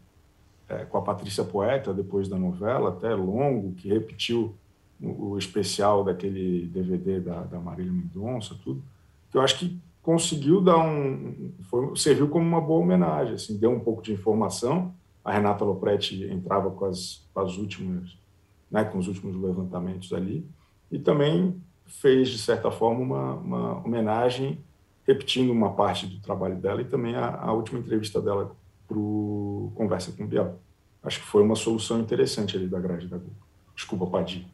é, 0.68 0.86
com 0.86 0.98
a 0.98 1.02
Patrícia 1.02 1.44
Poeta 1.44 1.94
depois 1.94 2.28
da 2.28 2.38
novela, 2.38 2.90
até 2.90 3.14
longo, 3.14 3.74
que 3.74 3.88
repetiu 3.88 4.56
o, 5.02 5.32
o 5.32 5.38
especial 5.38 6.04
daquele 6.04 6.66
DVD 6.68 7.20
da, 7.20 7.42
da 7.44 7.60
Marília 7.60 7.92
Mendonça, 7.92 8.56
tudo. 8.64 8.84
Que 9.30 9.38
eu 9.38 9.42
acho 9.42 9.60
que 9.60 9.80
conseguiu 10.02 10.62
dar 10.62 10.78
um. 10.78 11.52
Foi, 11.70 11.96
serviu 11.96 12.28
como 12.30 12.46
uma 12.46 12.62
boa 12.62 12.82
homenagem, 12.82 13.36
assim, 13.36 13.58
deu 13.58 13.72
um 13.72 13.80
pouco 13.80 14.02
de 14.02 14.14
informação. 14.14 14.94
A 15.24 15.32
Renata 15.32 15.64
Lopretti 15.64 16.24
entrava 16.24 16.72
com 16.72 16.86
as, 16.86 17.28
com 17.34 17.42
as 17.42 17.58
últimas, 17.58 18.18
né, 18.72 18.84
com 18.84 18.98
os 18.98 19.08
últimos 19.08 19.40
levantamentos 19.40 20.12
ali, 20.14 20.44
e 20.92 20.98
também 20.98 21.62
fez, 22.00 22.30
de 22.30 22.38
certa 22.38 22.72
forma, 22.72 23.02
uma, 23.02 23.34
uma 23.36 23.86
homenagem, 23.86 24.60
repetindo 25.06 25.52
uma 25.52 25.74
parte 25.74 26.06
do 26.06 26.20
trabalho 26.20 26.56
dela 26.56 26.82
e 26.82 26.86
também 26.86 27.16
a, 27.16 27.36
a 27.36 27.54
última 27.54 27.80
entrevista 27.80 28.22
dela 28.22 28.56
para 28.88 28.98
o 28.98 29.72
Conversa 29.76 30.12
com 30.12 30.26
Biel. 30.26 30.60
Acho 31.04 31.20
que 31.20 31.26
foi 31.26 31.42
uma 31.42 31.56
solução 31.56 32.00
interessante 32.00 32.56
ali 32.56 32.68
da 32.68 32.80
grade 32.80 33.08
da 33.08 33.18
Globo. 33.18 33.36
Desculpa, 33.76 34.06
Padir. 34.06 34.46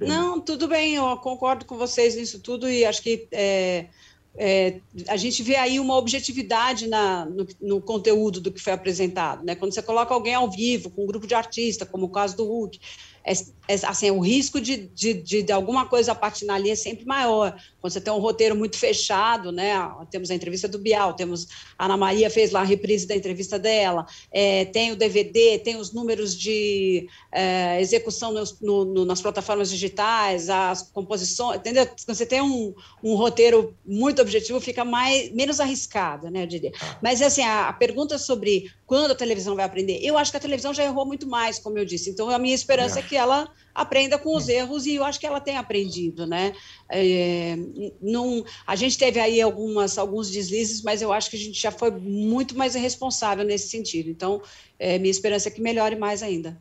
Não, 0.00 0.40
tudo 0.40 0.68
bem, 0.68 0.94
eu 0.94 1.16
concordo 1.18 1.64
com 1.66 1.76
vocês 1.76 2.16
nisso 2.16 2.40
tudo 2.40 2.70
e 2.70 2.84
acho 2.84 3.02
que 3.02 3.28
é, 3.30 3.88
é, 4.36 4.80
a 5.08 5.16
gente 5.16 5.42
vê 5.42 5.56
aí 5.56 5.80
uma 5.80 5.96
objetividade 5.96 6.86
na, 6.86 7.26
no, 7.26 7.46
no, 7.60 7.80
conteúdo 7.80 8.40
do 8.40 8.50
que 8.50 8.60
foi 8.60 8.72
apresentado. 8.72 9.44
Né? 9.44 9.54
Quando 9.54 9.74
você 9.74 9.82
coloca 9.82 10.14
alguém 10.14 10.34
ao 10.34 10.50
vivo, 10.50 10.88
com 10.88 11.02
um 11.02 11.06
grupo 11.06 11.26
de 11.26 11.34
artistas, 11.34 11.88
como 11.88 12.06
o 12.06 12.10
caso 12.10 12.36
do 12.36 12.44
Hulk, 12.44 12.80
é, 13.24 13.32
é, 13.68 13.74
assim, 13.86 14.10
o 14.10 14.18
risco 14.18 14.60
de, 14.60 14.76
de, 14.76 15.14
de, 15.14 15.42
de, 15.42 15.52
alguma 15.52 15.86
coisa 15.86 16.14
patinar 16.14 16.56
ali 16.56 16.70
é 16.70 16.74
sempre 16.74 17.04
maior. 17.04 17.54
Quando 17.80 17.92
você 17.92 18.00
tem 18.00 18.12
um 18.12 18.18
roteiro 18.18 18.56
muito 18.56 18.76
fechado, 18.76 19.52
né? 19.52 19.72
Temos 20.10 20.30
a 20.30 20.34
entrevista 20.34 20.66
do 20.66 20.78
Bial, 20.78 21.14
temos 21.14 21.46
a 21.78 21.84
Ana 21.84 21.96
Maria 21.96 22.28
fez 22.30 22.50
lá 22.50 22.60
a 22.60 22.64
reprise 22.64 23.06
da 23.06 23.14
entrevista 23.14 23.58
dela, 23.58 24.06
é, 24.32 24.64
tem 24.64 24.90
o 24.92 24.96
DVD, 24.96 25.58
tem 25.58 25.76
os 25.76 25.92
números 25.92 26.36
de 26.36 27.08
é, 27.30 27.80
execução 27.80 28.32
nos, 28.32 28.60
no, 28.60 28.84
no, 28.84 29.04
nas 29.04 29.20
plataformas 29.20 29.70
digitais, 29.70 30.50
as 30.50 30.82
composições, 30.82 31.60
entendeu? 31.60 31.86
Quando 31.86 32.16
você 32.16 32.26
tem 32.26 32.40
um, 32.40 32.74
um 33.02 33.14
roteiro 33.14 33.74
muito 33.86 34.20
objetivo, 34.20 34.60
fica 34.60 34.84
mais, 34.84 35.30
menos 35.32 35.60
arriscado, 35.60 36.30
né? 36.30 36.42
Eu 36.42 36.46
diria. 36.46 36.72
Mas 37.02 37.22
assim, 37.22 37.42
a, 37.42 37.68
a 37.68 37.72
pergunta 37.72 38.18
sobre 38.18 38.70
quando 38.86 39.12
a 39.12 39.14
televisão 39.14 39.54
vai 39.54 39.64
aprender, 39.64 40.00
eu 40.02 40.18
acho 40.18 40.32
que 40.32 40.36
a 40.36 40.40
televisão 40.40 40.74
já 40.74 40.82
errou 40.82 41.06
muito 41.06 41.24
mais, 41.24 41.60
como 41.60 41.78
eu 41.78 41.84
disse. 41.84 42.10
Então, 42.10 42.28
a 42.28 42.38
minha 42.38 42.54
esperança 42.54 42.98
é 42.98 43.02
que 43.02 43.09
ela 43.16 43.50
aprenda 43.74 44.18
com 44.18 44.36
os 44.36 44.48
é. 44.48 44.54
erros 44.54 44.86
e 44.86 44.94
eu 44.94 45.04
acho 45.04 45.18
que 45.18 45.26
ela 45.26 45.40
tem 45.40 45.56
aprendido, 45.56 46.26
né? 46.26 46.52
É, 46.88 47.56
não, 48.00 48.44
a 48.66 48.76
gente 48.76 48.98
teve 48.98 49.20
aí 49.20 49.40
algumas, 49.40 49.96
alguns 49.96 50.30
deslizes, 50.30 50.82
mas 50.82 51.02
eu 51.02 51.12
acho 51.12 51.30
que 51.30 51.36
a 51.36 51.38
gente 51.38 51.60
já 51.60 51.70
foi 51.70 51.90
muito 51.90 52.56
mais 52.56 52.74
irresponsável 52.74 53.44
nesse 53.44 53.68
sentido. 53.68 54.10
Então, 54.10 54.42
é, 54.78 54.98
minha 54.98 55.10
esperança 55.10 55.48
é 55.48 55.52
que 55.52 55.60
melhore 55.60 55.96
mais 55.96 56.22
ainda. 56.22 56.60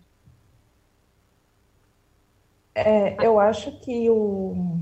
É, 2.74 3.16
eu 3.26 3.40
acho 3.40 3.72
que 3.82 4.10
o, 4.10 4.80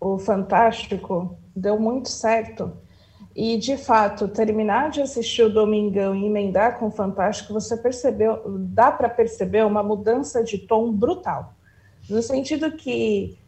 o 0.00 0.18
Fantástico 0.18 1.36
deu 1.54 1.78
muito 1.78 2.08
certo. 2.08 2.72
E, 3.34 3.56
de 3.56 3.76
fato, 3.76 4.26
terminar 4.26 4.90
de 4.90 5.00
assistir 5.00 5.42
o 5.42 5.52
Domingão 5.52 6.14
e 6.14 6.26
emendar 6.26 6.78
com 6.78 6.88
o 6.88 6.90
Fantástico, 6.90 7.52
você 7.52 7.76
percebeu, 7.76 8.42
dá 8.46 8.90
para 8.90 9.08
perceber 9.08 9.64
uma 9.64 9.82
mudança 9.82 10.42
de 10.42 10.58
tom 10.58 10.92
brutal. 10.92 11.54
No 12.08 12.20
sentido 12.22 12.72
que 12.72 13.38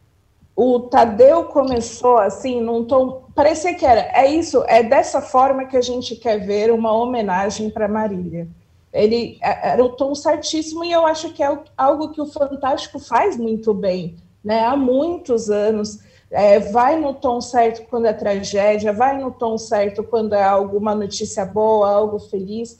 o 0.55 0.81
Tadeu 0.81 1.45
começou 1.45 2.17
assim, 2.17 2.61
num 2.61 2.85
tom. 2.85 3.23
Parecia 3.35 3.73
que 3.73 3.85
era, 3.85 4.01
é 4.13 4.31
isso, 4.31 4.63
é 4.67 4.83
dessa 4.83 5.21
forma 5.21 5.65
que 5.65 5.75
a 5.75 5.81
gente 5.81 6.15
quer 6.15 6.37
ver 6.45 6.71
uma 6.71 6.91
homenagem 6.93 7.69
para 7.69 7.87
Marília. 7.87 8.47
Ele 8.93 9.39
é, 9.41 9.71
era 9.71 9.83
o 9.83 9.89
tom 9.89 10.13
certíssimo, 10.13 10.83
e 10.85 10.91
eu 10.91 11.05
acho 11.05 11.33
que 11.33 11.43
é 11.43 11.59
algo 11.75 12.09
que 12.09 12.21
o 12.21 12.27
Fantástico 12.27 12.99
faz 12.99 13.35
muito 13.35 13.73
bem, 13.73 14.15
né? 14.43 14.63
Há 14.63 14.77
muitos 14.77 15.49
anos 15.49 15.99
é, 16.33 16.59
vai 16.59 16.99
no 16.99 17.13
tom 17.13 17.39
certo 17.39 17.83
quando 17.87 18.07
é 18.07 18.13
tragédia, 18.13 18.91
vai 18.91 19.17
no 19.21 19.29
tom 19.29 19.55
certo 19.55 20.03
quando 20.03 20.33
é 20.33 20.43
alguma 20.43 20.95
notícia 20.95 21.45
boa, 21.45 21.91
algo 21.91 22.17
feliz. 22.17 22.79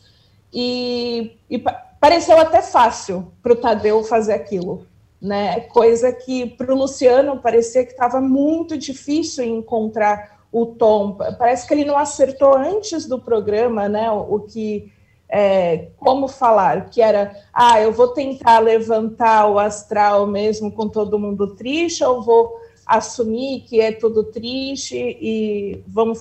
E, 0.52 1.38
e 1.50 1.64
pareceu 2.00 2.38
até 2.40 2.64
fácil 2.64 3.32
para 3.44 3.54
o 3.54 3.56
Tadeu 3.56 4.04
fazer 4.04 4.34
aquilo, 4.34 4.88
né? 5.22 5.62
Coisa 5.62 6.12
que 6.12 6.48
para 6.48 6.74
o 6.74 6.78
Luciano 6.78 7.40
parecia 7.40 7.86
que 7.86 7.92
estava 7.92 8.20
muito 8.20 8.76
difícil 8.76 9.46
encontrar 9.46 10.44
o 10.52 10.66
tom. 10.66 11.16
Parece 11.38 11.68
que 11.68 11.76
ele 11.76 11.86
não 11.86 11.98
acertou 11.98 12.56
antes 12.56 13.06
do 13.06 13.20
programa, 13.20 13.88
né? 13.88 14.10
O, 14.10 14.36
o 14.36 14.40
que 14.40 14.92
é, 15.30 15.90
como 15.98 16.28
falar, 16.28 16.90
que 16.90 17.02
era, 17.02 17.36
ah, 17.54 17.80
eu 17.80 17.92
vou 17.92 18.10
tentar 18.10 18.60
levantar 18.60 19.48
o 19.48 19.60
astral 19.60 20.26
mesmo 20.26 20.72
com 20.72 20.88
todo 20.88 21.20
mundo 21.20 21.56
triste, 21.56 22.04
ou 22.04 22.22
vou 22.22 22.63
assumir 22.86 23.62
que 23.62 23.80
é 23.80 23.92
tudo 23.92 24.24
triste 24.24 24.98
e 24.98 25.84
vamos. 25.88 26.20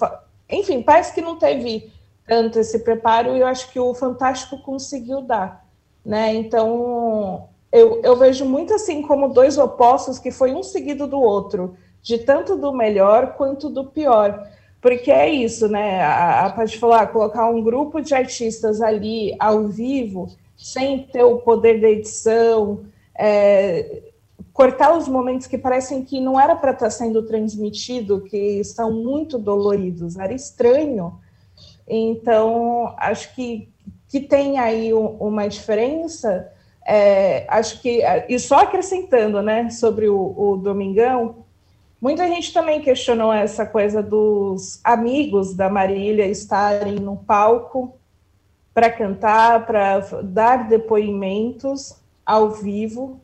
Enfim, 0.48 0.82
parece 0.82 1.14
que 1.14 1.20
não 1.20 1.36
teve 1.36 1.90
tanto 2.26 2.58
esse 2.58 2.80
preparo 2.80 3.36
e 3.36 3.40
eu 3.40 3.46
acho 3.46 3.70
que 3.72 3.80
o 3.80 3.94
Fantástico 3.94 4.58
conseguiu 4.62 5.22
dar. 5.22 5.66
Né? 6.04 6.34
Então, 6.34 7.48
eu, 7.70 8.00
eu 8.02 8.16
vejo 8.16 8.44
muito 8.44 8.74
assim 8.74 9.02
como 9.02 9.32
dois 9.32 9.56
opostos 9.58 10.18
que 10.18 10.30
foi 10.30 10.52
um 10.52 10.62
seguido 10.62 11.06
do 11.06 11.20
outro, 11.20 11.76
de 12.02 12.18
tanto 12.18 12.56
do 12.56 12.72
melhor 12.72 13.34
quanto 13.34 13.68
do 13.68 13.84
pior. 13.84 14.48
Porque 14.80 15.12
é 15.12 15.30
isso, 15.30 15.68
né? 15.68 16.02
A, 16.02 16.46
a 16.46 16.50
parte 16.50 16.78
falar, 16.78 17.06
colocar 17.06 17.48
um 17.48 17.62
grupo 17.62 18.00
de 18.00 18.14
artistas 18.14 18.80
ali 18.80 19.34
ao 19.38 19.68
vivo, 19.68 20.28
sem 20.56 21.04
ter 21.04 21.22
o 21.22 21.38
poder 21.38 21.80
da 21.80 21.88
edição, 21.88 22.80
é, 23.16 24.11
cortar 24.52 24.96
os 24.96 25.08
momentos 25.08 25.46
que 25.46 25.56
parecem 25.56 26.04
que 26.04 26.20
não 26.20 26.38
era 26.38 26.54
para 26.54 26.72
estar 26.72 26.86
tá 26.86 26.90
sendo 26.90 27.22
transmitido, 27.22 28.20
que 28.22 28.62
são 28.64 28.92
muito 28.92 29.38
doloridos, 29.38 30.18
era 30.18 30.32
estranho. 30.32 31.18
Então, 31.88 32.94
acho 32.98 33.34
que, 33.34 33.68
que 34.08 34.20
tem 34.20 34.58
aí 34.58 34.92
uma 34.92 35.48
diferença. 35.48 36.50
É, 36.86 37.46
acho 37.48 37.80
que, 37.80 38.02
e 38.28 38.38
só 38.38 38.60
acrescentando 38.60 39.40
né, 39.40 39.70
sobre 39.70 40.08
o, 40.08 40.34
o 40.36 40.56
Domingão, 40.56 41.44
muita 42.00 42.26
gente 42.28 42.52
também 42.52 42.82
questionou 42.82 43.32
essa 43.32 43.64
coisa 43.64 44.02
dos 44.02 44.80
amigos 44.84 45.54
da 45.54 45.70
Marília 45.70 46.26
estarem 46.26 46.96
no 46.96 47.16
palco 47.16 47.94
para 48.74 48.90
cantar, 48.90 49.64
para 49.64 50.00
dar 50.22 50.68
depoimentos 50.68 51.94
ao 52.24 52.50
vivo 52.50 53.21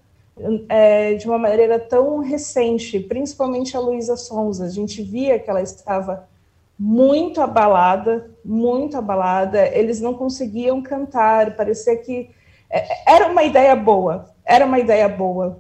é, 0.69 1.15
de 1.15 1.27
uma 1.27 1.39
maneira 1.39 1.79
tão 1.79 2.21
recente, 2.21 3.01
principalmente 3.01 3.77
a 3.77 3.81
Luísa 3.81 4.17
Sonza. 4.17 4.65
A 4.65 4.71
gente 4.71 5.03
via 5.03 5.39
que 5.39 5.49
ela 5.49 5.63
estava 5.63 6.29
muito 6.79 7.41
abalada, 7.41 8.31
muito 8.45 8.97
abalada. 8.97 9.67
Eles 9.69 10.01
não 10.01 10.15
conseguiam 10.15 10.81
cantar, 10.81 11.57
parecia 11.57 11.97
que 11.97 12.31
é, 12.71 13.13
era 13.13 13.29
uma 13.29 13.43
ideia 13.43 13.75
boa, 13.75 14.31
era 14.45 14.65
uma 14.65 14.79
ideia 14.79 15.09
boa, 15.09 15.59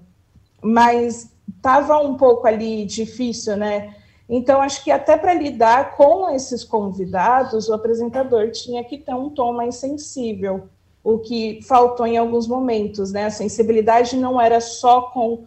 mas 0.62 1.32
estava 1.56 1.98
um 1.98 2.16
pouco 2.16 2.46
ali 2.46 2.84
difícil, 2.84 3.56
né? 3.56 3.94
Então, 4.28 4.60
acho 4.60 4.84
que 4.84 4.90
até 4.90 5.16
para 5.16 5.32
lidar 5.32 5.96
com 5.96 6.28
esses 6.28 6.62
convidados, 6.62 7.68
o 7.68 7.74
apresentador 7.74 8.50
tinha 8.50 8.84
que 8.84 8.98
ter 8.98 9.14
um 9.14 9.30
tom 9.30 9.54
mais 9.54 9.76
sensível 9.76 10.68
o 11.02 11.18
que 11.18 11.60
faltou 11.62 12.06
em 12.06 12.16
alguns 12.16 12.46
momentos, 12.46 13.12
né? 13.12 13.26
A 13.26 13.30
sensibilidade 13.30 14.16
não 14.16 14.40
era 14.40 14.60
só 14.60 15.02
com 15.02 15.44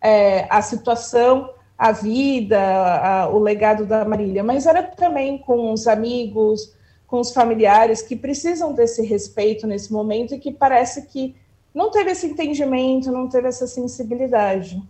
é, 0.00 0.46
a 0.50 0.62
situação, 0.62 1.50
a 1.76 1.92
vida, 1.92 2.58
a, 2.58 3.28
o 3.28 3.38
legado 3.38 3.84
da 3.84 4.04
Marília, 4.04 4.42
mas 4.42 4.66
era 4.66 4.82
também 4.82 5.38
com 5.38 5.72
os 5.72 5.86
amigos, 5.86 6.74
com 7.06 7.20
os 7.20 7.32
familiares 7.32 8.02
que 8.02 8.16
precisam 8.16 8.72
desse 8.72 9.02
respeito 9.04 9.66
nesse 9.66 9.92
momento 9.92 10.34
e 10.34 10.38
que 10.38 10.52
parece 10.52 11.06
que 11.06 11.36
não 11.74 11.90
teve 11.90 12.12
esse 12.12 12.26
entendimento, 12.26 13.12
não 13.12 13.28
teve 13.28 13.48
essa 13.48 13.66
sensibilidade. 13.66 14.82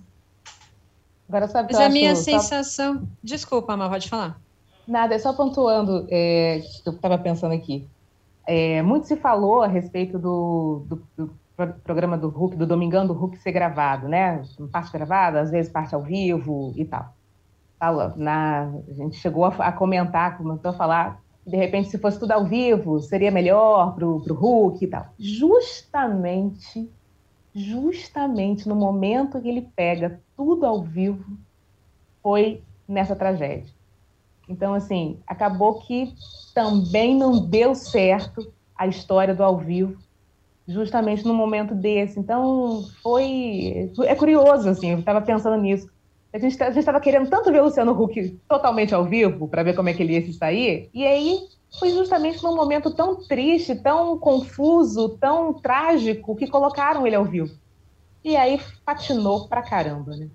Agora 1.28 1.48
sabe 1.48 1.72
Mas 1.72 1.82
a 1.82 1.88
minha 1.88 2.14
sensação. 2.14 3.02
Desculpa, 3.22 3.72
Amar, 3.72 3.90
pode 3.90 4.08
falar. 4.08 4.40
Nada, 4.86 5.16
é 5.16 5.18
só 5.18 5.32
pontuando, 5.32 6.06
é, 6.08 6.62
eu 6.86 6.92
estava 6.92 7.18
pensando 7.18 7.52
aqui. 7.52 7.84
É, 8.46 8.80
muito 8.82 9.06
se 9.06 9.16
falou 9.16 9.62
a 9.62 9.66
respeito 9.66 10.18
do, 10.18 10.84
do, 10.86 11.02
do, 11.16 11.34
programa 11.82 12.16
do 12.16 12.28
Hulk, 12.28 12.56
do 12.56 12.66
Domingão 12.66 13.06
do 13.06 13.12
Hulk 13.12 13.38
ser 13.38 13.52
gravado, 13.52 14.08
né? 14.08 14.42
Parte 14.70 14.92
gravada, 14.92 15.40
às 15.40 15.50
vezes 15.50 15.72
parte 15.72 15.94
ao 15.94 16.02
vivo 16.02 16.72
e 16.76 16.84
tal. 16.84 17.14
na, 18.16 18.70
a 18.88 18.92
gente 18.92 19.16
chegou 19.16 19.44
a, 19.44 19.48
a 19.48 19.72
comentar, 19.72 20.36
comentou 20.36 20.70
a 20.70 20.74
falar, 20.74 21.20
de 21.46 21.56
repente, 21.56 21.88
se 21.88 21.98
fosse 21.98 22.18
tudo 22.18 22.32
ao 22.32 22.44
vivo, 22.44 23.00
seria 23.00 23.30
melhor 23.30 23.94
para 23.94 24.06
o 24.06 24.18
Hulk 24.18 24.84
e 24.84 24.88
tal. 24.88 25.06
Justamente, 25.18 26.90
justamente 27.54 28.68
no 28.68 28.74
momento 28.74 29.40
que 29.40 29.48
ele 29.48 29.62
pega 29.74 30.20
tudo 30.36 30.66
ao 30.66 30.82
vivo, 30.82 31.24
foi 32.22 32.62
nessa 32.86 33.16
tragédia. 33.16 33.75
Então, 34.48 34.74
assim, 34.74 35.20
acabou 35.26 35.80
que 35.80 36.14
também 36.54 37.16
não 37.16 37.46
deu 37.48 37.74
certo 37.74 38.52
a 38.76 38.86
história 38.86 39.34
do 39.34 39.42
ao 39.42 39.58
vivo, 39.58 39.96
justamente 40.68 41.24
no 41.24 41.34
momento 41.34 41.74
desse. 41.74 42.18
Então, 42.18 42.84
foi. 43.02 43.90
É 44.04 44.14
curioso, 44.14 44.68
assim, 44.68 44.92
eu 44.92 44.98
estava 44.98 45.20
pensando 45.20 45.60
nisso. 45.60 45.88
A 46.32 46.38
gente 46.38 46.60
estava 46.78 47.00
querendo 47.00 47.30
tanto 47.30 47.50
ver 47.50 47.62
o 47.62 47.64
Luciano 47.64 47.92
Huck 47.92 48.40
totalmente 48.46 48.94
ao 48.94 49.04
vivo, 49.04 49.48
para 49.48 49.62
ver 49.62 49.74
como 49.74 49.88
é 49.88 49.94
que 49.94 50.02
ele 50.02 50.12
ia 50.12 50.26
se 50.26 50.34
sair, 50.34 50.90
e 50.92 51.06
aí 51.06 51.38
foi 51.78 51.90
justamente 51.90 52.42
num 52.42 52.54
momento 52.54 52.94
tão 52.94 53.26
triste, 53.26 53.74
tão 53.74 54.18
confuso, 54.18 55.16
tão 55.18 55.54
trágico, 55.54 56.36
que 56.36 56.46
colocaram 56.46 57.06
ele 57.06 57.16
ao 57.16 57.24
vivo. 57.24 57.54
E 58.22 58.36
aí 58.36 58.60
patinou 58.84 59.48
pra 59.48 59.62
caramba, 59.62 60.14
né? 60.16 60.28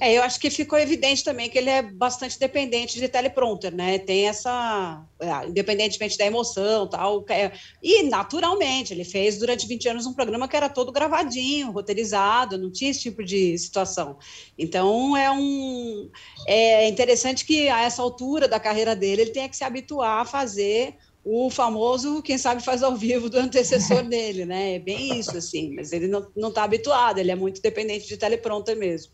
É, 0.00 0.16
eu 0.16 0.22
acho 0.22 0.38
que 0.38 0.48
ficou 0.48 0.78
evidente 0.78 1.24
também 1.24 1.50
que 1.50 1.58
ele 1.58 1.70
é 1.70 1.82
bastante 1.82 2.38
dependente 2.38 2.98
de 2.98 3.08
teleprompter, 3.08 3.74
né? 3.74 3.98
Tem 3.98 4.28
essa, 4.28 5.04
é, 5.20 5.48
independentemente 5.48 6.16
da 6.16 6.24
emoção, 6.24 6.86
tal, 6.88 7.24
é, 7.28 7.52
e 7.82 8.04
naturalmente 8.04 8.94
ele 8.94 9.04
fez 9.04 9.38
durante 9.38 9.66
20 9.66 9.88
anos 9.88 10.06
um 10.06 10.14
programa 10.14 10.46
que 10.46 10.56
era 10.56 10.68
todo 10.68 10.92
gravadinho, 10.92 11.72
roteirizado, 11.72 12.56
não 12.56 12.70
tinha 12.70 12.90
esse 12.90 13.00
tipo 13.00 13.24
de 13.24 13.58
situação. 13.58 14.16
Então 14.56 15.16
é 15.16 15.30
um 15.30 16.08
é 16.46 16.88
interessante 16.88 17.44
que 17.44 17.68
a 17.68 17.82
essa 17.82 18.00
altura 18.00 18.46
da 18.46 18.60
carreira 18.60 18.94
dele 18.94 19.22
ele 19.22 19.30
tenha 19.32 19.48
que 19.48 19.56
se 19.56 19.64
habituar 19.64 20.20
a 20.20 20.24
fazer 20.24 20.94
o 21.24 21.50
famoso, 21.50 22.22
quem 22.22 22.38
sabe 22.38 22.62
faz 22.62 22.82
ao 22.82 22.96
vivo 22.96 23.28
do 23.28 23.38
antecessor 23.38 24.02
dele, 24.08 24.44
né? 24.44 24.76
É 24.76 24.78
bem 24.78 25.18
isso, 25.18 25.36
assim, 25.36 25.74
mas 25.74 25.92
ele 25.92 26.06
não 26.06 26.48
está 26.48 26.62
habituado, 26.62 27.18
ele 27.18 27.32
é 27.32 27.36
muito 27.36 27.60
dependente 27.60 28.06
de 28.06 28.16
teleprompter 28.16 28.76
mesmo 28.76 29.12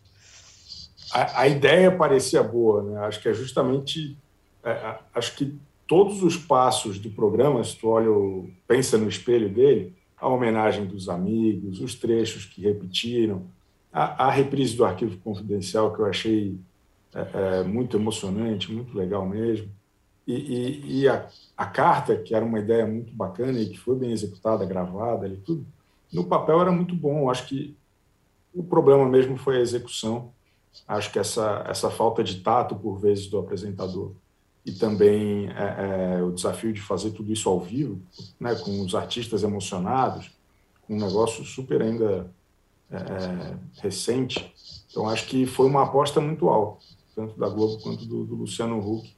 a, 1.15 1.47
ideia 1.47 1.91
parecia 1.91 2.43
boa, 2.43 2.83
né? 2.83 2.99
Acho 3.05 3.21
que 3.21 3.29
é 3.29 3.33
justamente, 3.33 4.17
é, 4.63 4.97
acho 5.13 5.35
que 5.35 5.57
todos 5.87 6.21
os 6.21 6.35
passos 6.35 6.99
do 6.99 7.09
programa, 7.09 7.63
se 7.63 7.77
tu 7.77 7.87
olha, 7.87 8.09
pensa 8.67 8.97
no 8.97 9.07
espelho 9.07 9.49
dele, 9.49 9.95
a 10.17 10.27
homenagem 10.27 10.85
dos 10.85 11.07
amigos, 11.07 11.79
os 11.79 11.95
trechos 11.95 12.45
que 12.45 12.61
repetiram, 12.61 13.43
a, 13.93 14.27
a 14.27 14.31
reprise 14.31 14.75
do 14.75 14.83
Arquivo 14.83 15.17
Confidencial 15.19 15.93
que 15.93 16.01
eu 16.01 16.05
achei 16.05 16.57
é, 17.13 17.59
é, 17.59 17.63
muito 17.63 17.95
emocionante, 17.95 18.71
muito 18.71 18.97
legal 18.97 19.25
mesmo, 19.25 19.69
e, 20.27 20.33
e, 20.33 21.01
e 21.01 21.07
a, 21.07 21.29
a, 21.55 21.65
carta 21.65 22.17
que 22.17 22.33
era 22.33 22.43
uma 22.43 22.59
ideia 22.59 22.85
muito 22.85 23.13
bacana 23.13 23.57
e 23.59 23.69
que 23.69 23.79
foi 23.79 23.95
bem 23.95 24.11
executada, 24.11 24.65
gravada 24.65 25.27
e 25.27 25.37
tudo, 25.37 25.65
no 26.11 26.25
papel 26.25 26.59
era 26.59 26.71
muito 26.71 26.95
bom. 26.95 27.29
Acho 27.29 27.47
que 27.47 27.77
o 28.53 28.63
problema 28.63 29.07
mesmo 29.07 29.37
foi 29.37 29.57
a 29.57 29.61
execução 29.61 30.33
Acho 30.87 31.11
que 31.11 31.19
essa, 31.19 31.63
essa 31.67 31.89
falta 31.89 32.23
de 32.23 32.41
tato, 32.41 32.75
por 32.75 32.99
vezes, 32.99 33.27
do 33.27 33.39
apresentador 33.39 34.11
e 34.65 34.71
também 34.71 35.47
é, 35.49 36.17
é, 36.17 36.23
o 36.23 36.31
desafio 36.31 36.73
de 36.73 36.81
fazer 36.81 37.11
tudo 37.11 37.31
isso 37.31 37.47
ao 37.47 37.59
vivo, 37.59 38.01
né, 38.39 38.55
com 38.55 38.81
os 38.81 38.95
artistas 38.95 39.43
emocionados, 39.43 40.31
um 40.89 40.97
negócio 40.97 41.45
super 41.45 41.83
ainda 41.83 42.31
é, 42.89 42.97
é, 42.97 43.57
recente. 43.81 44.53
Então, 44.89 45.07
acho 45.07 45.27
que 45.27 45.45
foi 45.45 45.67
uma 45.67 45.83
aposta 45.83 46.19
muito 46.19 46.49
alta, 46.49 46.83
tanto 47.15 47.39
da 47.39 47.47
Globo 47.47 47.79
quanto 47.81 48.05
do, 48.05 48.25
do 48.25 48.35
Luciano 48.35 48.79
Huck, 48.79 49.15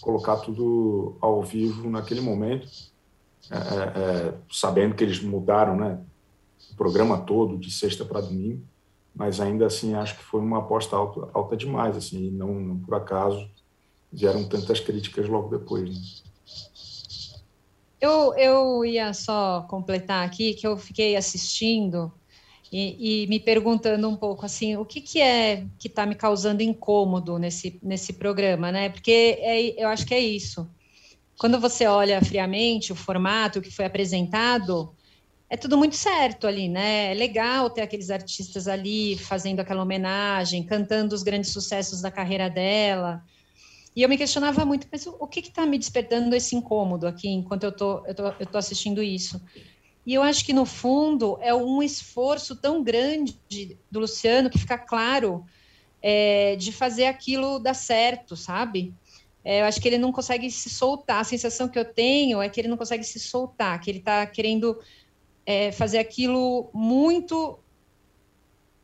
colocar 0.00 0.38
tudo 0.38 1.16
ao 1.20 1.42
vivo 1.42 1.88
naquele 1.88 2.20
momento, 2.20 2.66
é, 3.50 3.56
é, 3.56 4.34
sabendo 4.50 4.96
que 4.96 5.04
eles 5.04 5.20
mudaram 5.20 5.76
né, 5.76 6.00
o 6.72 6.74
programa 6.74 7.18
todo, 7.18 7.56
de 7.56 7.70
sexta 7.70 8.04
para 8.04 8.20
domingo 8.20 8.62
mas 9.14 9.40
ainda 9.40 9.66
assim 9.66 9.94
acho 9.94 10.16
que 10.16 10.24
foi 10.24 10.40
uma 10.40 10.58
aposta 10.58 10.96
alta, 10.96 11.28
alta 11.32 11.56
demais, 11.56 11.96
assim, 11.96 12.30
não, 12.30 12.54
não, 12.54 12.78
por 12.78 12.94
acaso 12.94 13.48
vieram 14.12 14.46
tantas 14.48 14.80
críticas 14.80 15.28
logo 15.28 15.48
depois. 15.48 15.90
Né? 15.90 16.00
Eu, 18.00 18.34
eu 18.34 18.84
ia 18.84 19.14
só 19.14 19.62
completar 19.70 20.26
aqui 20.26 20.54
que 20.54 20.66
eu 20.66 20.76
fiquei 20.76 21.16
assistindo 21.16 22.12
e, 22.70 23.24
e 23.24 23.26
me 23.28 23.38
perguntando 23.38 24.08
um 24.08 24.16
pouco 24.16 24.44
assim, 24.44 24.76
o 24.76 24.84
que, 24.84 25.00
que 25.00 25.20
é 25.20 25.66
que 25.78 25.88
está 25.88 26.04
me 26.04 26.14
causando 26.14 26.62
incômodo 26.62 27.38
nesse, 27.38 27.78
nesse 27.82 28.14
programa, 28.14 28.72
né? 28.72 28.88
Porque 28.88 29.38
é, 29.40 29.82
eu 29.82 29.88
acho 29.88 30.06
que 30.06 30.14
é 30.14 30.18
isso. 30.18 30.68
Quando 31.38 31.60
você 31.60 31.86
olha 31.86 32.22
friamente 32.24 32.92
o 32.92 32.96
formato 32.96 33.60
que 33.60 33.70
foi 33.70 33.84
apresentado, 33.84 34.94
é 35.52 35.56
tudo 35.58 35.76
muito 35.76 35.96
certo 35.96 36.46
ali, 36.46 36.66
né? 36.66 37.10
É 37.10 37.14
legal 37.14 37.68
ter 37.68 37.82
aqueles 37.82 38.08
artistas 38.08 38.66
ali 38.66 39.18
fazendo 39.18 39.60
aquela 39.60 39.82
homenagem, 39.82 40.64
cantando 40.64 41.14
os 41.14 41.22
grandes 41.22 41.50
sucessos 41.50 42.00
da 42.00 42.10
carreira 42.10 42.48
dela. 42.48 43.22
E 43.94 44.00
eu 44.00 44.08
me 44.08 44.16
questionava 44.16 44.64
muito, 44.64 44.86
mas 44.90 45.06
o, 45.06 45.26
que 45.26 45.40
está 45.40 45.66
me 45.66 45.76
despertando 45.76 46.34
esse 46.34 46.56
incômodo 46.56 47.06
aqui 47.06 47.28
enquanto 47.28 47.64
eu 47.64 47.72
tô, 47.72 48.02
eu 48.06 48.14
tô, 48.14 48.32
tô 48.32 48.56
assistindo 48.56 49.02
isso? 49.02 49.38
E 50.06 50.14
eu 50.14 50.22
acho 50.22 50.42
que, 50.42 50.54
no 50.54 50.64
fundo, 50.64 51.36
é 51.42 51.54
um 51.54 51.82
esforço 51.82 52.56
tão 52.56 52.82
grande 52.82 53.38
do 53.90 54.00
Luciano 54.00 54.48
que 54.48 54.58
fica 54.58 54.78
claro 54.78 55.44
é, 56.00 56.56
de 56.56 56.72
fazer 56.72 57.04
aquilo 57.04 57.58
dar 57.58 57.74
certo, 57.74 58.36
sabe? 58.36 58.94
É, 59.44 59.60
eu 59.60 59.66
acho 59.66 59.82
que 59.82 59.88
ele 59.88 59.98
não 59.98 60.12
consegue 60.12 60.50
se 60.50 60.70
soltar. 60.70 61.20
A 61.20 61.24
sensação 61.24 61.68
que 61.68 61.78
eu 61.78 61.84
tenho 61.84 62.40
é 62.40 62.48
que 62.48 62.58
ele 62.58 62.68
não 62.68 62.78
consegue 62.78 63.04
se 63.04 63.20
soltar, 63.20 63.78
que 63.80 63.90
ele 63.90 63.98
está 63.98 64.24
querendo 64.24 64.78
é, 65.46 65.72
fazer 65.72 65.98
aquilo 65.98 66.70
muito 66.72 67.58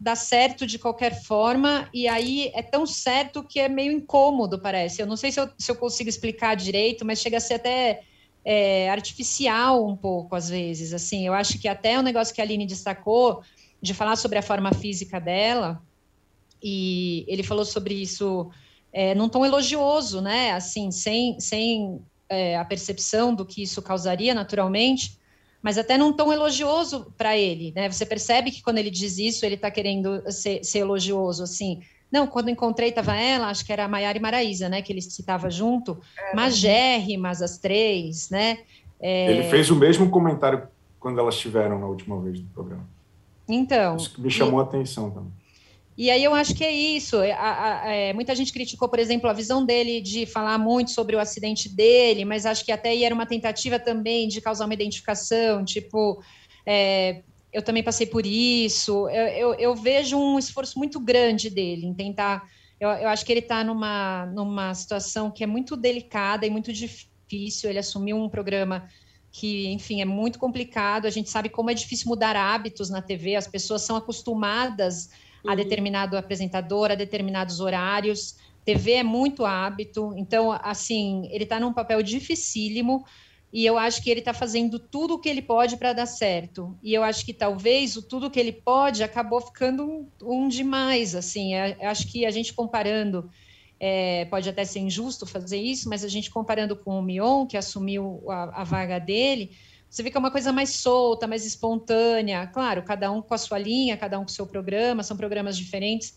dar 0.01 0.17
certo 0.17 0.65
de 0.65 0.79
qualquer 0.79 1.23
forma, 1.25 1.89
e 1.93 2.07
aí 2.07 2.53
é 2.55 2.63
tão 2.63 2.87
certo 2.87 3.43
que 3.43 3.59
é 3.59 3.69
meio 3.69 3.91
incômodo, 3.91 4.59
parece. 4.61 5.03
Eu 5.03 5.07
não 5.07 5.17
sei 5.17 5.33
se 5.33 5.41
eu, 5.41 5.51
se 5.59 5.71
eu 5.71 5.77
consigo 5.77 6.09
explicar 6.09 6.55
direito, 6.55 7.05
mas 7.05 7.21
chega 7.21 7.39
a 7.39 7.41
ser 7.41 7.55
até 7.55 8.03
é, 8.45 8.89
artificial 8.91 9.85
um 9.85 9.97
pouco, 9.97 10.37
às 10.37 10.49
vezes. 10.49 10.95
Assim, 10.95 11.27
eu 11.27 11.35
acho 11.35 11.59
que 11.59 11.67
até 11.67 11.99
o 11.99 12.03
negócio 12.03 12.33
que 12.33 12.41
a 12.41 12.45
Aline 12.45 12.65
destacou, 12.65 13.43
de 13.83 13.93
falar 13.93 14.17
sobre 14.17 14.39
a 14.39 14.43
forma 14.43 14.73
física 14.73 15.21
dela, 15.21 15.83
e 16.63 17.25
ele 17.29 17.43
falou 17.43 17.65
sobre 17.65 17.95
isso 17.95 18.51
é, 18.93 19.15
num 19.15 19.29
tom 19.29 19.45
elogioso, 19.45 20.21
né? 20.21 20.53
Assim, 20.53 20.91
sem, 20.91 21.39
sem 21.41 22.01
é, 22.29 22.57
a 22.57 22.65
percepção 22.65 23.35
do 23.35 23.45
que 23.45 23.63
isso 23.63 23.83
causaria 23.83 24.35
naturalmente, 24.35 25.19
mas 25.63 25.77
até 25.77 25.99
num 25.99 26.13
tom 26.13 26.33
elogioso 26.33 27.13
para 27.17 27.37
ele, 27.37 27.73
né? 27.75 27.91
Você 27.91 28.07
percebe 28.07 28.51
que 28.51 28.63
quando 28.63 28.79
ele 28.79 28.91
diz 28.91 29.19
isso, 29.19 29.45
ele 29.45 29.57
está 29.57 29.71
querendo 29.71 30.23
ser, 30.31 30.65
ser, 30.65 30.81
elogioso, 30.81 31.43
assim. 31.43 31.81
Não, 32.11 32.27
quando 32.27 32.49
encontrei 32.49 32.91
estava 32.91 33.17
ela, 33.17 33.49
acho 33.49 33.67
que 33.67 33.73
era 33.73 33.85
a 33.85 33.89
Maiara 33.89 34.17
e 34.17 34.21
Maraísa, 34.21 34.69
né? 34.69 34.81
Que 34.81 34.93
ele 34.93 35.03
citava 35.03 35.51
junto, 35.51 35.99
é. 36.17 36.35
magérrimas 36.35 37.43
as 37.43 37.59
três, 37.59 38.31
né? 38.31 38.59
É... 39.01 39.33
Ele 39.33 39.51
fez 39.51 39.71
o 39.71 39.77
mesmo 39.77 40.09
comentário 40.11 40.67
quando 40.99 41.19
elas 41.19 41.35
estiveram 41.35 41.79
na 41.79 41.87
última 41.87 42.21
vez 42.21 42.41
do 42.41 42.49
programa. 42.49 42.87
Então. 43.49 43.97
Isso 43.97 44.15
que 44.15 44.21
me 44.21 44.31
chamou 44.31 44.61
e... 44.61 44.63
a 44.63 44.67
atenção 44.67 45.11
também. 45.11 45.33
E 45.99 46.13
aí 46.13 46.23
eu 46.23 46.33
acho 46.33 46.55
que 46.55 46.63
é 46.63 46.71
isso. 46.71 47.17
A, 47.17 47.35
a, 47.35 47.83
a, 47.83 47.93
é, 47.93 48.13
muita 48.13 48.33
gente 48.33 48.53
criticou, 48.53 48.89
por 48.89 49.01
exemplo, 49.01 49.29
a 49.29 49.33
visão 49.33 49.67
dele 49.67 50.01
de 50.01 50.27
falar 50.27 50.57
muito 50.57 50.93
sobre 50.93 51.17
o 51.17 51.19
acidente 51.19 51.69
dele, 51.69 52.25
mas 52.25 52.47
acho 52.47 52.65
que 52.65 52.71
até 52.71 52.91
aí 52.91 53.03
era 53.03 53.13
uma 53.13 53.27
tentativa 53.27 53.81
também 53.81 54.29
de 54.29 54.41
causar 54.41 54.67
uma 54.67 54.75
identificação, 54.75 55.65
tipo, 55.65 56.23
é, 56.65 57.23
eu 57.53 57.63
também 57.63 57.83
passei 57.83 58.07
por 58.07 58.25
isso. 58.25 59.09
Eu, 59.09 59.27
eu, 59.27 59.55
eu, 59.55 59.75
vejo 59.75 60.17
um 60.17 60.39
esforço 60.39 60.79
muito 60.79 61.01
grande 61.01 61.51
dele 61.51 61.87
em 61.87 61.95
tentar. 61.95 62.49
Eu, 62.79 62.91
eu 62.91 63.09
acho 63.09 63.27
que 63.27 63.33
ele 63.33 63.41
está 63.41 63.65
numa, 63.65 64.25
numa 64.27 64.73
situação 64.75 65.33
que 65.33 65.43
é 65.43 65.49
muito 65.49 65.77
delicada 65.77 66.47
e 66.47 66.51
muito 66.51 66.73
difícil. 66.73 67.69
Ele 67.69 67.81
assumiu 67.81 68.17
um 68.17 68.29
programa 68.29 68.89
que, 69.33 69.67
enfim, 69.73 70.01
é 70.01 70.05
muito 70.05 70.39
complicado. 70.39 71.07
A 71.07 71.11
gente 71.11 71.29
sabe 71.29 71.49
como 71.49 71.71
é 71.71 71.75
difícil 71.75 72.09
mudar 72.09 72.37
hábitos 72.37 72.89
na 72.89 73.03
TV, 73.03 73.35
as 73.35 73.49
pessoas 73.49 73.83
são 73.83 73.97
acostumadas 73.97 75.09
a 75.47 75.51
uhum. 75.51 75.57
determinado 75.57 76.17
apresentador, 76.17 76.91
a 76.91 76.95
determinados 76.95 77.61
horários. 77.61 78.37
TV 78.65 78.93
é 78.93 79.03
muito 79.03 79.47
hábito, 79.47 80.13
então, 80.17 80.53
assim, 80.53 81.27
ele 81.31 81.45
está 81.45 81.59
num 81.59 81.73
papel 81.73 82.03
dificílimo 82.03 83.05
e 83.53 83.65
eu 83.65 83.79
acho 83.79 84.03
que 84.03 84.11
ele 84.11 84.21
está 84.21 84.35
fazendo 84.35 84.79
tudo 84.79 85.15
o 85.15 85.19
que 85.19 85.29
ele 85.29 85.41
pode 85.41 85.77
para 85.79 85.95
dar 85.95 86.07
certo. 86.07 86.77
E 86.83 86.93
eu 86.93 87.03
acho 87.03 87.25
que 87.25 87.33
talvez 87.33 87.97
o 87.97 88.03
tudo 88.03 88.31
que 88.31 88.39
ele 88.39 88.53
pode 88.53 89.03
acabou 89.03 89.41
ficando 89.41 89.85
um, 89.85 90.09
um 90.23 90.49
demais, 90.49 91.15
assim. 91.15 91.55
É, 91.55 91.77
eu 91.81 91.89
acho 91.89 92.07
que 92.13 92.27
a 92.27 92.31
gente 92.31 92.53
comparando, 92.53 93.31
é, 93.81 94.27
pode 94.27 94.51
até 94.51 94.67
ser 94.67 94.81
injusto 94.81 95.25
fazer 95.25 95.59
isso, 95.59 95.89
mas 95.89 96.05
a 96.05 96.09
gente 96.09 96.31
comparando 96.31 96.77
com 96.77 96.99
o 96.99 97.03
Mion, 97.03 97.47
que 97.47 97.57
assumiu 97.57 98.23
a, 98.29 98.61
a 98.61 98.65
vaga 98.65 98.99
dele, 98.99 99.53
você 99.89 100.03
vê 100.03 100.11
que 100.11 100.17
é 100.17 100.21
uma 100.21 100.31
coisa 100.31 100.53
mais 100.53 100.71
solta, 100.71 101.27
mais 101.27 101.47
espontânea. 101.47 102.47
Claro, 102.49 102.83
cada 102.83 103.11
um 103.11 103.23
com 103.23 103.35
a 103.35 103.39
sua 103.39 103.59
linha, 103.59 103.97
cada 103.97 104.19
um 104.19 104.25
com 104.25 104.31
o 104.31 104.33
seu 104.33 104.47
programa, 104.47 105.03
são 105.03 105.17
programas 105.17 105.57
diferentes. 105.57 106.17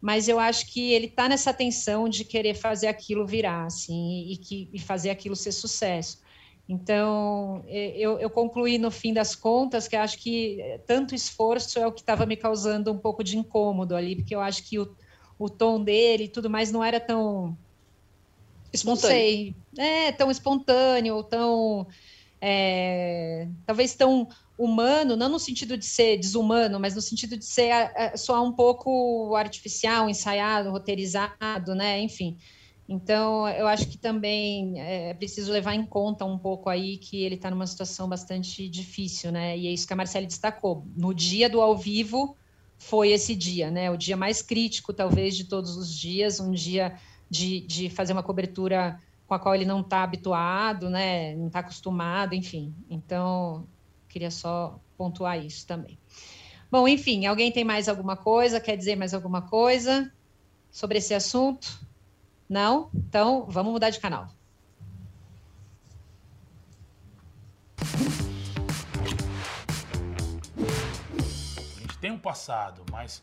mas 0.00 0.28
eu 0.28 0.40
acho 0.40 0.66
que 0.72 0.92
ele 0.92 1.06
está 1.06 1.28
nessa 1.28 1.54
tensão 1.54 2.08
de 2.08 2.24
querer 2.24 2.54
fazer 2.54 2.88
aquilo 2.88 3.24
virar, 3.26 3.66
assim, 3.66 4.26
e, 4.32 4.36
que, 4.36 4.68
e 4.72 4.78
fazer 4.78 5.10
aquilo 5.10 5.36
ser 5.36 5.52
sucesso. 5.52 6.18
Então, 6.68 7.62
eu, 7.68 8.18
eu, 8.18 8.30
concluí 8.30 8.78
no 8.78 8.90
fim 8.90 9.12
das 9.12 9.34
contas 9.34 9.86
que 9.86 9.96
acho 9.96 10.18
que 10.18 10.58
tanto 10.86 11.14
esforço 11.14 11.78
é 11.78 11.86
o 11.86 11.92
que 11.92 12.00
estava 12.00 12.24
me 12.24 12.36
causando 12.36 12.90
um 12.92 12.98
pouco 12.98 13.22
de 13.22 13.36
incômodo 13.36 13.94
ali, 13.94 14.16
porque 14.16 14.34
eu 14.34 14.40
acho 14.40 14.62
que 14.64 14.78
o, 14.78 14.94
o 15.38 15.50
tom 15.50 15.82
dele 15.82 16.24
e 16.24 16.28
tudo 16.28 16.48
mais 16.48 16.70
não 16.72 16.82
era 16.82 16.98
tão. 17.00 17.56
Espontâneo. 18.72 19.10
Não 19.10 19.20
sei, 19.20 19.56
é, 19.76 20.12
tão 20.12 20.30
espontâneo, 20.30 21.16
ou 21.16 21.24
tão. 21.24 21.86
É, 22.44 23.46
talvez 23.64 23.94
tão 23.94 24.26
humano, 24.58 25.14
não 25.14 25.28
no 25.28 25.38
sentido 25.38 25.76
de 25.78 25.84
ser 25.84 26.18
desumano, 26.18 26.80
mas 26.80 26.96
no 26.96 27.00
sentido 27.00 27.36
de 27.36 27.44
ser 27.44 27.72
só 28.16 28.44
um 28.44 28.52
pouco 28.52 29.36
artificial, 29.36 30.10
ensaiado, 30.10 30.70
roteirizado, 30.70 31.72
né? 31.76 32.00
Enfim. 32.00 32.36
Então, 32.88 33.48
eu 33.48 33.68
acho 33.68 33.88
que 33.88 33.96
também 33.96 34.80
é 34.80 35.14
preciso 35.14 35.52
levar 35.52 35.74
em 35.74 35.86
conta 35.86 36.24
um 36.24 36.36
pouco 36.36 36.68
aí 36.68 36.98
que 36.98 37.22
ele 37.22 37.36
está 37.36 37.48
numa 37.48 37.66
situação 37.66 38.08
bastante 38.08 38.68
difícil, 38.68 39.30
né? 39.30 39.56
E 39.56 39.68
é 39.68 39.70
isso 39.70 39.86
que 39.86 39.92
a 39.92 39.96
Marcele 39.96 40.26
destacou. 40.26 40.84
No 40.96 41.14
dia 41.14 41.48
do 41.48 41.60
ao 41.60 41.78
vivo 41.78 42.36
foi 42.76 43.12
esse 43.12 43.36
dia, 43.36 43.70
né? 43.70 43.88
O 43.88 43.96
dia 43.96 44.16
mais 44.16 44.42
crítico, 44.42 44.92
talvez, 44.92 45.36
de 45.36 45.44
todos 45.44 45.76
os 45.76 45.96
dias, 45.96 46.40
um 46.40 46.50
dia 46.50 46.98
de, 47.30 47.60
de 47.60 47.88
fazer 47.88 48.12
uma 48.12 48.22
cobertura 48.22 48.98
com 49.32 49.36
a 49.36 49.38
qual 49.38 49.54
ele 49.54 49.64
não 49.64 49.80
está 49.80 50.02
habituado, 50.02 50.90
né? 50.90 51.34
Não 51.36 51.46
está 51.46 51.60
acostumado, 51.60 52.34
enfim. 52.34 52.74
Então, 52.90 53.66
queria 54.06 54.30
só 54.30 54.78
pontuar 54.94 55.42
isso 55.42 55.66
também. 55.66 55.98
Bom, 56.70 56.86
enfim, 56.86 57.24
alguém 57.24 57.50
tem 57.50 57.64
mais 57.64 57.88
alguma 57.88 58.14
coisa? 58.14 58.60
Quer 58.60 58.76
dizer 58.76 58.94
mais 58.94 59.14
alguma 59.14 59.40
coisa 59.40 60.12
sobre 60.70 60.98
esse 60.98 61.14
assunto? 61.14 61.80
Não? 62.46 62.90
Então, 62.94 63.46
vamos 63.48 63.72
mudar 63.72 63.88
de 63.88 64.00
canal. 64.00 64.28
A 70.58 71.80
gente 71.80 71.98
tem 71.98 72.10
um 72.10 72.18
passado, 72.18 72.84
mas 72.90 73.22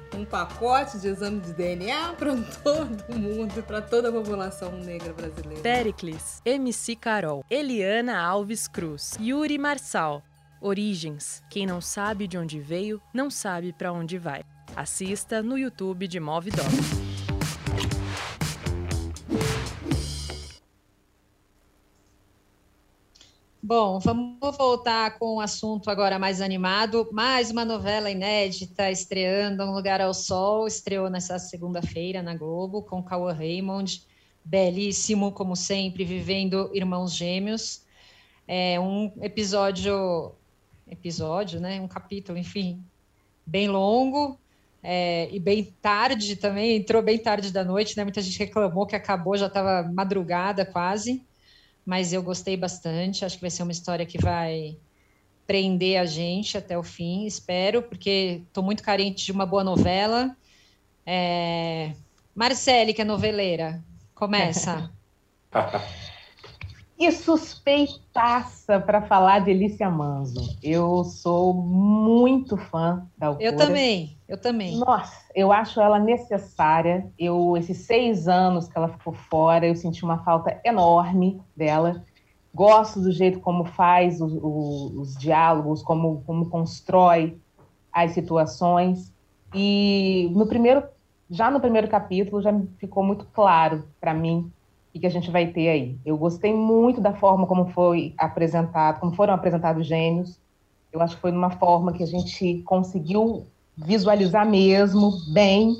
um 0.15 0.25
pacote 0.25 0.99
de 0.99 1.07
exame 1.07 1.39
de 1.39 1.53
DNA 1.53 2.13
para 2.17 2.35
todo 2.63 3.17
mundo, 3.17 3.63
para 3.63 3.81
toda 3.81 4.09
a 4.09 4.11
população 4.11 4.71
negra 4.71 5.13
brasileira. 5.13 5.61
Pericles, 5.61 6.41
MC 6.45 6.95
Carol, 6.95 7.45
Eliana 7.49 8.19
Alves 8.19 8.67
Cruz, 8.67 9.17
Yuri 9.19 9.57
Marçal. 9.57 10.23
Origens. 10.63 11.41
Quem 11.49 11.65
não 11.65 11.81
sabe 11.81 12.27
de 12.27 12.37
onde 12.37 12.59
veio, 12.59 13.01
não 13.11 13.31
sabe 13.31 13.73
para 13.73 13.91
onde 13.91 14.19
vai. 14.19 14.43
Assista 14.75 15.41
no 15.41 15.57
YouTube 15.57 16.07
de 16.07 16.19
Move 16.19 16.51
Bom, 23.63 23.99
vamos 23.99 24.57
voltar 24.57 25.19
com 25.19 25.35
um 25.35 25.39
assunto 25.39 25.91
agora 25.91 26.17
mais 26.17 26.41
animado. 26.41 27.07
Mais 27.11 27.51
uma 27.51 27.63
novela 27.63 28.09
inédita 28.09 28.89
estreando, 28.89 29.61
Um 29.63 29.71
Lugar 29.71 30.01
ao 30.01 30.15
Sol, 30.15 30.65
estreou 30.65 31.11
nessa 31.11 31.37
segunda-feira 31.37 32.23
na 32.23 32.35
Globo, 32.35 32.81
com 32.81 33.03
Cauã 33.03 33.31
Raymond, 33.31 34.01
belíssimo, 34.43 35.31
como 35.31 35.55
sempre, 35.55 36.03
vivendo 36.03 36.71
Irmãos 36.73 37.13
Gêmeos. 37.13 37.83
É 38.47 38.79
um 38.79 39.11
episódio, 39.21 40.31
episódio, 40.89 41.59
né? 41.59 41.79
Um 41.79 41.87
capítulo, 41.87 42.39
enfim, 42.39 42.83
bem 43.45 43.67
longo, 43.67 44.39
é, 44.81 45.29
e 45.31 45.39
bem 45.39 45.71
tarde 45.79 46.35
também, 46.35 46.77
entrou 46.77 47.03
bem 47.03 47.19
tarde 47.19 47.53
da 47.53 47.63
noite, 47.63 47.95
né? 47.95 48.03
Muita 48.03 48.23
gente 48.23 48.39
reclamou 48.39 48.87
que 48.87 48.95
acabou, 48.95 49.37
já 49.37 49.45
estava 49.45 49.87
madrugada 49.87 50.65
quase 50.65 51.23
mas 51.85 52.13
eu 52.13 52.21
gostei 52.21 52.55
bastante. 52.55 53.25
Acho 53.25 53.35
que 53.35 53.41
vai 53.41 53.49
ser 53.49 53.63
uma 53.63 53.71
história 53.71 54.05
que 54.05 54.17
vai 54.17 54.77
prender 55.45 55.99
a 55.99 56.05
gente 56.05 56.57
até 56.57 56.77
o 56.77 56.83
fim, 56.83 57.25
espero, 57.25 57.81
porque 57.81 58.41
estou 58.47 58.63
muito 58.63 58.83
carente 58.83 59.25
de 59.25 59.31
uma 59.31 59.45
boa 59.45 59.63
novela. 59.63 60.35
É... 61.05 61.93
Marcele, 62.33 62.93
que 62.93 63.01
é 63.01 63.05
noveleira, 63.05 63.83
começa. 64.15 64.89
e 67.01 67.11
suspeitaça 67.11 68.79
para 68.79 69.01
falar 69.01 69.39
de 69.39 69.49
Elícia 69.49 69.89
Manzo. 69.89 70.55
Eu 70.61 71.03
sou 71.03 71.51
muito 71.51 72.55
fã 72.55 73.07
da 73.17 73.27
autora. 73.27 73.43
Eu 73.43 73.57
também, 73.57 74.17
eu 74.29 74.39
também. 74.39 74.77
Nossa, 74.77 75.25
eu 75.33 75.51
acho 75.51 75.81
ela 75.81 75.97
necessária. 75.97 77.11
Eu 77.17 77.57
esses 77.57 77.79
seis 77.79 78.27
anos 78.27 78.67
que 78.67 78.77
ela 78.77 78.87
ficou 78.87 79.13
fora, 79.13 79.65
eu 79.65 79.75
senti 79.75 80.03
uma 80.03 80.23
falta 80.23 80.61
enorme 80.63 81.41
dela. 81.57 82.05
Gosto 82.53 82.99
do 83.01 83.11
jeito 83.11 83.39
como 83.39 83.65
faz 83.65 84.21
os, 84.21 84.33
os, 84.33 84.93
os 84.93 85.17
diálogos, 85.17 85.81
como, 85.81 86.21
como 86.23 86.51
constrói 86.51 87.35
as 87.91 88.11
situações. 88.11 89.11
E 89.55 90.29
no 90.35 90.45
primeiro, 90.45 90.83
já 91.31 91.49
no 91.49 91.59
primeiro 91.59 91.87
capítulo, 91.87 92.43
já 92.43 92.53
ficou 92.77 93.03
muito 93.03 93.25
claro 93.33 93.87
para 93.99 94.13
mim 94.13 94.51
e 94.93 94.99
que 94.99 95.07
a 95.07 95.09
gente 95.11 95.31
vai 95.31 95.47
ter 95.47 95.69
aí. 95.69 95.97
Eu 96.05 96.17
gostei 96.17 96.53
muito 96.53 96.99
da 96.99 97.13
forma 97.13 97.47
como 97.47 97.71
foi 97.71 98.13
apresentado, 98.17 98.99
como 98.99 99.15
foram 99.15 99.33
apresentados 99.33 99.87
gênios. 99.87 100.39
Eu 100.91 101.01
acho 101.01 101.15
que 101.15 101.21
foi 101.21 101.31
uma 101.31 101.51
forma 101.51 101.93
que 101.93 102.03
a 102.03 102.07
gente 102.07 102.61
conseguiu 102.65 103.47
visualizar 103.77 104.45
mesmo 104.45 105.11
bem 105.33 105.75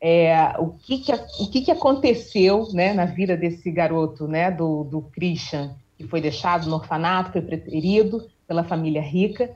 é, 0.00 0.54
o, 0.58 0.70
que, 0.70 0.98
que, 0.98 1.12
o 1.12 1.50
que, 1.50 1.60
que 1.60 1.70
aconteceu 1.70 2.68
né, 2.72 2.94
na 2.94 3.04
vida 3.04 3.36
desse 3.36 3.70
garoto, 3.70 4.26
né, 4.26 4.50
do, 4.50 4.84
do 4.84 5.02
Christian, 5.02 5.74
que 5.96 6.06
foi 6.06 6.20
deixado 6.20 6.68
no 6.68 6.76
orfanato, 6.76 7.32
foi 7.32 7.42
preterido 7.42 8.26
pela 8.48 8.64
família 8.64 9.02
rica, 9.02 9.54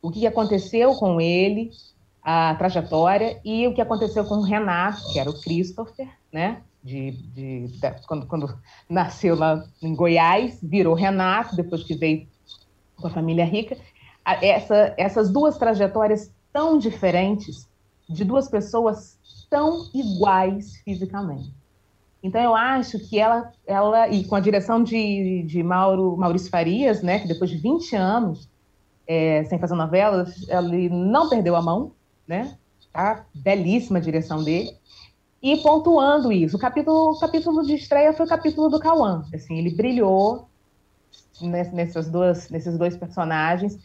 o 0.00 0.10
que 0.10 0.26
aconteceu 0.26 0.94
com 0.94 1.20
ele, 1.20 1.70
a 2.22 2.54
trajetória, 2.54 3.38
e 3.44 3.66
o 3.66 3.74
que 3.74 3.80
aconteceu 3.80 4.24
com 4.24 4.36
o 4.36 4.42
Renato, 4.42 5.12
que 5.12 5.18
era 5.18 5.28
o 5.28 5.38
Christopher, 5.38 6.08
né, 6.32 6.62
de, 6.82 7.12
de, 7.12 7.66
de, 7.68 8.06
quando, 8.06 8.26
quando 8.26 8.58
nasceu 8.88 9.36
lá 9.36 9.64
em 9.80 9.94
Goiás, 9.94 10.58
virou 10.62 10.94
Renato, 10.94 11.54
depois 11.54 11.84
que 11.84 11.94
veio 11.94 12.26
com 12.96 13.06
a 13.06 13.10
família 13.10 13.44
rica. 13.44 13.76
Essa, 14.24 14.94
essas 14.96 15.30
duas 15.30 15.56
trajetórias 15.56 16.32
tão 16.52 16.78
diferentes, 16.78 17.68
de 18.08 18.24
duas 18.24 18.48
pessoas 18.48 19.18
tão 19.48 19.88
iguais 19.94 20.76
fisicamente. 20.84 21.52
Então, 22.22 22.40
eu 22.40 22.54
acho 22.54 22.98
que 23.00 23.18
ela, 23.18 23.52
ela 23.66 24.08
e 24.08 24.24
com 24.24 24.36
a 24.36 24.40
direção 24.40 24.82
de, 24.82 25.42
de 25.42 25.62
Mauro, 25.62 26.16
Maurício 26.16 26.50
Farias, 26.50 27.02
né, 27.02 27.18
que 27.18 27.26
depois 27.26 27.50
de 27.50 27.56
20 27.56 27.96
anos 27.96 28.48
é, 29.06 29.42
sem 29.44 29.58
fazer 29.58 29.74
novelas, 29.74 30.48
ele 30.48 30.88
não 30.88 31.28
perdeu 31.28 31.56
a 31.56 31.62
mão, 31.62 31.92
né? 32.26 32.56
Tá? 32.92 33.24
Belíssima 33.34 33.98
a 33.98 34.02
direção 34.02 34.44
dele 34.44 34.70
e 35.42 35.56
pontuando 35.56 36.30
isso. 36.30 36.56
O 36.56 36.60
capítulo, 36.60 37.10
o 37.10 37.18
capítulo 37.18 37.64
de 37.64 37.74
estreia 37.74 38.12
foi 38.12 38.24
o 38.24 38.28
capítulo 38.28 38.68
do 38.68 38.78
Cauã. 38.78 39.24
Assim, 39.34 39.58
ele 39.58 39.70
brilhou 39.70 40.46
nessas 41.40 42.08
duas, 42.08 42.48
nesses 42.48 42.78
dois 42.78 42.96
personagens, 42.96 43.76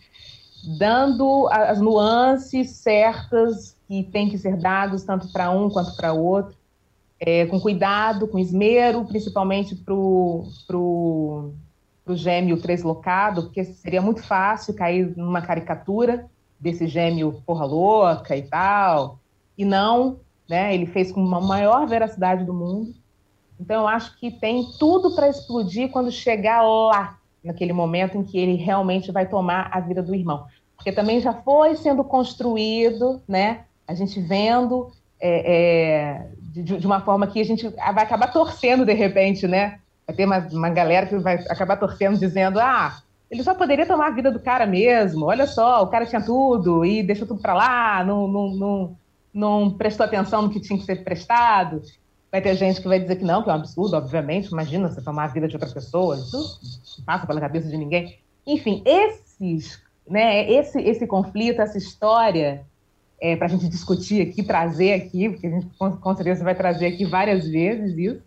dando 0.77 1.47
as 1.49 1.79
nuances 1.79 2.71
certas 2.71 3.75
que 3.87 4.03
tem 4.03 4.29
que 4.29 4.37
ser 4.37 4.57
dados 4.57 5.03
tanto 5.03 5.31
para 5.31 5.49
um 5.49 5.69
quanto 5.69 5.95
para 5.95 6.13
outro, 6.13 6.55
é, 7.19 7.47
com 7.47 7.59
cuidado, 7.59 8.27
com 8.27 8.37
esmero, 8.37 9.05
principalmente 9.05 9.75
para 9.75 9.95
o 9.95 11.53
gêmeo 12.09 12.61
translocado, 12.61 13.43
porque 13.43 13.63
seria 13.63 14.01
muito 14.01 14.21
fácil 14.21 14.75
cair 14.75 15.17
numa 15.17 15.41
caricatura 15.41 16.29
desse 16.59 16.87
gêmeo 16.87 17.41
porra 17.45 17.65
louca 17.65 18.35
e 18.35 18.43
tal, 18.43 19.19
e 19.57 19.65
não 19.65 20.19
né? 20.49 20.73
Ele 20.73 20.85
fez 20.85 21.11
com 21.11 21.21
a 21.35 21.41
maior 21.41 21.85
veracidade 21.87 22.43
do 22.43 22.53
mundo. 22.53 22.93
Então, 23.59 23.81
eu 23.81 23.87
acho 23.87 24.17
que 24.19 24.31
tem 24.31 24.63
tudo 24.79 25.15
para 25.15 25.29
explodir 25.29 25.89
quando 25.89 26.11
chegar 26.11 26.61
lá, 26.61 27.17
naquele 27.43 27.73
momento 27.73 28.17
em 28.17 28.23
que 28.23 28.37
ele 28.37 28.55
realmente 28.55 29.11
vai 29.11 29.27
tomar 29.27 29.69
a 29.71 29.79
vida 29.79 30.01
do 30.03 30.13
irmão. 30.13 30.45
Porque 30.75 30.91
também 30.91 31.19
já 31.19 31.33
foi 31.33 31.75
sendo 31.75 32.03
construído, 32.03 33.21
né? 33.27 33.61
A 33.87 33.93
gente 33.93 34.19
vendo 34.19 34.91
é, 35.19 35.55
é, 35.55 36.27
de, 36.39 36.63
de, 36.77 36.85
uma 36.85 37.01
forma 37.01 37.27
que 37.27 37.41
a 37.41 37.45
gente 37.45 37.67
vai 37.67 38.03
acabar 38.03 38.31
torcendo 38.31 38.85
de 38.85 38.93
repente, 38.93 39.47
né? 39.47 39.79
Vai 40.05 40.15
ter 40.15 40.25
uma, 40.25 40.39
uma 40.51 40.69
galera 40.69 41.07
que 41.07 41.17
vai 41.17 41.35
acabar 41.49 41.77
torcendo, 41.77 42.19
dizendo: 42.19 42.59
ah, 42.59 43.01
ele 43.29 43.43
só 43.43 43.53
poderia 43.53 43.85
tomar 43.85 44.07
a 44.07 44.11
vida 44.11 44.31
do 44.31 44.39
cara 44.39 44.65
mesmo. 44.65 45.25
Olha 45.25 45.47
só, 45.47 45.83
o 45.83 45.87
cara 45.87 46.05
tinha 46.05 46.21
tudo 46.21 46.85
e 46.85 47.01
deixou 47.03 47.27
tudo 47.27 47.41
para 47.41 47.53
lá, 47.53 48.03
não, 48.03 48.27
não, 48.27 48.49
não, 48.51 48.97
não 49.38 49.69
prestou 49.69 50.05
atenção 50.05 50.41
no 50.41 50.49
que 50.49 50.59
tinha 50.59 50.79
que 50.79 50.85
ser 50.85 51.03
prestado. 51.03 51.81
Vai 52.31 52.41
ter 52.41 52.55
gente 52.55 52.81
que 52.81 52.88
vai 52.88 52.99
dizer 52.99 53.17
que 53.17 53.23
não, 53.23 53.43
que 53.43 53.49
é 53.49 53.53
um 53.53 53.55
absurdo, 53.55 53.95
obviamente. 53.95 54.47
Imagina 54.47 54.89
você 54.89 55.01
tomar 55.01 55.25
a 55.25 55.27
vida 55.27 55.47
de 55.47 55.55
outra 55.55 55.69
pessoa, 55.69 56.17
isso 56.17 56.59
não 56.97 57.05
passa 57.05 57.27
pela 57.27 57.39
cabeça 57.39 57.69
de 57.69 57.77
ninguém. 57.77 58.17
Enfim, 58.45 58.81
esses, 58.83 59.79
né, 60.09 60.49
esse, 60.51 60.81
esse 60.81 61.05
conflito, 61.05 61.61
essa 61.61 61.77
história, 61.77 62.65
é, 63.21 63.35
para 63.35 63.45
a 63.45 63.49
gente 63.49 63.69
discutir 63.69 64.27
aqui, 64.27 64.41
trazer 64.41 64.93
aqui, 64.93 65.29
porque 65.29 65.47
a 65.47 65.51
gente 65.51 65.67
com, 65.77 65.91
com 65.95 66.15
certeza 66.15 66.43
vai 66.43 66.55
trazer 66.55 66.88
aqui 66.88 67.05
várias 67.05 67.47
vezes 67.47 67.95
isso, 67.95 68.21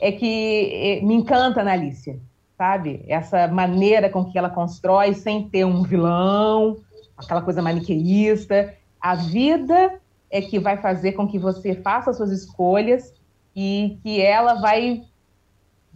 é 0.00 0.10
que 0.10 0.70
é, 0.72 1.04
me 1.04 1.14
encanta 1.14 1.62
na 1.62 1.72
Alicia, 1.72 2.18
sabe? 2.56 3.04
Essa 3.06 3.46
maneira 3.46 4.08
com 4.08 4.24
que 4.24 4.38
ela 4.38 4.48
constrói 4.48 5.12
sem 5.12 5.48
ter 5.48 5.64
um 5.66 5.82
vilão, 5.82 6.78
aquela 7.16 7.42
coisa 7.42 7.60
maniqueísta. 7.60 8.74
A 9.00 9.14
vida 9.14 10.00
é 10.30 10.40
que 10.40 10.58
vai 10.58 10.76
fazer 10.76 11.12
com 11.12 11.26
que 11.26 11.38
você 11.38 11.74
faça 11.74 12.12
suas 12.12 12.30
escolhas 12.30 13.12
e 13.54 13.98
que 14.02 14.20
ela 14.20 14.54
vai 14.54 15.02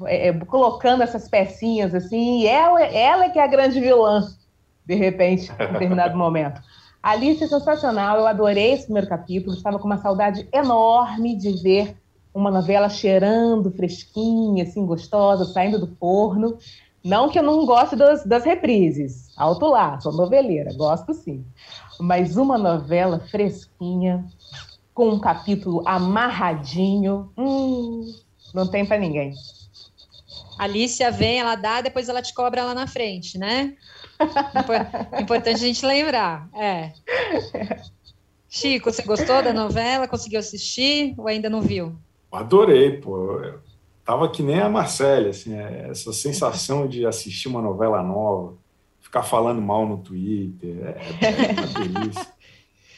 é, 0.03 0.29
é, 0.29 0.33
colocando 0.33 1.03
essas 1.03 1.29
pecinhas 1.29 1.95
assim, 1.95 2.41
e 2.41 2.47
ela, 2.47 2.83
ela 2.83 3.27
é 3.27 3.29
que 3.31 3.39
é 3.39 3.45
a 3.45 3.49
grande 3.49 3.81
vilã, 3.81 4.27
de 4.85 4.95
repente, 4.95 5.53
em 5.53 5.73
determinado 5.73 6.17
momento. 6.19 6.61
Alice 7.01 7.45
é 7.45 7.47
sensacional, 7.47 8.19
eu 8.19 8.27
adorei 8.27 8.73
esse 8.73 8.85
primeiro 8.85 9.09
capítulo, 9.09 9.55
estava 9.55 9.79
com 9.79 9.87
uma 9.87 9.99
saudade 9.99 10.49
enorme 10.53 11.37
de 11.37 11.63
ver 11.63 11.97
uma 12.33 12.51
novela 12.51 12.89
cheirando 12.89 13.71
fresquinha, 13.71 14.65
assim, 14.65 14.85
gostosa, 14.85 15.45
saindo 15.45 15.79
do 15.79 15.87
forno. 15.87 16.59
Não 17.05 17.29
que 17.29 17.39
eu 17.39 17.43
não 17.43 17.65
goste 17.67 17.95
das, 17.95 18.25
das 18.25 18.45
reprises, 18.45 19.29
alto 19.37 19.67
lá, 19.67 20.01
sou 20.01 20.13
noveleira, 20.13 20.73
gosto 20.75 21.13
sim. 21.13 21.45
Mas 22.01 22.37
uma 22.37 22.59
novela 22.59 23.21
fresquinha, 23.31 24.25
com 24.93 25.11
um 25.11 25.21
capítulo 25.21 25.87
amarradinho, 25.87 27.33
hum, 27.37 28.13
não 28.55 28.67
tem 28.67 28.85
para 28.87 28.99
ninguém. 28.99 29.35
Alicia 30.59 31.11
vem, 31.11 31.41
ela 31.41 31.57
dá, 31.57 31.81
depois 31.81 32.09
ela 32.09 32.23
te 32.23 32.33
cobra 32.33 32.65
lá 32.65 32.75
na 32.75 32.87
frente, 32.87 33.37
né? 33.39 33.75
Importante 35.21 35.57
a 35.57 35.67
gente 35.67 35.85
lembrar. 35.85 36.49
É. 36.55 36.93
Chico, 38.49 38.93
você 38.93 39.03
gostou 39.03 39.43
da 39.43 39.53
novela? 39.53 40.07
Conseguiu 40.07 40.39
assistir 40.39 41.15
ou 41.19 41.27
ainda 41.27 41.51
não 41.51 41.61
viu? 41.61 41.97
Adorei, 42.31 42.99
pô. 43.01 43.41
Eu 43.41 43.61
tava 44.05 44.29
que 44.31 44.43
nem 44.43 44.61
a 44.61 44.69
Marcela, 44.69 45.31
assim, 45.31 45.59
é, 45.59 45.89
essa 45.91 46.13
sensação 46.13 46.87
de 46.87 47.05
assistir 47.05 47.49
uma 47.49 47.61
novela 47.61 48.03
nova, 48.03 48.57
ficar 49.15 49.23
falando 49.23 49.63
mal 49.63 49.87
no 49.87 49.99
Twitter, 49.99 50.97
é, 51.21 51.27
é 51.27 51.53
uma 51.53 52.03
delícia. 52.03 52.27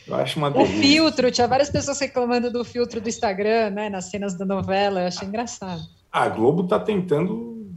Eu 0.06 0.14
acho 0.14 0.38
uma 0.38 0.50
delícia. 0.50 0.78
O 0.78 0.80
filtro, 0.80 1.30
tinha 1.30 1.46
várias 1.46 1.68
pessoas 1.68 2.00
reclamando 2.00 2.50
do 2.50 2.64
filtro 2.64 3.00
do 3.00 3.08
Instagram, 3.08 3.70
né, 3.70 3.90
nas 3.90 4.06
cenas 4.06 4.34
da 4.34 4.46
novela, 4.46 5.00
eu 5.00 5.08
achei 5.08 5.28
engraçado. 5.28 5.82
A 6.10 6.28
Globo 6.28 6.62
está 6.62 6.80
tentando 6.80 7.70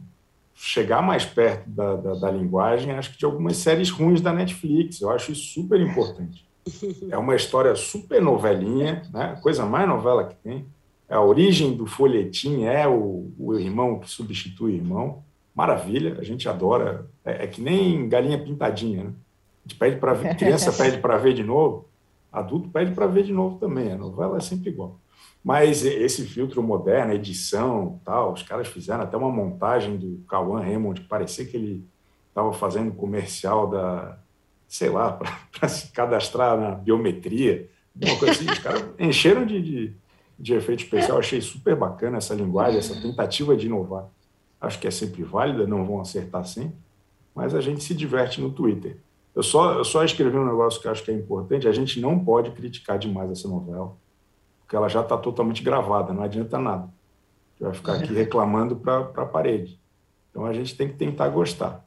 chegar 0.55 1.01
mais 1.01 1.25
perto 1.25 1.69
da, 1.69 1.95
da, 1.95 2.13
da, 2.15 2.31
linguagem, 2.31 2.91
acho 2.91 3.11
que 3.11 3.17
de 3.17 3.25
algumas 3.25 3.57
séries 3.57 3.89
ruins 3.89 4.21
da 4.21 4.31
Netflix. 4.31 5.01
Eu 5.01 5.09
acho 5.09 5.31
isso 5.31 5.53
super 5.53 5.79
importante. 5.81 6.45
É 7.09 7.17
uma 7.17 7.35
história 7.35 7.75
super 7.75 8.21
novelinha, 8.21 9.01
né? 9.11 9.37
coisa 9.41 9.65
mais 9.65 9.87
novela 9.87 10.25
que 10.25 10.35
tem. 10.35 10.65
É 11.09 11.15
a 11.15 11.21
origem 11.21 11.75
do 11.75 11.87
folhetim 11.87 12.65
é 12.65 12.87
o, 12.87 13.31
o 13.37 13.57
irmão 13.57 13.99
que 13.99 14.09
substitui 14.09 14.73
o 14.73 14.75
irmão. 14.75 15.23
Maravilha, 15.59 16.17
a 16.19 16.23
gente 16.23 16.47
adora. 16.47 17.05
É, 17.25 17.43
é 17.43 17.47
que 17.47 17.61
nem 17.61 18.07
galinha 18.07 18.41
pintadinha, 18.41 19.03
né? 19.03 19.13
A 19.65 19.67
gente 19.67 19.77
pede 19.77 19.97
para 19.97 20.15
criança 20.35 20.71
pede 20.81 20.99
para 20.99 21.17
ver 21.17 21.33
de 21.33 21.43
novo 21.43 21.89
adulto 22.31 22.69
pede 22.69 22.91
para 22.91 23.07
ver 23.07 23.23
de 23.23 23.33
novo 23.33 23.57
também. 23.57 23.91
A 23.91 23.97
novela 23.97 24.37
é 24.37 24.41
sempre 24.41 24.69
igual. 24.69 24.99
Mas 25.43 25.85
esse 25.85 26.25
filtro 26.25 26.61
moderno, 26.61 27.13
edição, 27.13 27.99
tal, 28.03 28.33
os 28.33 28.43
caras 28.43 28.67
fizeram 28.67 29.03
até 29.03 29.15
uma 29.15 29.31
montagem 29.31 29.97
do 29.97 30.23
Cauã 30.27 30.59
Raymond, 30.59 31.01
que 31.01 31.07
parecia 31.07 31.45
que 31.45 31.55
ele 31.55 31.85
estava 32.27 32.51
fazendo 32.51 32.91
comercial 32.91 33.69
da, 33.69 34.17
sei 34.67 34.89
lá, 34.89 35.13
para 35.57 35.67
se 35.69 35.91
cadastrar 35.91 36.59
na 36.59 36.71
biometria, 36.71 37.69
uma 37.95 38.17
coisa 38.17 38.33
assim. 38.33 38.51
Os 38.51 38.59
caras 38.59 38.85
encheram 38.99 39.45
de, 39.45 39.61
de, 39.61 39.93
de 40.37 40.53
efeito 40.53 40.83
especial. 40.83 41.17
achei 41.17 41.41
super 41.41 41.75
bacana 41.75 42.17
essa 42.17 42.33
linguagem, 42.33 42.79
essa 42.79 42.99
tentativa 43.01 43.55
de 43.55 43.67
inovar. 43.67 44.07
Acho 44.59 44.79
que 44.79 44.87
é 44.87 44.91
sempre 44.91 45.23
válida, 45.23 45.65
não 45.65 45.85
vão 45.85 46.01
acertar 46.01 46.45
sempre, 46.45 46.75
mas 47.33 47.55
a 47.55 47.61
gente 47.61 47.83
se 47.83 47.93
diverte 47.93 48.41
no 48.41 48.51
Twitter. 48.51 48.97
Eu 49.35 49.43
só, 49.43 49.73
eu 49.73 49.85
só 49.85 50.03
escrevi 50.03 50.37
um 50.37 50.45
negócio 50.45 50.81
que 50.81 50.87
acho 50.87 51.03
que 51.03 51.11
é 51.11 51.13
importante: 51.13 51.67
a 51.67 51.71
gente 51.71 51.99
não 52.01 52.19
pode 52.19 52.51
criticar 52.51 52.99
demais 52.99 53.31
essa 53.31 53.47
novela, 53.47 53.95
porque 54.59 54.75
ela 54.75 54.89
já 54.89 55.01
está 55.01 55.17
totalmente 55.17 55.63
gravada, 55.63 56.13
não 56.13 56.23
adianta 56.23 56.59
nada. 56.59 56.83
A 56.83 57.51
gente 57.51 57.61
vai 57.61 57.73
ficar 57.73 57.93
aqui 57.93 58.11
reclamando 58.13 58.75
para 58.75 58.99
a 58.99 59.25
parede. 59.25 59.79
Então 60.29 60.45
a 60.45 60.53
gente 60.53 60.75
tem 60.75 60.87
que 60.87 60.95
tentar 60.95 61.29
gostar. 61.29 61.85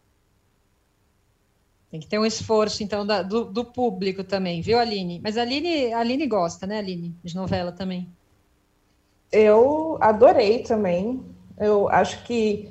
Tem 1.91 2.01
que 2.01 2.07
ter 2.07 2.19
um 2.19 2.25
esforço, 2.25 2.83
então, 2.83 3.07
da, 3.07 3.23
do, 3.23 3.45
do, 3.45 3.67
público 3.67 4.25
também, 4.25 4.63
viu, 4.63 4.79
Aline? 4.79 5.21
Mas 5.23 5.37
a 5.37 5.43
Aline, 5.43 5.93
a 5.93 5.99
Aline 5.99 6.27
gosta, 6.27 6.67
né, 6.67 6.79
Aline, 6.79 7.15
de 7.23 7.37
novela 7.37 7.71
também. 7.71 8.09
Eu 9.31 9.99
adorei 10.01 10.63
também. 10.63 11.23
Eu 11.63 11.89
acho 11.89 12.25
que 12.25 12.69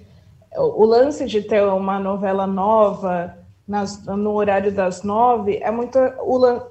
o 0.56 0.86
lance 0.86 1.26
de 1.26 1.42
ter 1.42 1.64
uma 1.64 2.00
novela 2.00 2.46
nova 2.46 3.38
nas, 3.68 4.04
no 4.06 4.34
horário 4.34 4.70
das 4.72 5.02
nove, 5.02 5.58
é 5.62 5.72
muito 5.72 5.98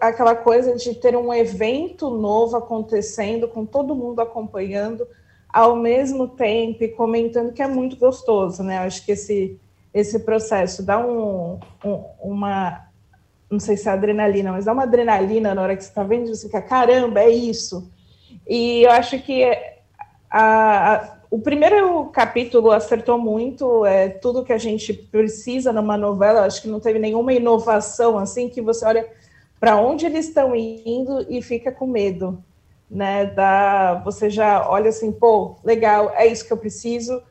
aquela 0.00 0.34
coisa 0.34 0.76
de 0.76 0.94
ter 0.94 1.16
um 1.16 1.32
evento 1.32 2.10
novo 2.10 2.58
acontecendo, 2.58 3.48
com 3.48 3.64
todo 3.64 3.94
mundo 3.94 4.20
acompanhando 4.20 5.06
ao 5.48 5.74
mesmo 5.74 6.28
tempo 6.28 6.84
e 6.84 6.88
comentando, 6.88 7.54
que 7.54 7.62
é 7.62 7.66
muito 7.66 7.96
gostoso, 7.96 8.62
né? 8.62 8.78
Acho 8.78 9.04
que 9.04 9.12
esse, 9.12 9.58
esse 9.94 10.18
processo 10.20 10.82
dá 10.82 10.98
um, 10.98 11.58
um, 11.82 12.04
uma, 12.20 12.86
não 13.50 13.58
sei 13.58 13.78
se 13.78 13.88
é 13.88 13.92
adrenalina, 13.92 14.52
mas 14.52 14.66
dá 14.66 14.72
uma 14.72 14.82
adrenalina 14.82 15.54
na 15.54 15.62
hora 15.62 15.76
que 15.76 15.82
você 15.82 15.88
está 15.88 16.04
vendo, 16.04 16.28
você 16.28 16.46
fica, 16.46 16.60
caramba, 16.60 17.20
é 17.20 17.30
isso. 17.30 17.90
E 18.46 18.82
eu 18.82 18.90
acho 18.90 19.18
que 19.22 19.42
a, 20.30 20.94
a 20.94 21.19
o 21.30 21.38
primeiro 21.38 22.06
capítulo 22.06 22.72
acertou 22.72 23.16
muito, 23.16 23.86
é 23.86 24.08
tudo 24.08 24.44
que 24.44 24.52
a 24.52 24.58
gente 24.58 24.92
precisa 24.92 25.72
numa 25.72 25.96
novela. 25.96 26.44
Acho 26.44 26.62
que 26.62 26.68
não 26.68 26.80
teve 26.80 26.98
nenhuma 26.98 27.32
inovação 27.32 28.18
assim 28.18 28.48
que 28.48 28.60
você 28.60 28.84
olha 28.84 29.08
para 29.60 29.76
onde 29.76 30.06
eles 30.06 30.26
estão 30.26 30.56
indo 30.56 31.24
e 31.28 31.40
fica 31.40 31.70
com 31.70 31.86
medo, 31.86 32.42
né? 32.90 33.26
Da, 33.26 34.02
você 34.04 34.28
já 34.28 34.68
olha 34.68 34.88
assim, 34.88 35.12
pô, 35.12 35.54
legal, 35.62 36.10
é 36.16 36.26
isso 36.26 36.44
que 36.44 36.52
eu 36.52 36.56
preciso. 36.56 37.22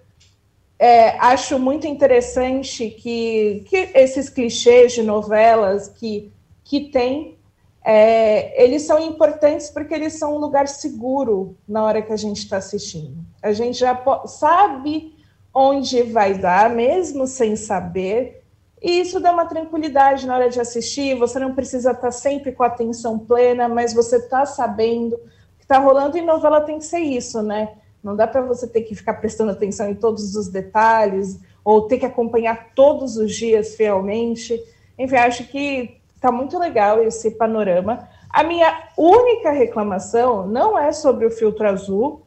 É, 0.78 1.18
acho 1.18 1.60
muito 1.60 1.86
interessante 1.86 2.90
que, 2.92 3.66
que 3.68 3.92
esses 3.94 4.30
clichês 4.30 4.94
de 4.94 5.04
novelas 5.04 5.90
que, 5.90 6.32
que 6.64 6.90
tem 6.90 7.39
é, 7.84 8.64
eles 8.64 8.84
são 8.84 9.00
importantes 9.00 9.70
porque 9.70 9.94
eles 9.94 10.14
são 10.14 10.36
um 10.36 10.40
lugar 10.40 10.68
seguro 10.68 11.56
na 11.68 11.84
hora 11.84 12.02
que 12.02 12.12
a 12.12 12.18
gente 12.18 12.38
está 12.38 12.58
assistindo. 12.58 13.18
A 13.42 13.52
gente 13.52 13.80
já 13.80 14.00
sabe 14.26 15.16
onde 15.54 16.04
vai 16.04 16.38
dar, 16.38 16.70
mesmo 16.70 17.26
sem 17.26 17.56
saber, 17.56 18.44
e 18.82 19.02
isso 19.02 19.20
dá 19.20 19.32
uma 19.32 19.46
tranquilidade 19.46 20.26
na 20.26 20.36
hora 20.36 20.50
de 20.50 20.60
assistir. 20.60 21.18
Você 21.18 21.38
não 21.40 21.54
precisa 21.54 21.92
estar 21.92 22.02
tá 22.02 22.12
sempre 22.12 22.52
com 22.52 22.64
a 22.64 22.68
atenção 22.68 23.20
plena, 23.20 23.68
mas 23.68 23.94
você 23.94 24.18
está 24.18 24.46
sabendo 24.46 25.16
o 25.16 25.20
que 25.58 25.64
está 25.64 25.78
rolando. 25.80 26.18
E 26.18 26.22
novela 26.22 26.62
tem 26.62 26.80
que 26.80 26.86
ser 26.86 27.00
isso, 27.00 27.42
né? 27.42 27.74
Não 28.02 28.16
dá 28.16 28.26
para 28.26 28.42
você 28.42 28.66
ter 28.66 28.82
que 28.84 28.96
ficar 28.96 29.16
prestando 29.16 29.52
atenção 29.52 29.90
em 29.90 29.96
todos 29.96 30.36
os 30.36 30.48
detalhes 30.48 31.40
ou 31.64 31.88
ter 31.88 32.00
que 32.00 32.06
acompanhar 32.06 32.70
todos 32.74 33.18
os 33.18 33.36
dias 33.36 33.76
fielmente. 33.76 34.62
Enfim, 34.98 35.16
acho 35.18 35.46
que 35.48 35.99
Está 36.20 36.34
muito 36.34 36.60
legal 36.60 37.02
esse 37.02 37.32
panorama. 37.32 38.10
A 38.30 38.44
minha 38.44 38.90
única 38.98 39.52
reclamação 39.52 40.46
não 40.46 40.78
é 40.78 40.92
sobre 40.92 41.26
o 41.26 41.32
filtro 41.32 41.66
azul, 41.66 42.24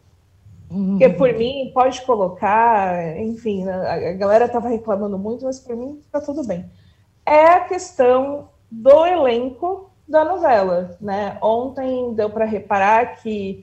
que 0.97 1.07
por 1.11 1.31
mim 1.35 1.71
pode 1.75 2.01
colocar, 2.01 3.19
enfim, 3.19 3.69
a 3.69 4.15
galera 4.15 4.47
estava 4.47 4.71
reclamando 4.71 5.19
muito, 5.19 5.45
mas 5.45 5.61
para 5.61 5.77
mim 5.77 6.01
está 6.07 6.23
tudo 6.23 6.43
bem. 6.43 6.65
É 7.27 7.49
a 7.49 7.61
questão 7.61 8.49
do 8.71 9.05
elenco 9.05 9.91
da 10.09 10.25
novela, 10.25 10.97
né? 10.99 11.37
Ontem 11.43 12.15
deu 12.15 12.31
para 12.31 12.47
reparar 12.47 13.17
que 13.17 13.63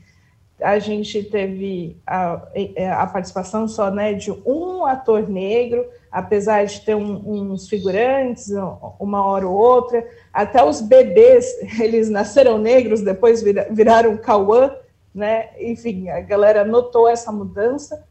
a 0.61 0.77
gente 0.77 1.23
teve 1.23 1.97
a, 2.05 2.39
é, 2.53 2.91
a 2.91 3.07
participação 3.07 3.67
só 3.67 3.89
né, 3.89 4.13
de 4.13 4.32
um 4.45 4.86
ator 4.86 5.27
negro, 5.27 5.84
apesar 6.12 6.66
de 6.66 6.82
ter 6.82 6.95
um, 6.95 7.51
uns 7.51 7.68
figurantes, 7.68 8.51
uma 8.99 9.24
hora 9.24 9.47
ou 9.47 9.55
outra, 9.55 10.05
até 10.34 10.64
os 10.64 10.82
bebês, 10.82 11.45
eles 11.80 12.10
nasceram 12.10 12.57
negros, 12.57 13.01
depois 13.01 13.43
viraram 13.43 14.18
Cauã, 14.18 14.76
né? 15.14 15.49
Enfim, 15.60 16.10
a 16.10 16.22
galera 16.22 16.64
notou 16.64 17.07
essa 17.07 17.32
mudança, 17.32 18.03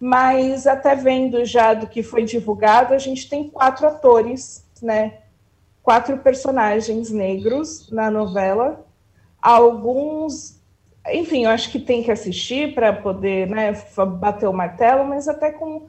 mas 0.00 0.66
até 0.66 0.94
vendo 0.94 1.44
já 1.44 1.74
do 1.74 1.86
que 1.86 2.02
foi 2.02 2.24
divulgado, 2.24 2.94
a 2.94 2.98
gente 2.98 3.28
tem 3.28 3.48
quatro 3.48 3.86
atores, 3.86 4.64
né? 4.80 5.18
Quatro 5.82 6.16
personagens 6.18 7.10
negros 7.10 7.90
na 7.90 8.10
novela, 8.10 8.84
alguns 9.40 10.62
enfim, 11.10 11.44
eu 11.44 11.50
acho 11.50 11.70
que 11.70 11.80
tem 11.80 12.02
que 12.02 12.12
assistir 12.12 12.74
para 12.74 12.92
poder 12.92 13.48
né, 13.48 13.72
bater 14.20 14.48
o 14.48 14.52
martelo, 14.52 15.04
mas 15.04 15.26
até 15.26 15.50
com 15.50 15.88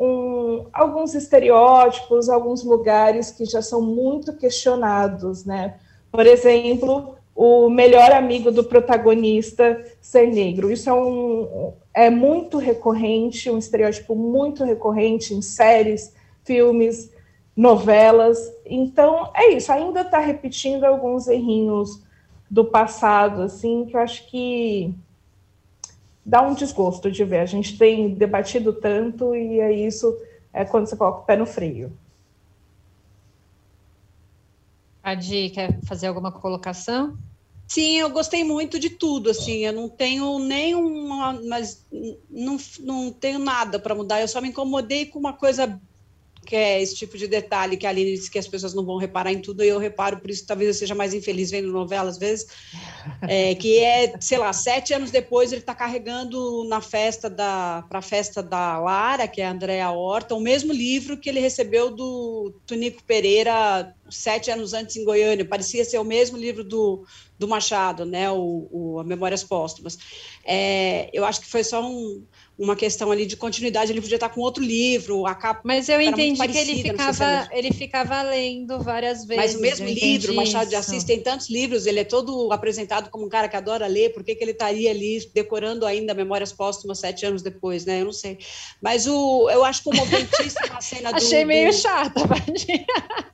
um, 0.00 0.66
alguns 0.72 1.14
estereótipos, 1.14 2.30
alguns 2.30 2.64
lugares 2.64 3.30
que 3.30 3.44
já 3.44 3.60
são 3.60 3.82
muito 3.82 4.32
questionados, 4.32 5.44
né? 5.44 5.74
Por 6.10 6.26
exemplo, 6.26 7.16
o 7.34 7.68
melhor 7.68 8.10
amigo 8.12 8.50
do 8.50 8.64
protagonista 8.64 9.84
ser 10.00 10.26
negro. 10.26 10.72
Isso 10.72 10.88
é, 10.88 10.94
um, 10.94 11.72
é 11.92 12.08
muito 12.08 12.56
recorrente, 12.56 13.50
um 13.50 13.58
estereótipo 13.58 14.14
muito 14.14 14.64
recorrente 14.64 15.34
em 15.34 15.42
séries, 15.42 16.14
filmes, 16.44 17.12
novelas. 17.54 18.38
Então, 18.64 19.30
é 19.34 19.50
isso, 19.50 19.70
ainda 19.70 20.00
está 20.00 20.18
repetindo 20.18 20.84
alguns 20.84 21.28
errinhos 21.28 22.02
do 22.50 22.64
passado, 22.64 23.42
assim, 23.42 23.84
que 23.84 23.94
eu 23.94 24.00
acho 24.00 24.28
que 24.28 24.94
dá 26.30 26.40
um 26.40 26.54
desgosto 26.54 27.10
de 27.10 27.24
ver. 27.24 27.40
A 27.40 27.46
gente 27.46 27.76
tem 27.76 28.14
debatido 28.14 28.72
tanto 28.72 29.34
e 29.34 29.58
é 29.58 29.72
isso 29.72 30.16
é 30.52 30.64
quando 30.64 30.86
você 30.86 30.96
coloca 30.96 31.18
o 31.18 31.24
pé 31.24 31.36
no 31.36 31.44
freio. 31.44 31.92
Adi, 35.02 35.50
quer 35.50 35.80
fazer 35.84 36.06
alguma 36.06 36.30
colocação? 36.30 37.18
Sim, 37.66 37.98
eu 37.98 38.10
gostei 38.10 38.44
muito 38.44 38.78
de 38.78 38.90
tudo, 38.90 39.30
assim, 39.30 39.64
eu 39.64 39.72
não 39.72 39.88
tenho 39.88 40.38
nenhuma, 40.40 41.40
mas 41.48 41.86
não, 42.28 42.56
não 42.80 43.12
tenho 43.12 43.38
nada 43.38 43.78
para 43.78 43.94
mudar, 43.94 44.20
eu 44.20 44.26
só 44.28 44.40
me 44.40 44.48
incomodei 44.48 45.06
com 45.06 45.20
uma 45.20 45.32
coisa 45.32 45.80
que 46.50 46.56
é 46.56 46.82
esse 46.82 46.96
tipo 46.96 47.16
de 47.16 47.28
detalhe 47.28 47.76
que 47.76 47.86
a 47.86 47.90
Aline 47.90 48.10
disse 48.10 48.28
que 48.28 48.36
as 48.36 48.48
pessoas 48.48 48.74
não 48.74 48.84
vão 48.84 48.96
reparar 48.96 49.30
em 49.30 49.40
tudo, 49.40 49.62
e 49.62 49.68
eu 49.68 49.78
reparo, 49.78 50.18
por 50.18 50.28
isso 50.28 50.44
talvez 50.44 50.66
eu 50.66 50.74
seja 50.74 50.96
mais 50.96 51.14
infeliz 51.14 51.48
vendo 51.48 51.70
novela 51.70 52.10
às 52.10 52.18
vezes, 52.18 52.48
é, 53.22 53.54
que 53.54 53.78
é, 53.78 54.12
sei 54.20 54.36
lá, 54.36 54.52
sete 54.52 54.92
anos 54.92 55.12
depois 55.12 55.52
ele 55.52 55.60
está 55.60 55.76
carregando 55.76 56.64
na 56.64 56.80
festa 56.80 57.30
da, 57.30 57.84
para 57.88 58.00
a 58.00 58.02
festa 58.02 58.42
da 58.42 58.80
Lara, 58.80 59.28
que 59.28 59.40
é 59.40 59.46
a 59.46 59.52
Andréa 59.52 59.92
Horta, 59.92 60.34
o 60.34 60.40
mesmo 60.40 60.72
livro 60.72 61.16
que 61.16 61.28
ele 61.28 61.38
recebeu 61.38 61.88
do 61.94 62.52
Tunico 62.66 63.04
Pereira 63.04 63.94
sete 64.10 64.50
anos 64.50 64.74
antes 64.74 64.96
em 64.96 65.04
Goiânia, 65.04 65.44
parecia 65.44 65.84
ser 65.84 65.98
o 65.98 66.04
mesmo 66.04 66.36
livro 66.36 66.64
do, 66.64 67.06
do 67.38 67.46
Machado, 67.46 68.04
né, 68.04 68.28
o, 68.28 68.68
o 68.72 69.04
Memórias 69.04 69.44
Póstumas. 69.44 69.96
É, 70.44 71.08
eu 71.12 71.24
acho 71.24 71.40
que 71.40 71.46
foi 71.46 71.62
só 71.62 71.80
um, 71.80 72.24
uma 72.60 72.76
questão 72.76 73.10
ali 73.10 73.24
de 73.24 73.38
continuidade, 73.38 73.90
ele 73.90 74.02
podia 74.02 74.16
estar 74.16 74.28
com 74.28 74.42
outro 74.42 74.62
livro, 74.62 75.26
a 75.26 75.34
capa 75.34 75.62
Mas 75.64 75.88
eu 75.88 75.98
entendi 75.98 76.36
parecida, 76.36 76.66
que 76.66 76.70
ele 76.70 76.90
ficava, 76.90 77.14
se 77.14 77.48
ele 77.52 77.72
ficava 77.72 78.22
lendo 78.22 78.78
várias 78.80 79.24
vezes. 79.24 79.42
Mas 79.42 79.54
o 79.54 79.60
mesmo 79.62 79.88
livro, 79.88 80.34
Machado 80.34 80.68
de 80.68 80.76
Assis 80.76 81.02
tem 81.02 81.20
tantos 81.20 81.48
livros, 81.48 81.86
ele 81.86 82.00
é 82.00 82.04
todo 82.04 82.52
apresentado 82.52 83.08
como 83.08 83.24
um 83.24 83.30
cara 83.30 83.48
que 83.48 83.56
adora 83.56 83.86
ler, 83.86 84.12
por 84.12 84.22
que, 84.22 84.34
que 84.34 84.44
ele 84.44 84.50
estaria 84.50 84.90
ali 84.90 85.26
decorando 85.34 85.86
ainda 85.86 86.12
Memórias 86.12 86.52
Póstumas 86.52 86.98
sete 86.98 87.24
anos 87.24 87.40
depois, 87.40 87.86
né? 87.86 88.02
Eu 88.02 88.04
não 88.04 88.12
sei. 88.12 88.36
Mas 88.82 89.06
o, 89.06 89.48
eu 89.48 89.64
acho 89.64 89.82
comoventíssima 89.82 90.76
a 90.76 90.82
cena 90.82 91.12
do... 91.12 91.16
Achei 91.16 91.46
meio 91.46 91.70
do... 91.70 91.76
chata, 91.76 92.20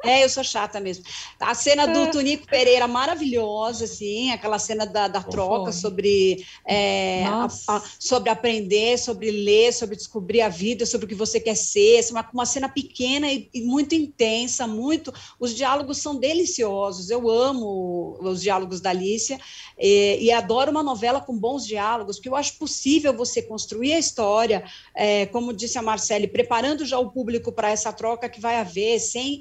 É, 0.04 0.22
eu 0.22 0.28
sou 0.28 0.44
chata 0.44 0.78
mesmo. 0.78 1.02
A 1.40 1.52
cena 1.52 1.86
do 1.88 2.04
ah. 2.04 2.06
Tunico 2.06 2.46
Pereira, 2.46 2.86
maravilhosa, 2.86 3.86
assim, 3.86 4.30
aquela 4.30 4.60
cena 4.60 4.86
da, 4.86 5.08
da 5.08 5.20
troca 5.20 5.72
sobre, 5.72 6.46
é, 6.64 7.24
a, 7.24 7.48
a, 7.68 7.82
sobre 7.98 8.30
aprender, 8.30 8.96
sobre 8.98 9.15
sobre 9.16 9.30
ler, 9.30 9.72
sobre 9.72 9.96
descobrir 9.96 10.42
a 10.42 10.48
vida, 10.48 10.84
sobre 10.84 11.06
o 11.06 11.08
que 11.08 11.14
você 11.14 11.40
quer 11.40 11.56
ser, 11.56 12.00
é 12.00 12.10
uma, 12.10 12.28
uma 12.34 12.44
cena 12.44 12.68
pequena 12.68 13.32
e, 13.32 13.48
e, 13.52 13.62
muito 13.62 13.94
intensa, 13.94 14.66
muito. 14.66 15.12
Os 15.40 15.54
diálogos 15.54 15.98
são 15.98 16.16
deliciosos. 16.16 17.08
Eu 17.08 17.30
amo 17.30 18.18
os 18.20 18.42
diálogos 18.42 18.80
da 18.80 18.90
Alicia 18.90 19.38
e, 19.78 20.18
e 20.20 20.30
adoro 20.30 20.70
uma 20.70 20.82
novela 20.82 21.20
com 21.20 21.36
bons 21.36 21.66
diálogos, 21.66 22.16
porque 22.16 22.28
eu 22.28 22.36
acho 22.36 22.58
possível 22.58 23.16
você 23.16 23.40
construir 23.40 23.94
a 23.94 23.98
história, 23.98 24.64
é, 24.94 25.24
como 25.26 25.52
disse 25.52 25.78
a 25.78 25.82
Marcele, 25.82 26.28
preparando 26.28 26.84
já 26.84 26.98
o 26.98 27.10
público 27.10 27.50
para 27.50 27.70
essa 27.70 27.92
troca 27.92 28.28
que 28.28 28.40
vai 28.40 28.56
haver, 28.56 29.00
sem 29.00 29.40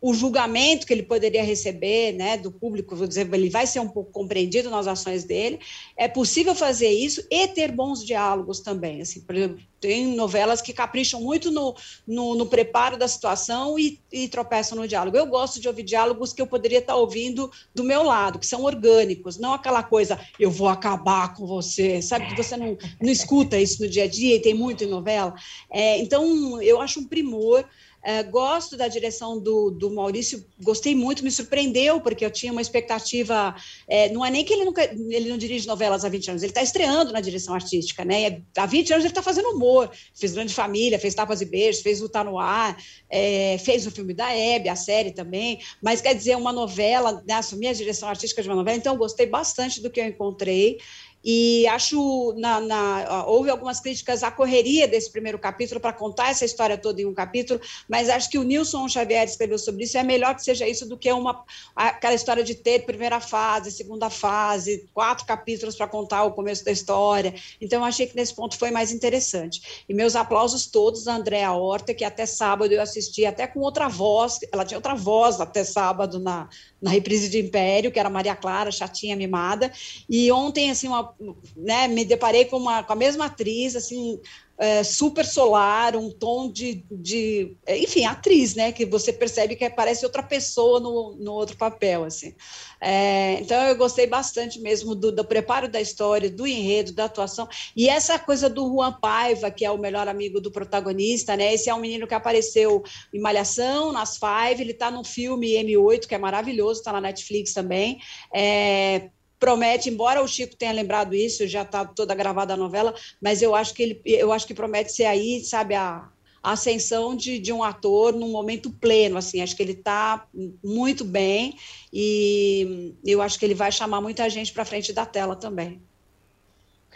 o 0.00 0.14
julgamento 0.14 0.86
que 0.86 0.92
ele 0.92 1.02
poderia 1.02 1.42
receber 1.42 2.12
né, 2.12 2.36
do 2.36 2.50
público, 2.50 2.96
vou 2.96 3.06
dizer, 3.06 3.28
ele 3.32 3.50
vai 3.50 3.66
ser 3.66 3.80
um 3.80 3.88
pouco 3.88 4.10
compreendido 4.10 4.70
nas 4.70 4.86
ações 4.86 5.24
dele. 5.24 5.60
É 5.96 6.08
possível 6.08 6.54
fazer 6.54 6.88
isso 6.88 7.26
e 7.30 7.46
ter 7.48 7.70
bons 7.70 8.04
diálogos 8.04 8.60
também. 8.60 9.02
Assim, 9.02 9.20
por 9.20 9.34
exemplo, 9.34 9.60
tem 9.80 10.14
novelas 10.14 10.60
que 10.60 10.72
capricham 10.72 11.20
muito 11.20 11.50
no, 11.50 11.74
no, 12.06 12.34
no 12.34 12.46
preparo 12.46 12.96
da 12.96 13.08
situação 13.08 13.78
e, 13.78 13.98
e, 14.12 14.28
tropeçam 14.28 14.76
no 14.76 14.86
diálogo. 14.86 15.16
Eu 15.16 15.26
gosto 15.26 15.60
de 15.60 15.66
ouvir 15.66 15.82
diálogos 15.82 16.32
que 16.32 16.42
eu 16.42 16.46
poderia 16.46 16.78
estar 16.78 16.96
ouvindo 16.96 17.50
do 17.74 17.82
meu 17.82 18.02
lado, 18.02 18.38
que 18.38 18.46
são 18.46 18.64
orgânicos, 18.64 19.38
não 19.38 19.54
aquela 19.54 19.82
coisa, 19.82 20.20
eu 20.38 20.50
vou 20.50 20.68
acabar 20.68 21.34
com 21.34 21.46
você, 21.46 22.02
sabe? 22.02 22.26
Que 22.26 22.36
você 22.36 22.56
não, 22.56 22.76
não 23.00 23.10
escuta 23.10 23.58
isso 23.58 23.82
no 23.82 23.88
dia 23.88 24.04
a 24.04 24.08
dia 24.08 24.36
e 24.36 24.40
tem 24.40 24.54
muito 24.54 24.84
em 24.84 24.88
novela. 24.88 25.34
É, 25.70 25.98
então, 25.98 26.60
eu 26.60 26.80
acho 26.80 27.00
um 27.00 27.04
primor. 27.04 27.64
É, 28.02 28.22
gosto 28.22 28.78
da 28.78 28.88
direção 28.88 29.38
do, 29.38 29.70
do 29.70 29.90
Maurício, 29.90 30.42
gostei 30.62 30.94
muito, 30.94 31.22
me 31.22 31.30
surpreendeu, 31.30 32.00
porque 32.00 32.24
eu 32.24 32.30
tinha 32.30 32.50
uma 32.50 32.62
expectativa. 32.62 33.54
É, 33.86 34.08
não 34.10 34.24
é 34.24 34.30
nem 34.30 34.42
que 34.42 34.54
ele, 34.54 34.64
nunca, 34.64 34.82
ele 34.82 35.28
não 35.28 35.36
dirige 35.36 35.66
novelas 35.66 36.02
há 36.02 36.08
20 36.08 36.30
anos, 36.30 36.42
ele 36.42 36.50
está 36.50 36.62
estreando 36.62 37.12
na 37.12 37.20
direção 37.20 37.54
artística, 37.54 38.02
né? 38.02 38.42
Há 38.56 38.64
20 38.64 38.92
anos 38.94 39.04
ele 39.04 39.10
está 39.10 39.22
fazendo 39.22 39.50
humor, 39.50 39.69
fez 40.14 40.32
Grande 40.32 40.54
Família, 40.54 40.98
fez 40.98 41.14
Tapas 41.14 41.40
e 41.40 41.44
Beijos, 41.44 41.82
fez 41.82 42.02
O 42.02 42.08
Tá 42.08 42.22
no 42.24 42.38
Ar, 42.38 42.76
é, 43.08 43.58
fez 43.58 43.86
o 43.86 43.90
filme 43.90 44.14
da 44.14 44.34
Hebe, 44.34 44.68
a 44.68 44.76
série 44.76 45.12
também, 45.12 45.60
mas 45.82 46.00
quer 46.00 46.14
dizer, 46.14 46.36
uma 46.36 46.52
novela, 46.52 47.22
né, 47.26 47.34
assumir 47.34 47.68
a 47.68 47.72
direção 47.72 48.08
artística 48.08 48.42
de 48.42 48.48
uma 48.48 48.56
novela, 48.56 48.76
então 48.76 48.96
gostei 48.96 49.26
bastante 49.26 49.80
do 49.82 49.90
que 49.90 50.00
eu 50.00 50.06
encontrei. 50.06 50.78
E 51.24 51.66
acho, 51.68 52.34
na, 52.38 52.60
na, 52.60 53.26
houve 53.26 53.50
algumas 53.50 53.80
críticas 53.80 54.22
à 54.22 54.30
correria 54.30 54.88
desse 54.88 55.10
primeiro 55.10 55.38
capítulo 55.38 55.80
para 55.80 55.92
contar 55.92 56.30
essa 56.30 56.44
história 56.44 56.78
toda 56.78 57.00
em 57.00 57.06
um 57.06 57.14
capítulo, 57.14 57.60
mas 57.88 58.08
acho 58.08 58.30
que 58.30 58.38
o 58.38 58.42
Nilson 58.42 58.88
Xavier 58.88 59.24
escreveu 59.24 59.58
sobre 59.58 59.84
isso, 59.84 59.98
é 59.98 60.02
melhor 60.02 60.34
que 60.34 60.42
seja 60.42 60.66
isso 60.66 60.88
do 60.88 60.96
que 60.96 61.12
uma, 61.12 61.44
aquela 61.76 62.14
história 62.14 62.42
de 62.42 62.54
ter 62.54 62.86
primeira 62.86 63.20
fase, 63.20 63.70
segunda 63.70 64.08
fase, 64.08 64.88
quatro 64.94 65.26
capítulos 65.26 65.76
para 65.76 65.86
contar 65.86 66.24
o 66.24 66.32
começo 66.32 66.64
da 66.64 66.72
história. 66.72 67.34
Então, 67.60 67.84
achei 67.84 68.06
que 68.06 68.16
nesse 68.16 68.34
ponto 68.34 68.56
foi 68.56 68.70
mais 68.70 68.90
interessante. 68.90 69.84
E 69.88 69.94
meus 69.94 70.16
aplausos 70.16 70.66
todos 70.66 71.06
a 71.06 71.16
Andréa 71.16 71.52
Horta, 71.52 71.92
que 71.92 72.04
até 72.04 72.24
sábado 72.24 72.72
eu 72.72 72.80
assisti 72.80 73.26
até 73.26 73.46
com 73.46 73.60
outra 73.60 73.88
voz, 73.88 74.38
ela 74.52 74.64
tinha 74.64 74.78
outra 74.78 74.94
voz 74.94 75.40
até 75.40 75.64
sábado 75.64 76.18
na, 76.18 76.48
na 76.80 76.90
reprise 76.90 77.28
de 77.28 77.38
Império, 77.38 77.90
que 77.90 77.98
era 77.98 78.08
Maria 78.08 78.34
Clara, 78.34 78.70
chatinha, 78.70 79.16
mimada. 79.16 79.70
E 80.08 80.30
ontem, 80.32 80.70
assim, 80.70 80.88
uma, 80.88 81.09
né, 81.56 81.88
me 81.88 82.04
deparei 82.04 82.44
com, 82.44 82.56
uma, 82.56 82.82
com 82.82 82.92
a 82.92 82.96
mesma 82.96 83.26
atriz, 83.26 83.76
assim, 83.76 84.20
é, 84.60 84.84
super 84.84 85.24
solar, 85.24 85.96
um 85.96 86.10
tom 86.10 86.52
de, 86.52 86.84
de, 86.90 87.56
enfim, 87.66 88.04
atriz, 88.04 88.54
né, 88.54 88.70
que 88.70 88.84
você 88.84 89.10
percebe 89.10 89.56
que 89.56 89.70
parece 89.70 90.04
outra 90.04 90.22
pessoa 90.22 90.78
no, 90.78 91.16
no 91.16 91.32
outro 91.32 91.56
papel, 91.56 92.04
assim. 92.04 92.34
É, 92.78 93.38
então 93.40 93.56
eu 93.64 93.74
gostei 93.74 94.06
bastante 94.06 94.60
mesmo 94.60 94.94
do, 94.94 95.10
do, 95.10 95.24
preparo 95.24 95.66
da 95.66 95.80
história, 95.80 96.30
do 96.30 96.46
enredo, 96.46 96.92
da 96.92 97.06
atuação 97.06 97.48
e 97.74 97.88
essa 97.88 98.18
coisa 98.18 98.50
do 98.50 98.68
Juan 98.68 98.92
Paiva, 98.92 99.50
que 99.50 99.64
é 99.64 99.70
o 99.70 99.78
melhor 99.78 100.08
amigo 100.08 100.40
do 100.40 100.50
protagonista, 100.50 101.36
né? 101.36 101.54
Esse 101.54 101.70
é 101.70 101.74
um 101.74 101.80
menino 101.80 102.06
que 102.06 102.14
apareceu 102.14 102.82
em 103.14 103.18
Malhação, 103.18 103.92
nas 103.92 104.18
Five, 104.18 104.60
ele 104.60 104.72
está 104.72 104.90
no 104.90 105.04
filme 105.04 105.52
M8, 105.54 106.06
que 106.06 106.14
é 106.14 106.18
maravilhoso, 106.18 106.80
está 106.80 106.92
na 106.92 107.00
Netflix 107.00 107.54
também. 107.54 107.98
É, 108.34 109.08
promete, 109.40 109.88
embora 109.88 110.22
o 110.22 110.28
Chico 110.28 110.54
tenha 110.54 110.70
lembrado 110.70 111.14
isso, 111.14 111.48
já 111.48 111.62
está 111.62 111.84
toda 111.84 112.14
gravada 112.14 112.52
a 112.52 112.56
novela, 112.56 112.94
mas 113.20 113.40
eu 113.40 113.54
acho 113.54 113.74
que 113.74 113.82
ele, 113.82 114.02
eu 114.04 114.30
acho 114.30 114.46
que 114.46 114.54
promete 114.54 114.92
ser 114.92 115.06
aí, 115.06 115.42
sabe, 115.42 115.74
a, 115.74 116.06
a 116.42 116.52
ascensão 116.52 117.16
de, 117.16 117.38
de 117.38 117.50
um 117.50 117.64
ator 117.64 118.12
num 118.12 118.30
momento 118.30 118.70
pleno, 118.70 119.16
assim, 119.16 119.40
acho 119.40 119.56
que 119.56 119.62
ele 119.62 119.72
está 119.72 120.26
muito 120.62 121.04
bem 121.04 121.56
e 121.90 122.94
eu 123.04 123.22
acho 123.22 123.38
que 123.38 123.44
ele 123.44 123.54
vai 123.54 123.72
chamar 123.72 124.02
muita 124.02 124.28
gente 124.28 124.52
para 124.52 124.64
frente 124.64 124.92
da 124.92 125.06
tela 125.06 125.34
também. 125.34 125.80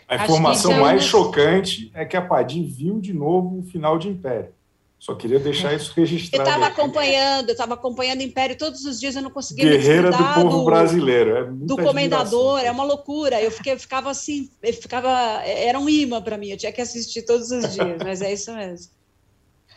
A 0.07 0.17
informação 0.17 0.73
é 0.73 0.81
mais 0.81 1.05
chocante 1.05 1.91
é 1.95 2.05
que 2.05 2.17
a 2.17 2.21
Padim 2.21 2.63
viu 2.63 3.01
de 3.01 3.15
novo 3.15 3.61
o 3.61 3.63
final 3.63 3.99
de 3.99 4.09
Império. 4.09 4.53
Só 5.05 5.15
queria 5.15 5.39
deixar 5.39 5.75
isso 5.75 5.93
Eu 5.95 6.03
registrado. 6.03 6.49
estava 6.49 6.65
aqui. 6.65 6.81
acompanhando, 6.81 7.49
eu 7.51 7.53
estava 7.53 7.75
acompanhando 7.75 8.21
o 8.21 8.23
Império 8.23 8.57
todos 8.57 8.87
os 8.87 8.99
dias, 8.99 9.15
eu 9.15 9.21
não 9.21 9.31
conseguia 9.31 9.67
me 9.67 9.71
Guerreira 9.73 10.11
do 10.11 10.25
povo 10.35 10.65
brasileiro. 10.65 11.37
É 11.37 11.45
do 11.45 11.77
comendador, 11.77 12.55
admiração. 12.55 12.59
é 12.67 12.71
uma 12.71 12.85
loucura. 12.85 13.39
Eu, 13.43 13.51
fiquei, 13.51 13.75
eu 13.75 13.79
ficava 13.79 14.11
assim, 14.11 14.49
eu 14.63 14.73
ficava, 14.73 15.11
era 15.45 15.79
um 15.79 15.91
imã 15.91 16.23
para 16.23 16.39
mim, 16.39 16.49
eu 16.49 16.57
tinha 16.57 16.73
que 16.73 16.81
assistir 16.81 17.21
todos 17.21 17.51
os 17.51 17.75
dias, 17.75 17.99
mas 18.03 18.23
é 18.23 18.33
isso 18.33 18.51
mesmo. 18.55 18.93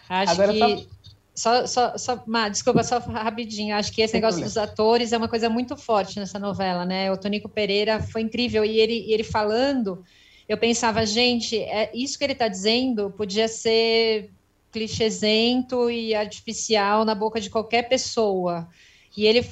Acho 0.08 0.32
Agora 0.32 0.54
que. 0.54 0.88
Só, 1.36 1.68
só, 1.68 1.98
só, 1.98 2.24
Má, 2.26 2.48
desculpa, 2.48 2.82
só 2.82 2.98
rapidinho. 2.98 3.76
Acho 3.76 3.92
que 3.92 4.02
esse 4.02 4.14
Sem 4.14 4.22
negócio 4.22 4.40
problema. 4.42 4.66
dos 4.66 4.72
atores 4.72 5.12
é 5.12 5.18
uma 5.18 5.28
coisa 5.28 5.50
muito 5.50 5.76
forte 5.76 6.18
nessa 6.20 6.40
novela, 6.40 6.86
né? 6.86 7.12
O 7.12 7.18
Tonico 7.18 7.50
Pereira 7.50 8.02
foi 8.02 8.22
incrível. 8.22 8.64
E 8.64 8.80
ele, 8.80 9.06
ele 9.12 9.24
falando, 9.24 10.04
eu 10.48 10.58
pensava, 10.58 11.06
gente, 11.06 11.58
é, 11.58 11.92
isso 11.94 12.18
que 12.18 12.24
ele 12.24 12.32
está 12.32 12.48
dizendo 12.48 13.12
podia 13.12 13.50
ser 13.50 14.32
clichêsento 14.78 15.90
e 15.90 16.14
artificial 16.14 17.04
na 17.04 17.16
boca 17.16 17.42
de 17.42 17.50
qualquer 17.50 17.90
pessoa. 17.90 18.68
E 19.16 19.26
ele. 19.26 19.48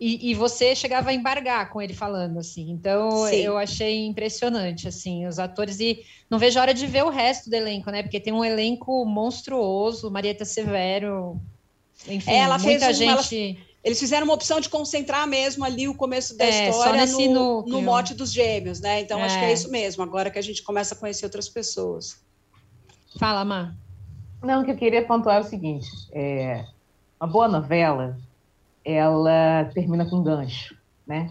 E, 0.00 0.30
e 0.30 0.34
você 0.34 0.74
chegava 0.74 1.10
a 1.10 1.14
embargar 1.14 1.70
com 1.70 1.80
ele 1.80 1.94
falando, 1.94 2.38
assim. 2.38 2.70
Então, 2.70 3.26
Sim. 3.28 3.36
eu 3.36 3.56
achei 3.56 4.04
impressionante, 4.06 4.88
assim, 4.88 5.26
os 5.26 5.38
atores. 5.38 5.80
E 5.80 6.02
não 6.30 6.38
vejo 6.38 6.58
a 6.58 6.62
hora 6.62 6.74
de 6.74 6.86
ver 6.86 7.04
o 7.04 7.08
resto 7.08 7.48
do 7.48 7.54
elenco, 7.54 7.90
né? 7.90 8.02
Porque 8.02 8.20
tem 8.20 8.32
um 8.32 8.44
elenco 8.44 9.04
monstruoso, 9.06 10.10
Marieta 10.10 10.44
Severo, 10.44 11.40
enfim, 12.08 12.30
É, 12.30 12.38
ela 12.38 12.58
fez 12.58 12.82
muita 12.82 12.86
um- 13.04 13.10
ela- 13.10 13.22
gente. 13.22 13.58
Eles 13.84 14.00
fizeram 14.00 14.24
uma 14.24 14.34
opção 14.34 14.58
de 14.60 14.68
concentrar 14.68 15.28
mesmo 15.28 15.64
ali 15.64 15.86
o 15.88 15.94
começo 15.94 16.36
da 16.36 16.44
É, 16.44 16.68
história 16.68 17.06
no, 17.06 17.62
no 17.64 17.80
mote 17.80 18.14
dos 18.14 18.32
gêmeos, 18.32 18.80
né? 18.80 19.00
Então, 19.00 19.22
acho 19.22 19.38
que 19.38 19.44
é 19.44 19.50
É. 19.50 19.52
isso 19.52 19.70
mesmo, 19.70 20.02
agora 20.02 20.28
que 20.28 20.38
a 20.40 20.42
gente 20.42 20.62
começa 20.64 20.94
a 20.94 20.98
conhecer 20.98 21.24
outras 21.24 21.48
pessoas. 21.48 22.16
Fala, 23.18 23.44
Má. 23.44 23.74
Não, 24.42 24.62
o 24.62 24.64
que 24.64 24.70
eu 24.70 24.76
queria 24.76 25.04
pontuar 25.06 25.36
é 25.36 25.40
o 25.40 25.44
seguinte: 25.44 25.88
é, 26.12 26.64
uma 27.20 27.28
boa 27.28 27.48
novela, 27.48 28.16
ela 28.84 29.64
termina 29.74 30.08
com 30.08 30.22
gancho, 30.22 30.76
né? 31.06 31.30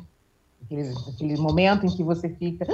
Aquele, 0.64 0.94
aquele 1.14 1.38
momento 1.38 1.86
em 1.86 1.96
que 1.96 2.04
você 2.04 2.30
fica. 2.30 2.66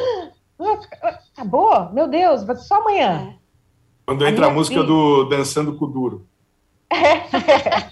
"Ah, 0.59 1.19
acabou? 1.33 1.91
Meu 1.91 2.07
Deus, 2.07 2.41
só 2.67 2.79
amanhã. 2.81 3.35
Quando 4.05 4.25
A 4.25 4.29
entra 4.29 4.47
a 4.47 4.49
música 4.49 4.75
filha- 4.81 4.87
do 4.87 5.25
Dançando 5.25 5.77
com 5.77 5.85
o 5.85 5.87
Duro. 5.87 6.27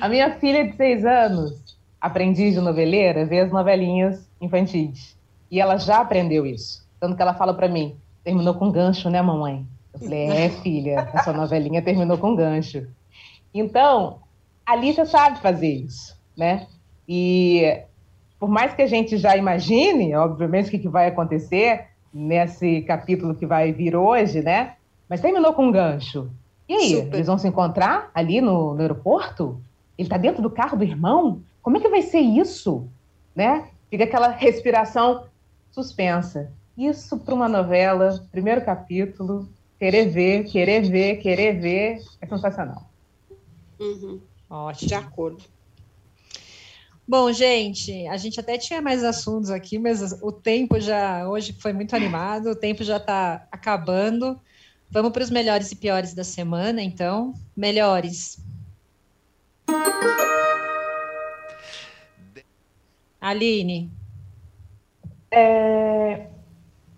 A 0.00 0.08
minha 0.08 0.38
filha 0.38 0.68
de 0.68 0.76
seis 0.76 1.04
anos, 1.04 1.76
aprendiz 2.00 2.54
de 2.54 2.60
noveleira, 2.60 3.24
vê 3.24 3.40
as 3.40 3.50
novelinhas 3.50 4.28
infantis. 4.40 5.16
E 5.50 5.60
ela 5.60 5.76
já 5.78 6.00
aprendeu 6.00 6.44
isso. 6.46 6.86
Tanto 7.00 7.16
que 7.16 7.22
ela 7.22 7.34
fala 7.34 7.54
pra 7.54 7.68
mim: 7.68 7.96
terminou 8.22 8.54
com 8.54 8.70
gancho, 8.70 9.08
né, 9.08 9.22
mamãe? 9.22 9.66
Eu 9.94 10.00
falei: 10.00 10.26
é, 10.26 10.50
filha, 10.50 11.08
a 11.12 11.22
sua 11.22 11.32
novelinha 11.32 11.80
terminou 11.80 12.18
com 12.18 12.34
gancho. 12.34 12.86
Então, 13.54 14.18
a 14.66 14.74
Lícia 14.74 15.06
sabe 15.06 15.40
fazer 15.40 15.68
isso, 15.68 16.18
né? 16.36 16.66
E 17.08 17.82
por 18.38 18.48
mais 18.48 18.74
que 18.74 18.82
a 18.82 18.86
gente 18.86 19.16
já 19.16 19.36
imagine, 19.36 20.14
obviamente, 20.14 20.68
o 20.68 20.70
que 20.70 20.80
que 20.80 20.88
vai 20.88 21.06
acontecer 21.06 21.86
nesse 22.12 22.82
capítulo 22.82 23.34
que 23.34 23.46
vai 23.46 23.72
vir 23.72 23.94
hoje, 23.94 24.42
né? 24.42 24.74
Mas 25.08 25.20
terminou 25.20 25.52
com 25.52 25.68
um 25.68 25.72
gancho. 25.72 26.30
E 26.68 26.74
aí, 26.74 26.96
Super. 26.96 27.14
eles 27.14 27.26
vão 27.26 27.38
se 27.38 27.46
encontrar 27.46 28.10
ali 28.14 28.40
no, 28.40 28.74
no 28.74 28.80
aeroporto? 28.80 29.60
Ele 29.96 30.08
tá 30.08 30.16
dentro 30.16 30.42
do 30.42 30.50
carro 30.50 30.76
do 30.76 30.84
irmão? 30.84 31.42
Como 31.62 31.76
é 31.76 31.80
que 31.80 31.88
vai 31.88 32.02
ser 32.02 32.20
isso? 32.20 32.88
Né? 33.34 33.68
Fica 33.90 34.04
aquela 34.04 34.28
respiração 34.28 35.24
suspensa. 35.70 36.50
Isso 36.76 37.18
para 37.18 37.34
uma 37.34 37.48
novela, 37.48 38.20
primeiro 38.32 38.64
capítulo, 38.64 39.48
querer 39.78 40.08
ver, 40.08 40.44
querer 40.44 40.82
ver, 40.90 41.16
querer 41.16 41.60
ver, 41.60 42.02
é 42.20 42.26
sensacional. 42.26 42.90
Uhum, 43.78 44.20
Ótimo. 44.48 44.88
de 44.88 44.94
acordo. 44.94 45.44
Bom, 47.06 47.30
gente, 47.32 48.06
a 48.06 48.16
gente 48.16 48.40
até 48.40 48.56
tinha 48.56 48.80
mais 48.80 49.04
assuntos 49.04 49.50
aqui, 49.50 49.78
mas 49.78 50.22
o 50.22 50.32
tempo 50.32 50.80
já 50.80 51.28
hoje 51.28 51.52
foi 51.60 51.72
muito 51.72 51.94
animado, 51.94 52.50
o 52.50 52.56
tempo 52.56 52.82
já 52.82 52.96
está 52.96 53.46
acabando. 53.52 54.40
Vamos 54.90 55.12
para 55.12 55.22
os 55.22 55.30
melhores 55.30 55.70
e 55.70 55.76
piores 55.76 56.14
da 56.14 56.24
semana, 56.24 56.82
então. 56.82 57.34
Melhores. 57.54 58.38
Aline, 63.20 63.90
É, 65.30 66.28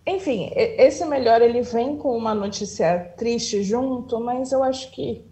enfim, 0.07 0.50
esse 0.54 1.04
melhor 1.04 1.42
ele 1.42 1.62
vem 1.62 1.96
com 1.96 2.16
uma 2.16 2.34
notícia 2.34 3.12
triste 3.16 3.62
junto, 3.62 4.20
mas 4.20 4.52
eu 4.52 4.62
acho 4.62 4.90
que, 4.92 5.24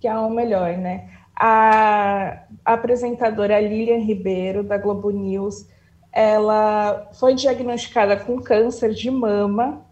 que 0.00 0.08
é 0.08 0.18
o 0.18 0.30
melhor, 0.30 0.76
né? 0.78 1.10
A, 1.34 2.44
a 2.64 2.72
apresentadora 2.72 3.60
Lilian 3.60 3.98
Ribeiro, 3.98 4.64
da 4.64 4.78
Globo 4.78 5.10
News, 5.10 5.66
ela 6.10 7.10
foi 7.12 7.34
diagnosticada 7.34 8.16
com 8.16 8.40
câncer 8.40 8.94
de 8.94 9.10
mama, 9.10 9.84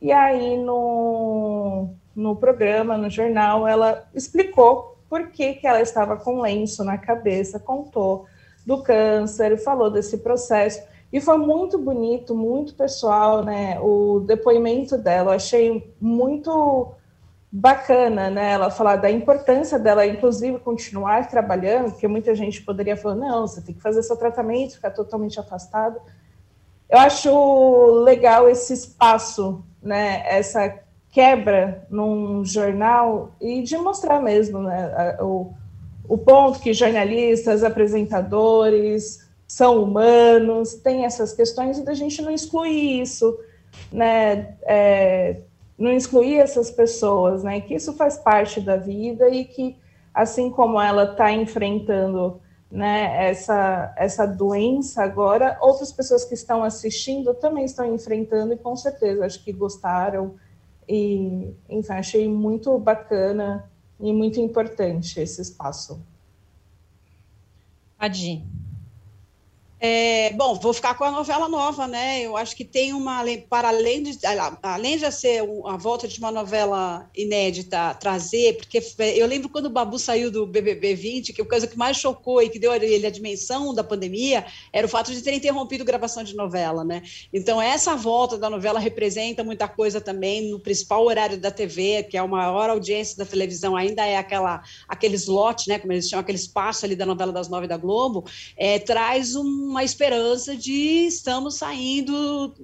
e 0.00 0.12
aí 0.12 0.56
no, 0.56 1.88
no 2.14 2.36
programa, 2.36 2.96
no 2.96 3.10
jornal, 3.10 3.66
ela 3.66 4.08
explicou 4.14 4.96
por 5.08 5.28
que, 5.30 5.54
que 5.54 5.66
ela 5.66 5.80
estava 5.80 6.16
com 6.16 6.40
lenço 6.40 6.84
na 6.84 6.96
cabeça, 6.96 7.58
contou 7.58 8.26
do 8.64 8.80
câncer, 8.80 9.58
falou 9.58 9.90
desse 9.90 10.18
processo. 10.18 10.80
E 11.12 11.20
foi 11.20 11.36
muito 11.36 11.76
bonito, 11.76 12.34
muito 12.34 12.74
pessoal, 12.74 13.44
né? 13.44 13.78
O 13.80 14.20
depoimento 14.20 14.96
dela, 14.96 15.32
eu 15.32 15.36
achei 15.36 15.94
muito 16.00 16.94
bacana, 17.50 18.30
né? 18.30 18.52
Ela 18.52 18.70
falar 18.70 18.96
da 18.96 19.10
importância 19.10 19.78
dela, 19.78 20.06
inclusive, 20.06 20.58
continuar 20.60 21.28
trabalhando, 21.28 21.90
porque 21.90 22.08
muita 22.08 22.34
gente 22.34 22.62
poderia 22.62 22.96
falar, 22.96 23.16
não, 23.16 23.46
você 23.46 23.60
tem 23.60 23.74
que 23.74 23.82
fazer 23.82 24.02
seu 24.02 24.16
tratamento, 24.16 24.76
ficar 24.76 24.90
totalmente 24.92 25.38
afastado. 25.38 26.00
Eu 26.88 26.98
acho 26.98 27.86
legal 28.04 28.48
esse 28.48 28.72
espaço, 28.72 29.62
né? 29.82 30.22
Essa 30.26 30.80
quebra 31.10 31.86
num 31.90 32.42
jornal 32.42 33.32
e 33.38 33.62
de 33.62 33.76
mostrar 33.76 34.22
mesmo, 34.22 34.60
né? 34.60 35.18
O, 35.20 35.52
o 36.08 36.16
ponto 36.16 36.58
que 36.58 36.72
jornalistas, 36.72 37.62
apresentadores 37.62 39.30
são 39.52 39.82
humanos, 39.82 40.76
tem 40.76 41.04
essas 41.04 41.34
questões 41.34 41.76
e 41.76 41.84
da 41.84 41.92
gente 41.92 42.22
não 42.22 42.30
excluir 42.32 43.02
isso, 43.02 43.38
né? 43.92 44.56
É, 44.62 45.42
não 45.76 45.92
excluir 45.92 46.38
essas 46.38 46.70
pessoas, 46.70 47.44
né? 47.44 47.60
Que 47.60 47.74
isso 47.74 47.92
faz 47.92 48.16
parte 48.16 48.62
da 48.62 48.78
vida 48.78 49.28
e 49.28 49.44
que, 49.44 49.76
assim 50.14 50.48
como 50.48 50.80
ela 50.80 51.04
está 51.04 51.30
enfrentando 51.30 52.40
né, 52.70 53.28
essa, 53.28 53.92
essa 53.98 54.24
doença 54.24 55.02
agora, 55.02 55.58
outras 55.60 55.92
pessoas 55.92 56.24
que 56.24 56.32
estão 56.32 56.64
assistindo 56.64 57.34
também 57.34 57.66
estão 57.66 57.94
enfrentando 57.94 58.54
e 58.54 58.56
com 58.56 58.74
certeza 58.74 59.26
acho 59.26 59.44
que 59.44 59.52
gostaram 59.52 60.34
e, 60.88 61.54
enfim, 61.68 61.92
achei 61.92 62.26
muito 62.26 62.78
bacana 62.78 63.70
e 64.00 64.14
muito 64.14 64.40
importante 64.40 65.20
esse 65.20 65.42
espaço. 65.42 66.00
Adi. 67.98 68.42
É, 69.84 70.32
bom, 70.34 70.54
vou 70.54 70.72
ficar 70.72 70.94
com 70.94 71.02
a 71.02 71.10
novela 71.10 71.48
nova, 71.48 71.88
né? 71.88 72.20
Eu 72.20 72.36
acho 72.36 72.54
que 72.54 72.64
tem 72.64 72.92
uma, 72.92 73.24
para 73.50 73.66
além 73.66 74.00
de, 74.04 74.16
além 74.62 74.96
de 74.96 75.10
ser 75.10 75.42
a 75.66 75.76
volta 75.76 76.06
de 76.06 76.20
uma 76.20 76.30
novela 76.30 77.10
inédita, 77.16 77.92
trazer, 77.94 78.58
porque 78.58 78.80
eu 79.16 79.26
lembro 79.26 79.48
quando 79.48 79.66
o 79.66 79.70
Babu 79.70 79.98
saiu 79.98 80.30
do 80.30 80.46
BBB 80.46 80.94
20, 80.94 81.32
que 81.32 81.42
a 81.42 81.44
coisa 81.44 81.66
que 81.66 81.76
mais 81.76 81.96
chocou 81.96 82.40
e 82.40 82.48
que 82.48 82.60
deu 82.60 82.70
a 82.70 82.76
ele 82.76 83.04
a 83.04 83.10
dimensão 83.10 83.74
da 83.74 83.82
pandemia 83.82 84.46
era 84.72 84.86
o 84.86 84.88
fato 84.88 85.10
de 85.10 85.20
ter 85.20 85.34
interrompido 85.34 85.84
gravação 85.84 86.22
de 86.22 86.36
novela, 86.36 86.84
né? 86.84 87.02
Então, 87.32 87.60
essa 87.60 87.96
volta 87.96 88.38
da 88.38 88.48
novela 88.48 88.78
representa 88.78 89.42
muita 89.42 89.66
coisa 89.66 90.00
também 90.00 90.48
no 90.48 90.60
principal 90.60 91.04
horário 91.04 91.40
da 91.40 91.50
TV, 91.50 92.04
que 92.04 92.16
é 92.16 92.20
a 92.20 92.26
maior 92.28 92.70
audiência 92.70 93.16
da 93.16 93.24
televisão, 93.24 93.74
ainda 93.74 94.06
é 94.06 94.16
aquela, 94.16 94.62
aquele 94.86 95.16
slot, 95.16 95.68
né? 95.68 95.80
Como 95.80 95.92
eles 95.92 96.08
chamam, 96.08 96.20
aquele 96.20 96.38
espaço 96.38 96.84
ali 96.84 96.94
da 96.94 97.04
novela 97.04 97.32
das 97.32 97.48
nove 97.48 97.66
da 97.66 97.76
Globo, 97.76 98.24
é, 98.56 98.78
traz 98.78 99.34
um 99.34 99.71
uma 99.72 99.82
esperança 99.82 100.54
de 100.54 101.06
estamos 101.06 101.56
saindo 101.56 102.54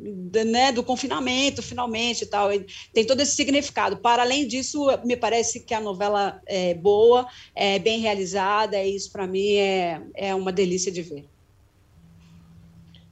né, 0.46 0.70
do 0.70 0.82
confinamento, 0.82 1.62
finalmente 1.62 2.22
e 2.22 2.26
tal. 2.26 2.52
E 2.52 2.66
tem 2.92 3.04
todo 3.04 3.20
esse 3.20 3.34
significado. 3.34 3.96
Para 3.96 4.22
além 4.22 4.46
disso, 4.46 4.86
me 5.04 5.16
parece 5.16 5.60
que 5.60 5.74
a 5.74 5.80
novela 5.80 6.40
é 6.46 6.74
boa, 6.74 7.26
é 7.54 7.78
bem 7.78 7.98
realizada, 7.98 8.76
e 8.82 8.94
isso 8.94 9.10
para 9.10 9.26
mim 9.26 9.54
é, 9.54 10.02
é 10.14 10.34
uma 10.34 10.52
delícia 10.52 10.92
de 10.92 11.02
ver. 11.02 11.26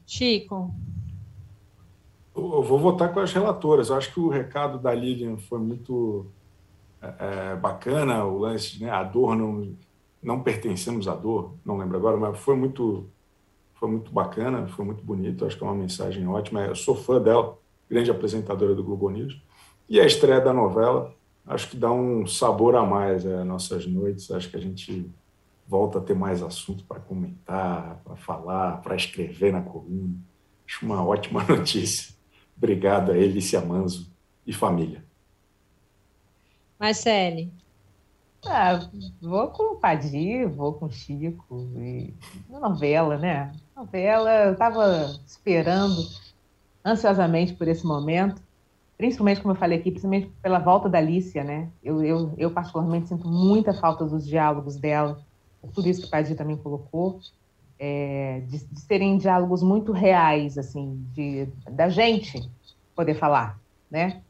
Chico. 0.06 0.72
Eu 2.36 2.62
vou 2.62 2.78
votar 2.78 3.12
com 3.12 3.20
as 3.20 3.32
relatoras. 3.32 3.88
Eu 3.88 3.96
acho 3.96 4.12
que 4.12 4.20
o 4.20 4.28
recado 4.28 4.78
da 4.78 4.94
Lilian 4.94 5.38
foi 5.38 5.58
muito 5.58 6.26
é, 7.00 7.56
bacana, 7.56 8.24
o 8.24 8.38
lance, 8.38 8.82
né, 8.82 8.90
a 8.90 9.02
dor 9.02 9.34
não, 9.34 9.74
não 10.22 10.42
pertencemos 10.42 11.08
à 11.08 11.14
dor, 11.14 11.54
não 11.64 11.78
lembro 11.78 11.96
agora, 11.96 12.16
mas 12.16 12.38
foi 12.38 12.56
muito 12.56 13.06
foi 13.78 13.90
muito 13.90 14.10
bacana, 14.10 14.66
foi 14.68 14.84
muito 14.84 15.02
bonito, 15.02 15.44
acho 15.44 15.56
que 15.56 15.62
é 15.62 15.66
uma 15.66 15.74
mensagem 15.74 16.26
ótima. 16.26 16.64
Eu 16.64 16.74
sou 16.74 16.94
fã 16.94 17.20
dela, 17.20 17.58
grande 17.88 18.10
apresentadora 18.10 18.74
do 18.74 18.82
Globo 18.82 19.10
News. 19.10 19.40
E 19.88 20.00
a 20.00 20.06
estreia 20.06 20.40
da 20.40 20.52
novela, 20.52 21.14
acho 21.46 21.70
que 21.70 21.76
dá 21.76 21.92
um 21.92 22.26
sabor 22.26 22.74
a 22.74 22.84
mais 22.84 23.24
às 23.24 23.46
nossas 23.46 23.86
noites. 23.86 24.30
Acho 24.30 24.50
que 24.50 24.56
a 24.56 24.60
gente 24.60 25.10
volta 25.68 25.98
a 25.98 26.00
ter 26.00 26.14
mais 26.14 26.42
assunto 26.42 26.84
para 26.84 27.00
comentar, 27.00 28.00
para 28.04 28.16
falar, 28.16 28.80
para 28.82 28.96
escrever 28.96 29.52
na 29.52 29.62
coluna. 29.62 30.14
Acho 30.66 30.84
uma 30.84 31.04
ótima 31.04 31.44
notícia. 31.48 32.14
Obrigado 32.56 33.12
a 33.12 33.16
Elice 33.16 33.58
Manzo 33.58 34.10
e 34.46 34.52
família. 34.52 35.04
Marcele. 36.78 37.52
Ah, 38.48 38.88
vou 39.20 39.48
com 39.48 39.74
o 39.74 39.76
Padir, 39.76 40.48
vou 40.48 40.74
com 40.74 40.86
o 40.86 40.90
Chico. 40.90 41.68
E... 41.76 42.14
Novela, 42.48 43.18
né? 43.18 43.52
Novela, 43.74 44.46
eu 44.46 44.52
estava 44.52 45.14
esperando 45.26 46.02
ansiosamente 46.84 47.52
por 47.54 47.66
esse 47.66 47.84
momento, 47.84 48.40
principalmente, 48.96 49.40
como 49.40 49.52
eu 49.52 49.58
falei 49.58 49.78
aqui, 49.78 49.90
principalmente 49.90 50.30
pela 50.40 50.60
volta 50.60 50.88
da 50.88 50.98
Alicia, 50.98 51.42
né? 51.42 51.68
Eu, 51.82 52.02
eu, 52.02 52.32
eu 52.38 52.50
particularmente 52.50 53.08
sinto 53.08 53.28
muita 53.28 53.74
falta 53.74 54.04
dos 54.04 54.26
diálogos 54.26 54.76
dela, 54.76 55.20
por 55.60 55.72
tudo 55.72 55.88
isso 55.88 56.02
que 56.02 56.06
o 56.06 56.10
Padir 56.10 56.36
também 56.36 56.56
colocou, 56.56 57.18
é, 57.78 58.42
de, 58.46 58.64
de 58.64 58.80
serem 58.80 59.18
diálogos 59.18 59.62
muito 59.62 59.92
reais, 59.92 60.56
assim, 60.56 61.04
de, 61.12 61.48
da 61.70 61.88
gente 61.88 62.48
poder 62.94 63.14
falar, 63.14 63.58
né? 63.90 64.22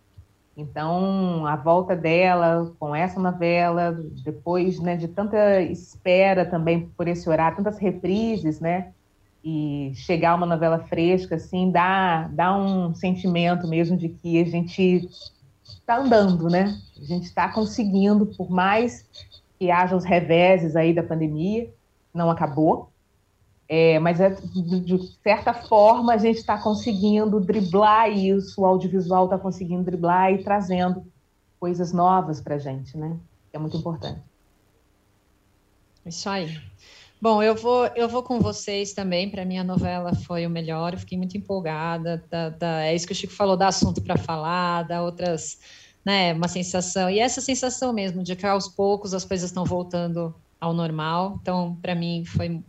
Então, 0.57 1.45
a 1.47 1.55
volta 1.55 1.95
dela 1.95 2.73
com 2.79 2.97
essa 2.97 3.21
novela, 3.21 3.93
depois 4.25 4.81
né, 4.81 4.97
de 4.97 5.07
tanta 5.07 5.61
espera 5.61 6.47
também 6.47 6.89
por 6.97 7.07
esse 7.07 7.29
horário, 7.29 7.59
tantas 7.59 7.79
reprises, 7.79 8.59
né? 8.59 8.93
E 9.45 9.93
chegar 9.95 10.35
uma 10.35 10.47
novela 10.47 10.79
fresca, 10.79 11.35
assim, 11.37 11.71
dá, 11.71 12.27
dá 12.33 12.57
um 12.57 12.95
sentimento 12.95 13.69
mesmo 13.69 13.97
de 13.97 14.09
que 14.09 14.41
a 14.41 14.47
gente 14.47 15.09
está 15.63 15.99
andando, 15.99 16.49
né? 16.49 16.75
A 16.99 17.05
gente 17.05 17.25
está 17.25 17.53
conseguindo, 17.53 18.27
por 18.27 18.51
mais 18.51 19.07
que 19.59 19.71
haja 19.71 19.95
os 19.95 20.05
reveses 20.05 20.75
aí 20.75 20.95
da 20.95 21.03
pandemia, 21.03 21.71
não 22.15 22.31
acabou, 22.31 22.91
é, 23.69 23.99
mas 23.99 24.21
é, 24.21 24.31
de, 24.31 24.81
de, 24.81 24.99
certa 25.23 25.53
forma 25.53 26.15
a 26.15 26.19
gente 26.19 26.39
está 26.39 26.57
conseguindo 26.57 27.41
driblar 27.41 28.11
isso, 28.11 28.61
o 28.61 28.67
audiovisual 28.67 29.25
está 29.25 29.39
conseguindo 29.39 29.83
driblar 29.83 30.33
e 30.33 30.43
trazendo 30.43 31.05
coisas 31.59 31.93
novas 31.93 32.41
para 32.41 32.55
a 32.55 32.59
gente, 32.59 32.97
né? 32.97 33.19
É 33.53 33.59
muito 33.59 33.77
importante. 33.77 34.21
Isso 36.05 36.29
aí. 36.29 36.57
Bom, 37.21 37.43
eu 37.43 37.57
vou, 37.57 37.87
eu 37.97 38.09
vou 38.09 38.23
com 38.23 38.39
vocês 38.39 38.93
também. 38.93 39.29
Para 39.29 39.45
mim, 39.45 39.59
a 39.59 39.65
novela 39.65 40.15
foi 40.15 40.47
o 40.47 40.51
melhor. 40.51 40.93
Eu 40.93 41.01
fiquei 41.01 41.19
muito 41.19 41.37
empolgada. 41.37 42.23
Da, 42.31 42.51
da, 42.51 42.85
é 42.85 42.95
isso 42.95 43.07
que 43.07 43.13
o 43.13 43.17
Chico 43.17 43.33
falou: 43.33 43.57
dá 43.57 43.69
assunto 43.69 44.01
para 44.03 44.17
falar, 44.17 44.85
dá 44.85 45.03
outras, 45.03 45.59
né? 46.05 46.33
Uma 46.35 46.47
sensação. 46.47 47.11
E 47.11 47.19
essa 47.19 47.41
sensação 47.41 47.93
mesmo 47.93 48.23
de 48.23 48.37
que 48.37 48.47
aos 48.47 48.69
poucos 48.69 49.15
as 49.15 49.25
coisas 49.25 49.51
estão 49.51 49.65
voltando 49.65 50.35
ao 50.61 50.73
normal. 50.73 51.39
Então, 51.41 51.77
para 51.83 51.95
mim, 51.95 52.25
foi 52.25 52.63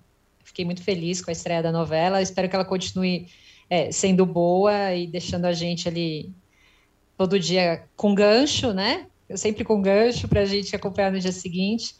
Fiquei 0.57 0.65
muito 0.65 0.81
feliz 0.81 1.21
com 1.21 1.29
a 1.29 1.33
estreia 1.33 1.61
da 1.61 1.71
novela. 1.71 2.19
Espero 2.19 2.49
que 2.49 2.55
ela 2.55 2.65
continue 2.65 3.27
é, 3.69 3.91
sendo 3.91 4.25
boa 4.25 4.91
e 4.95 5.05
deixando 5.05 5.45
a 5.45 5.53
gente 5.53 5.87
ali 5.87 6.33
todo 7.15 7.39
dia 7.39 7.83
com 7.95 8.15
gancho, 8.15 8.73
né? 8.73 9.05
Eu 9.29 9.37
sempre 9.37 9.63
com 9.63 9.79
gancho 9.79 10.27
para 10.27 10.41
a 10.41 10.45
gente 10.45 10.75
acompanhar 10.75 11.11
no 11.11 11.19
dia 11.19 11.31
seguinte. 11.31 11.93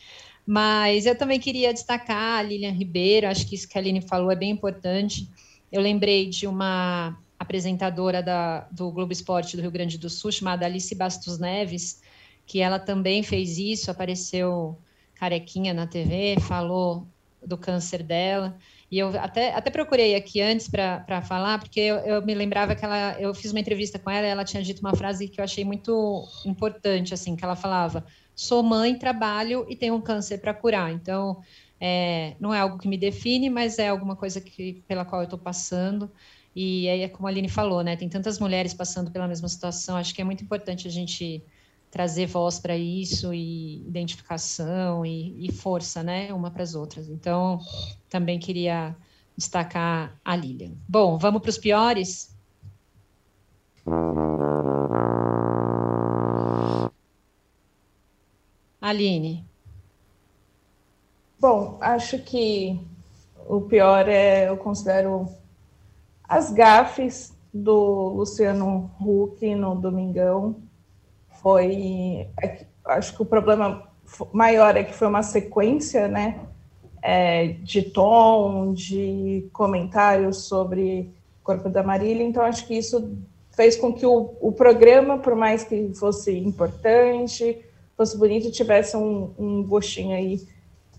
Mas 0.44 1.06
eu 1.06 1.16
também 1.16 1.40
queria 1.40 1.72
destacar 1.72 2.40
a 2.40 2.42
Lilian 2.42 2.72
Ribeiro, 2.72 3.28
acho 3.28 3.48
que 3.48 3.54
isso 3.54 3.70
que 3.70 3.78
a 3.78 3.82
Aline 3.82 4.02
falou 4.02 4.32
é 4.32 4.36
bem 4.36 4.50
importante. 4.50 5.30
Eu 5.72 5.80
lembrei 5.80 6.28
de 6.28 6.48
uma 6.48 7.16
apresentadora 7.38 8.24
da, 8.24 8.62
do 8.72 8.90
Globo 8.92 9.14
Esporte 9.14 9.56
do 9.56 9.62
Rio 9.62 9.70
Grande 9.70 10.00
do 10.00 10.10
Sul, 10.10 10.32
chamada 10.32 10.66
Alice 10.66 10.96
Bastos 10.96 11.38
Neves, 11.38 12.02
que 12.44 12.60
ela 12.60 12.80
também 12.80 13.22
fez 13.22 13.60
isso, 13.60 13.92
apareceu 13.92 14.80
carequinha 15.14 15.76
na 15.76 15.86
TV, 15.86 16.38
falou 16.40 17.08
do 17.46 17.58
câncer 17.58 18.04
dela. 18.04 18.58
E 18.90 18.98
eu 19.00 19.10
até, 19.20 19.54
até 19.54 19.70
procurei 19.70 20.16
aqui 20.16 20.42
antes 20.42 20.70
para 20.70 21.22
falar, 21.22 21.60
porque 21.60 21.80
eu, 21.80 21.98
eu, 21.98 22.26
me 22.26 22.34
lembrava 22.34 22.74
que 22.76 22.86
ela, 22.86 23.20
eu 23.20 23.34
fiz 23.34 23.52
uma 23.52 23.60
entrevista 23.60 24.00
com 24.00 24.10
ela 24.10 24.26
e 24.26 24.30
ela 24.30 24.46
tinha 24.46 24.64
dito 24.64 24.80
uma 24.80 24.96
frase 24.96 25.28
que 25.28 25.42
eu 25.42 25.44
achei 25.44 25.66
muito 25.66 26.26
importante, 26.46 27.14
assim, 27.14 27.36
que 27.36 27.44
ela 27.44 27.56
falava: 27.56 28.06
sou 28.34 28.64
mãe, 28.64 28.98
trabalho 28.98 29.66
e 29.70 29.76
tenho 29.76 29.96
um 29.96 30.02
câncer 30.02 30.40
para 30.40 30.54
curar. 30.54 30.92
Então, 30.94 31.42
é, 31.80 32.36
não 32.40 32.54
é 32.54 32.60
algo 32.60 32.78
que 32.78 32.88
me 32.88 32.98
define, 32.98 33.50
mas 33.50 33.78
é 33.78 33.90
alguma 33.90 34.16
coisa 34.16 34.40
que, 34.40 34.84
pela 34.88 35.04
qual 35.04 35.22
eu 35.22 35.26
estou 35.26 35.40
passando. 35.40 36.10
E 36.56 36.90
aí, 36.90 37.02
é 37.02 37.10
como 37.10 37.28
a 37.28 37.30
Aline 37.30 37.50
falou, 37.50 37.84
né? 37.84 37.96
Tem 37.96 38.10
tantas 38.10 38.40
mulheres 38.40 38.74
passando 38.74 39.12
pela 39.12 39.28
mesma 39.28 39.48
situação, 39.48 39.98
acho 39.98 40.16
que 40.16 40.22
é 40.22 40.26
muito 40.26 40.44
importante 40.44 40.88
a 40.88 40.92
gente 40.92 41.44
trazer 41.98 42.28
voz 42.28 42.60
para 42.60 42.78
isso 42.78 43.34
e 43.34 43.78
identificação 43.88 45.04
e, 45.04 45.48
e 45.48 45.52
força, 45.52 46.04
né, 46.04 46.32
uma 46.32 46.52
para 46.52 46.62
as 46.62 46.76
outras. 46.76 47.10
Então, 47.10 47.60
também 48.08 48.38
queria 48.38 48.96
destacar 49.36 50.16
a 50.24 50.36
Lilian. 50.36 50.74
Bom, 50.88 51.18
vamos 51.18 51.42
para 51.42 51.50
os 51.50 51.58
piores? 51.58 52.38
Aline. 58.80 59.44
Bom, 61.40 61.80
acho 61.82 62.20
que 62.20 62.80
o 63.48 63.62
pior 63.62 64.08
é, 64.08 64.50
eu 64.50 64.58
considero 64.58 65.28
as 66.30 66.52
gafes 66.52 67.36
do 67.52 68.10
Luciano 68.10 68.92
Huck 69.02 69.56
no 69.56 69.74
Domingão, 69.74 70.67
foi. 71.48 72.28
É 72.42 72.66
acho 72.84 73.16
que 73.16 73.22
o 73.22 73.26
problema 73.26 73.88
maior 74.34 74.76
é 74.76 74.84
que 74.84 74.94
foi 74.94 75.08
uma 75.08 75.24
sequência, 75.24 76.08
né? 76.08 76.42
É, 77.02 77.48
de 77.64 77.84
tom, 77.84 78.74
de 78.74 79.48
comentários 79.54 80.44
sobre 80.44 81.14
o 81.40 81.46
corpo 81.46 81.70
da 81.70 81.84
Marília, 81.84 82.24
então 82.24 82.44
acho 82.44 82.66
que 82.68 82.74
isso 82.74 83.18
fez 83.52 83.78
com 83.78 83.94
que 83.94 84.06
o, 84.06 84.36
o 84.42 84.52
programa, 84.52 85.20
por 85.20 85.36
mais 85.36 85.64
que 85.64 85.94
fosse 85.94 86.38
importante, 86.38 87.64
fosse 87.96 88.18
bonito, 88.18 88.52
tivesse 88.52 88.98
um, 88.98 89.34
um 89.38 89.64
gostinho 89.64 90.18
aí 90.18 90.46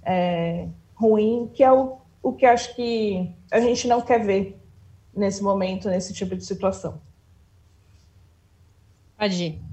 é, 0.03 0.69
ruim, 0.95 1.51
que 1.53 1.63
é 1.63 1.71
o, 1.71 1.99
o 2.23 2.33
que 2.33 2.47
acho 2.47 2.75
que 2.75 3.31
a 3.51 3.61
gente 3.61 3.87
não 3.87 4.01
quer 4.01 4.25
ver 4.25 4.59
nesse 5.15 5.43
momento, 5.43 5.89
nesse 5.89 6.15
tipo 6.15 6.35
de 6.35 6.45
situação. 6.45 7.01
Adi. 9.19 9.68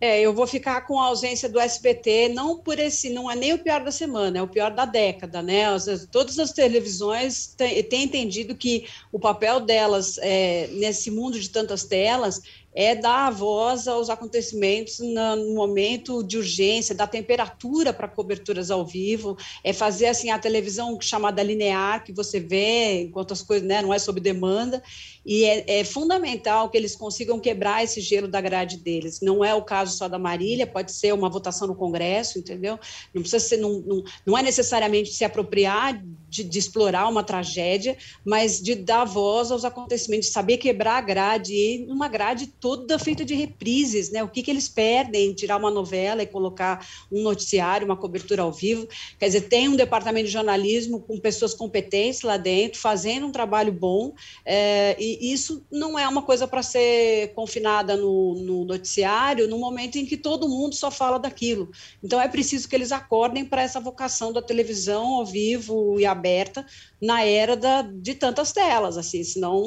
É, 0.00 0.20
eu 0.20 0.32
vou 0.32 0.46
ficar 0.46 0.82
com 0.82 1.00
a 1.00 1.06
ausência 1.06 1.48
do 1.48 1.58
SBT, 1.58 2.28
não 2.28 2.58
por 2.58 2.78
esse, 2.78 3.10
não 3.10 3.28
é 3.28 3.34
nem 3.34 3.52
o 3.52 3.58
pior 3.58 3.82
da 3.82 3.90
semana, 3.90 4.38
é 4.38 4.42
o 4.42 4.46
pior 4.46 4.70
da 4.70 4.84
década, 4.84 5.42
né? 5.42 5.64
Todas 6.12 6.38
as 6.38 6.52
televisões 6.52 7.54
têm, 7.56 8.04
entendido 8.04 8.54
que 8.54 8.86
o 9.10 9.18
papel 9.18 9.58
delas 9.58 10.16
é, 10.18 10.68
nesse 10.68 11.10
mundo 11.10 11.38
de 11.40 11.50
tantas 11.50 11.82
telas 11.82 12.40
é 12.72 12.94
dar 12.94 13.32
voz 13.32 13.88
aos 13.88 14.08
acontecimentos 14.08 15.00
no 15.00 15.54
momento 15.54 16.22
de 16.22 16.36
urgência, 16.36 16.94
dar 16.94 17.08
temperatura 17.08 17.92
para 17.92 18.06
coberturas 18.06 18.70
ao 18.70 18.86
vivo, 18.86 19.36
é 19.64 19.72
fazer 19.72 20.06
assim 20.06 20.30
a 20.30 20.38
televisão 20.38 20.96
chamada 21.00 21.42
linear 21.42 22.04
que 22.04 22.12
você 22.12 22.38
vê 22.38 23.02
enquanto 23.02 23.32
as 23.32 23.42
coisas, 23.42 23.66
né, 23.66 23.82
não 23.82 23.92
é 23.92 23.98
sob 23.98 24.20
demanda, 24.20 24.80
e 25.28 25.44
é, 25.44 25.80
é, 25.80 25.84
fundamental 25.84 26.70
que 26.70 26.78
eles 26.78 26.96
consigam 26.96 27.38
quebrar 27.38 27.84
esse 27.84 28.00
gelo 28.00 28.26
da 28.26 28.40
grade 28.40 28.78
deles. 28.78 29.20
Não 29.20 29.44
é 29.44 29.54
o 29.54 29.60
caso 29.60 29.94
só 29.94 30.08
da 30.08 30.18
Marília, 30.18 30.66
pode 30.66 30.90
ser 30.90 31.12
uma 31.12 31.28
votação 31.28 31.68
no 31.68 31.74
Congresso, 31.74 32.38
entendeu? 32.38 32.80
Não 33.12 33.20
precisa 33.20 33.38
ser, 33.38 33.58
não, 33.58 33.78
não, 33.80 34.02
não 34.24 34.38
é 34.38 34.42
necessariamente 34.42 35.12
se 35.12 35.26
apropriar 35.26 36.02
de, 36.28 36.44
de, 36.44 36.58
explorar 36.58 37.08
uma 37.08 37.22
tragédia, 37.22 37.96
mas 38.24 38.60
de 38.60 38.74
dar 38.74 39.04
voz 39.04 39.50
aos 39.50 39.64
acontecimentos, 39.64 40.28
de 40.28 40.32
saber 40.32 40.58
quebrar 40.58 40.98
a 40.98 41.00
grade, 41.00 41.54
e 41.54 41.86
uma 41.88 42.08
grade 42.08 42.46
toda 42.46 42.98
feita 42.98 43.24
de 43.24 43.34
reprises, 43.34 44.10
né? 44.10 44.22
O 44.22 44.28
que, 44.28 44.42
que 44.42 44.50
eles 44.50 44.68
perdem 44.68 45.30
em 45.30 45.34
tirar 45.34 45.56
uma 45.56 45.70
novela 45.70 46.22
e 46.22 46.26
colocar 46.26 46.86
um 47.10 47.22
noticiário, 47.22 47.86
uma 47.86 47.96
cobertura 47.96 48.42
ao 48.42 48.52
vivo? 48.52 48.86
Quer 49.18 49.26
dizer, 49.26 49.40
tem 49.42 49.68
um 49.68 49.76
departamento 49.76 50.26
de 50.26 50.32
jornalismo 50.32 51.00
com 51.00 51.18
pessoas 51.18 51.54
competentes 51.54 52.22
lá 52.22 52.36
dentro, 52.36 52.78
fazendo 52.78 53.26
um 53.26 53.32
trabalho 53.32 53.72
bom, 53.72 54.12
é, 54.44 54.96
e 54.98 55.32
isso 55.32 55.64
não 55.70 55.98
é 55.98 56.06
uma 56.08 56.22
coisa 56.22 56.46
para 56.46 56.62
ser 56.62 57.32
confinada 57.34 57.96
no, 57.96 58.34
no 58.34 58.64
noticiário, 58.64 59.48
no 59.48 59.58
momento 59.58 59.96
em 59.96 60.04
que 60.04 60.16
todo 60.16 60.48
mundo 60.48 60.74
só 60.74 60.90
fala 60.90 61.18
daquilo. 61.18 61.70
Então, 62.02 62.20
é 62.20 62.28
preciso 62.28 62.68
que 62.68 62.74
eles 62.74 62.92
acordem 62.92 63.44
para 63.44 63.62
essa 63.62 63.80
vocação 63.80 64.32
da 64.32 64.42
televisão 64.42 65.14
ao 65.14 65.26
vivo 65.26 65.98
e 65.98 66.06
aberta 66.18 66.64
na 67.00 67.22
era 67.22 67.56
da, 67.56 67.82
de 67.82 68.14
tantas 68.14 68.52
telas, 68.52 68.98
assim, 68.98 69.22
senão 69.24 69.62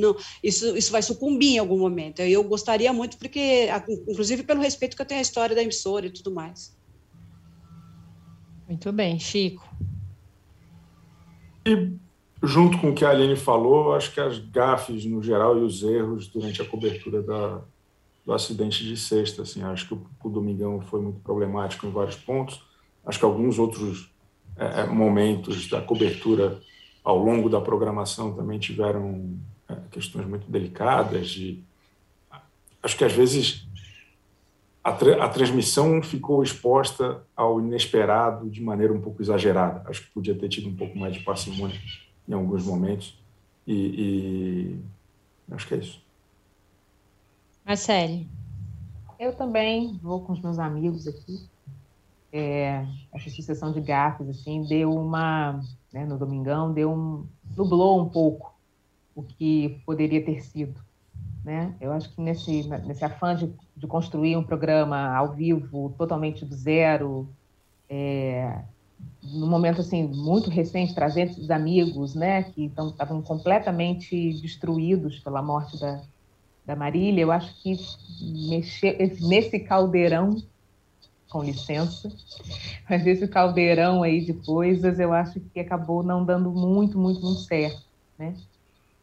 não, 0.00 0.16
isso, 0.42 0.76
isso 0.76 0.90
vai 0.90 1.02
sucumbir 1.02 1.54
em 1.54 1.58
algum 1.58 1.78
momento. 1.78 2.20
Eu 2.20 2.42
gostaria 2.44 2.92
muito, 2.92 3.18
porque, 3.18 3.68
inclusive 4.08 4.42
pelo 4.42 4.60
respeito 4.60 4.96
que 4.96 5.02
eu 5.02 5.06
tenho 5.06 5.20
à 5.20 5.22
história 5.22 5.54
da 5.54 5.62
emissora 5.62 6.06
e 6.06 6.10
tudo 6.10 6.32
mais. 6.32 6.76
Muito 8.68 8.92
bem, 8.92 9.18
Chico. 9.18 9.68
E 11.66 11.92
junto 12.42 12.78
com 12.78 12.90
o 12.90 12.94
que 12.94 13.04
a 13.04 13.10
Aline 13.10 13.36
falou, 13.36 13.94
acho 13.94 14.12
que 14.12 14.20
as 14.20 14.38
gafes 14.38 15.04
no 15.04 15.22
geral 15.22 15.58
e 15.58 15.62
os 15.62 15.82
erros 15.82 16.26
durante 16.26 16.60
a 16.60 16.64
cobertura 16.64 17.22
da, 17.22 17.62
do 18.24 18.32
acidente 18.32 18.84
de 18.84 18.96
sexta. 18.96 19.42
Assim, 19.42 19.62
acho 19.62 19.88
que 19.88 19.94
o, 19.94 20.06
o 20.24 20.28
Domingão 20.28 20.80
foi 20.80 21.00
muito 21.00 21.20
problemático 21.20 21.86
em 21.86 21.90
vários 21.90 22.16
pontos. 22.16 22.64
Acho 23.04 23.18
que 23.18 23.24
alguns 23.24 23.58
outros 23.58 24.11
é, 24.56 24.80
é 24.80 24.86
momentos 24.86 25.68
da 25.68 25.80
cobertura 25.80 26.60
ao 27.04 27.18
longo 27.18 27.48
da 27.48 27.60
programação 27.60 28.34
também 28.34 28.58
tiveram 28.58 29.36
é, 29.68 29.76
questões 29.90 30.26
muito 30.26 30.50
delicadas. 30.50 31.30
De, 31.30 31.62
acho 32.82 32.96
que 32.96 33.04
às 33.04 33.12
vezes 33.12 33.66
a, 34.82 34.92
tra 34.92 35.24
a, 35.24 35.28
transmissão 35.28 36.02
ficou 36.02 36.42
exposta 36.42 37.22
ao 37.36 37.60
inesperado 37.60 38.48
de 38.48 38.60
maneira 38.60 38.92
um 38.92 39.00
pouco 39.00 39.22
exagerada. 39.22 39.88
Acho 39.88 40.02
que 40.02 40.10
podia 40.10 40.34
ter 40.34 40.48
tido 40.48 40.68
um 40.68 40.76
pouco 40.76 40.96
mais 40.98 41.14
de 41.14 41.20
parcimônia 41.20 41.78
em 42.28 42.32
alguns 42.32 42.64
momentos. 42.64 43.18
E, 43.66 44.76
e 45.48 45.54
acho 45.54 45.66
que 45.66 45.74
é 45.74 45.78
isso. 45.78 46.00
Marcele. 47.64 48.28
Eu 49.18 49.32
também 49.36 49.98
vou 50.02 50.20
com 50.20 50.32
os 50.32 50.40
meus 50.40 50.58
amigos 50.58 51.06
aqui. 51.06 51.48
É, 52.32 52.86
essa 53.12 53.28
sucessão 53.28 53.72
de 53.72 53.80
gafes, 53.80 54.28
assim, 54.28 54.64
deu 54.64 54.90
uma, 54.90 55.60
né, 55.92 56.06
no 56.06 56.16
domingão, 56.16 56.72
deu 56.72 56.90
um, 56.90 57.26
nublou 57.56 58.00
um 58.00 58.08
pouco 58.08 58.54
o 59.14 59.22
que 59.22 59.80
poderia 59.84 60.24
ter 60.24 60.40
sido, 60.40 60.80
né? 61.44 61.74
Eu 61.78 61.92
acho 61.92 62.10
que 62.10 62.22
nesse, 62.22 62.66
nesse 62.86 63.04
afã 63.04 63.36
de, 63.36 63.52
de 63.76 63.86
construir 63.86 64.36
um 64.36 64.42
programa 64.42 65.14
ao 65.14 65.34
vivo, 65.34 65.94
totalmente 65.98 66.44
do 66.46 66.54
zero, 66.54 67.28
é, 67.88 68.62
no 69.22 69.46
momento 69.46 69.80
assim 69.80 70.04
muito 70.08 70.50
recente, 70.50 70.94
trazendo 70.94 71.32
esses 71.32 71.50
amigos, 71.50 72.14
né, 72.14 72.44
que 72.44 72.64
estavam 72.64 73.22
completamente 73.22 74.40
destruídos 74.40 75.18
pela 75.18 75.42
morte 75.42 75.78
da, 75.78 76.00
da 76.64 76.76
Marília, 76.76 77.22
eu 77.22 77.32
acho 77.32 77.54
que 77.62 77.76
mexer 78.48 78.96
nesse 79.20 79.60
caldeirão, 79.60 80.36
com 81.32 81.42
licença, 81.42 82.12
mas 82.88 83.06
esse 83.06 83.26
caldeirão 83.26 84.02
aí 84.02 84.22
de 84.22 84.34
coisas, 84.34 85.00
eu 85.00 85.14
acho 85.14 85.40
que 85.40 85.58
acabou 85.58 86.02
não 86.02 86.22
dando 86.22 86.52
muito, 86.52 86.98
muito, 86.98 87.22
muito 87.22 87.40
certo, 87.40 87.82
né? 88.18 88.36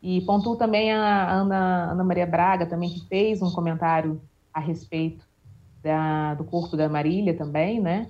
E 0.01 0.21
pontuo 0.21 0.55
também 0.55 0.93
a 0.93 1.31
Ana, 1.31 1.91
Ana 1.91 2.03
Maria 2.03 2.27
Braga, 2.27 2.67
também, 2.67 2.89
que 2.89 3.05
fez 3.07 3.41
um 3.41 3.51
comentário 3.51 4.21
a 4.53 4.59
respeito 4.59 5.25
da, 5.81 6.35
do 6.35 6.43
corpo 6.43 6.77
da 6.77 6.87
Marília 6.87 7.35
também, 7.35 7.81
né? 7.81 8.07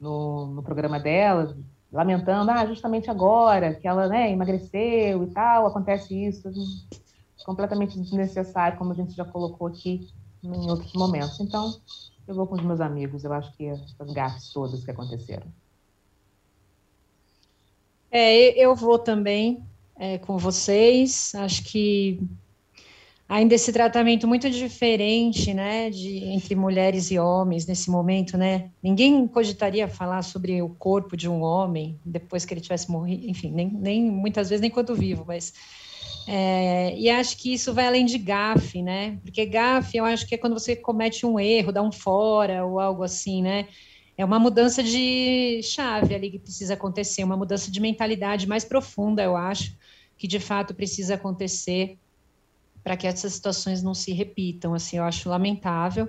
No, 0.00 0.46
no 0.46 0.62
programa 0.62 0.98
dela, 0.98 1.54
lamentando, 1.92 2.50
ah, 2.50 2.66
justamente 2.66 3.10
agora 3.10 3.74
que 3.74 3.86
ela 3.86 4.08
né, 4.08 4.32
emagreceu 4.32 5.22
e 5.22 5.26
tal, 5.26 5.66
acontece 5.66 6.12
isso 6.26 6.50
completamente 7.44 8.00
desnecessário, 8.00 8.78
como 8.78 8.92
a 8.92 8.94
gente 8.94 9.12
já 9.14 9.24
colocou 9.24 9.68
aqui 9.68 10.08
em 10.42 10.70
outros 10.70 10.92
momentos. 10.94 11.38
Então, 11.38 11.72
eu 12.26 12.34
vou 12.34 12.46
com 12.46 12.54
os 12.54 12.62
meus 12.62 12.80
amigos, 12.80 13.24
eu 13.24 13.32
acho 13.32 13.52
que 13.56 13.68
as 13.68 14.12
gafes 14.12 14.52
todas 14.52 14.84
que 14.84 14.90
aconteceram. 14.90 15.46
É, 18.10 18.50
eu 18.62 18.74
vou 18.74 18.98
também 18.98 19.64
é, 19.96 20.18
com 20.18 20.36
vocês. 20.36 21.34
Acho 21.34 21.64
que 21.64 22.20
ainda 23.28 23.54
esse 23.54 23.72
tratamento 23.72 24.28
muito 24.28 24.50
diferente, 24.50 25.54
né, 25.54 25.88
de, 25.88 26.18
entre 26.24 26.54
mulheres 26.54 27.10
e 27.10 27.18
homens 27.18 27.66
nesse 27.66 27.90
momento, 27.90 28.36
né? 28.36 28.70
Ninguém 28.82 29.26
cogitaria 29.26 29.88
falar 29.88 30.22
sobre 30.22 30.60
o 30.60 30.68
corpo 30.68 31.16
de 31.16 31.28
um 31.28 31.40
homem 31.40 31.98
depois 32.04 32.44
que 32.44 32.52
ele 32.52 32.60
tivesse 32.60 32.90
morrido, 32.90 33.26
enfim, 33.26 33.50
nem, 33.50 33.70
nem 33.70 34.10
muitas 34.10 34.50
vezes 34.50 34.60
nem 34.60 34.70
quando 34.70 34.94
vivo, 34.94 35.24
mas 35.26 35.54
é, 36.26 36.96
e 36.98 37.10
acho 37.10 37.36
que 37.36 37.52
isso 37.52 37.74
vai 37.74 37.86
além 37.86 38.04
de 38.04 38.16
gafe, 38.18 38.82
né? 38.82 39.18
Porque 39.22 39.44
gafe, 39.44 39.96
eu 39.98 40.04
acho 40.04 40.26
que 40.26 40.34
é 40.34 40.38
quando 40.38 40.54
você 40.54 40.76
comete 40.76 41.26
um 41.26 41.38
erro, 41.38 41.72
dá 41.72 41.82
um 41.82 41.90
fora 41.90 42.64
ou 42.64 42.78
algo 42.78 43.02
assim, 43.02 43.42
né? 43.42 43.68
É 44.16 44.24
uma 44.24 44.38
mudança 44.38 44.82
de 44.82 45.60
chave 45.62 46.14
ali 46.14 46.30
que 46.30 46.38
precisa 46.38 46.74
acontecer, 46.74 47.24
uma 47.24 47.36
mudança 47.36 47.70
de 47.70 47.80
mentalidade 47.80 48.46
mais 48.46 48.64
profunda, 48.64 49.22
eu 49.22 49.36
acho, 49.36 49.76
que 50.16 50.28
de 50.28 50.38
fato 50.38 50.74
precisa 50.74 51.14
acontecer 51.14 51.98
para 52.84 52.96
que 52.96 53.06
essas 53.06 53.32
situações 53.32 53.82
não 53.82 53.94
se 53.94 54.12
repitam. 54.12 54.74
Assim, 54.74 54.98
eu 54.98 55.04
acho 55.04 55.28
lamentável, 55.28 56.08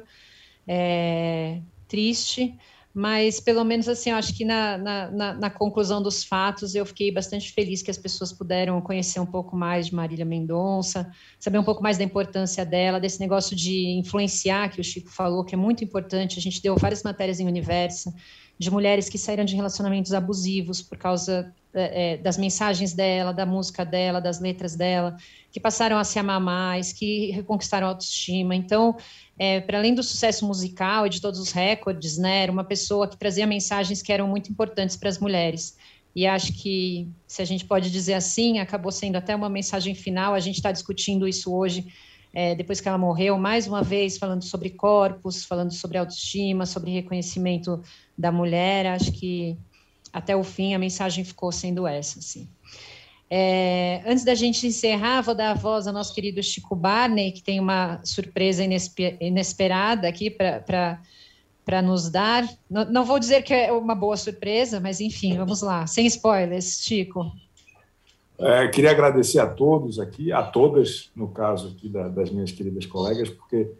é, 0.67 1.61
triste, 1.87 2.55
mas 2.93 3.39
pelo 3.39 3.63
menos 3.63 3.89
assim, 3.89 4.11
eu 4.11 4.17
acho 4.17 4.35
que 4.35 4.45
na, 4.45 4.77
na, 4.77 5.33
na, 5.33 5.49
conclusão 5.49 5.99
dos 5.99 6.23
fatos 6.23 6.75
eu 6.75 6.85
fiquei 6.85 7.11
bastante 7.11 7.51
feliz 7.51 7.81
que 7.81 7.89
as 7.89 7.97
pessoas 7.97 8.31
puderam 8.31 8.79
conhecer 8.81 9.19
um 9.19 9.25
pouco 9.25 9.55
mais 9.55 9.87
de 9.87 9.95
Marília 9.95 10.23
Mendonça, 10.23 11.11
saber 11.39 11.57
um 11.57 11.63
pouco 11.63 11.81
mais 11.81 11.97
da 11.97 12.03
importância 12.03 12.63
dela, 12.63 12.99
desse 12.99 13.19
negócio 13.19 13.55
de 13.55 13.97
influenciar 13.97 14.69
que 14.69 14.79
o 14.79 14.83
Chico 14.83 15.09
falou, 15.09 15.43
que 15.43 15.55
é 15.55 15.57
muito 15.57 15.83
importante. 15.83 16.37
A 16.37 16.41
gente 16.41 16.61
deu 16.61 16.75
várias 16.77 17.01
matérias 17.01 17.39
em 17.39 17.47
Universo 17.47 18.13
de 18.59 18.69
mulheres 18.69 19.09
que 19.09 19.17
saíram 19.17 19.43
de 19.43 19.55
relacionamentos 19.55 20.13
abusivos 20.13 20.81
por 20.81 20.97
causa 20.97 21.51
é, 21.73 22.17
das 22.17 22.37
mensagens 22.37 22.93
dela, 22.93 23.33
da 23.33 23.45
música 23.45 23.83
dela, 23.83 24.21
das 24.21 24.39
letras 24.39 24.75
dela, 24.75 25.17
que 25.51 25.59
passaram 25.59 25.97
a 25.97 26.03
se 26.03 26.19
amar 26.19 26.39
mais, 26.39 26.93
que 26.93 27.31
reconquistaram 27.31 27.87
a 27.87 27.89
autoestima. 27.89 28.55
Então, 28.55 28.95
é, 29.37 29.59
para 29.59 29.79
além 29.79 29.95
do 29.95 30.03
sucesso 30.03 30.45
musical 30.45 31.07
e 31.07 31.09
de 31.09 31.19
todos 31.19 31.39
os 31.39 31.51
recordes, 31.51 32.17
né, 32.17 32.43
era 32.43 32.51
uma 32.51 32.63
pessoa 32.63 33.07
que 33.07 33.17
trazia 33.17 33.47
mensagens 33.47 34.01
que 34.01 34.11
eram 34.11 34.27
muito 34.27 34.51
importantes 34.51 34.95
para 34.95 35.09
as 35.09 35.19
mulheres. 35.19 35.75
E 36.15 36.27
acho 36.27 36.53
que, 36.53 37.07
se 37.27 37.41
a 37.41 37.45
gente 37.45 37.65
pode 37.65 37.89
dizer 37.89 38.13
assim, 38.13 38.59
acabou 38.59 38.91
sendo 38.91 39.15
até 39.15 39.35
uma 39.35 39.49
mensagem 39.49 39.95
final. 39.95 40.33
A 40.33 40.39
gente 40.39 40.57
está 40.57 40.71
discutindo 40.71 41.27
isso 41.27 41.51
hoje, 41.51 41.87
é, 42.31 42.53
depois 42.53 42.79
que 42.79 42.87
ela 42.87 42.99
morreu, 42.99 43.37
mais 43.37 43.67
uma 43.67 43.81
vez, 43.81 44.17
falando 44.17 44.43
sobre 44.43 44.69
corpos, 44.69 45.43
falando 45.43 45.71
sobre 45.73 45.97
autoestima, 45.97 46.67
sobre 46.67 46.91
reconhecimento 46.91 47.81
da 48.15 48.31
mulher. 48.31 48.85
Acho 48.85 49.11
que 49.11 49.57
até 50.11 50.35
o 50.35 50.43
fim 50.43 50.75
a 50.75 50.79
mensagem 50.79 51.23
ficou 51.23 51.51
sendo 51.51 51.87
essa. 51.87 52.19
Assim. 52.19 52.47
É, 53.29 54.03
antes 54.05 54.23
da 54.23 54.35
gente 54.35 54.67
encerrar, 54.67 55.21
vou 55.21 55.33
dar 55.33 55.51
a 55.51 55.55
voz 55.55 55.87
ao 55.87 55.93
nosso 55.93 56.13
querido 56.13 56.41
Chico 56.43 56.75
Barney, 56.75 57.31
que 57.31 57.41
tem 57.41 57.59
uma 57.59 57.99
surpresa 58.03 58.63
inesperada 58.63 60.07
aqui 60.07 60.29
para 60.29 61.81
nos 61.81 62.09
dar. 62.09 62.47
Não, 62.69 62.85
não, 62.85 63.05
vou 63.05 63.19
dizer 63.19 63.41
que 63.41 63.53
é 63.53 63.71
uma 63.71 63.95
boa 63.95 64.17
surpresa, 64.17 64.79
mas 64.79 65.01
enfim, 65.01 65.35
vamos 65.37 65.61
lá, 65.61 65.87
sem 65.87 66.05
spoilers, 66.05 66.83
Chico. 66.83 67.31
É, 68.37 68.67
queria 68.67 68.91
agradecer 68.91 69.39
a 69.39 69.47
todos 69.47 69.99
aqui, 69.99 70.31
a 70.31 70.43
todas, 70.43 71.09
no 71.15 71.27
caso 71.27 71.69
aqui 71.69 71.87
da, 71.87 72.07
das 72.09 72.29
minhas 72.29 72.51
queridas 72.51 72.85
colegas, 72.85 73.29
porque 73.29 73.71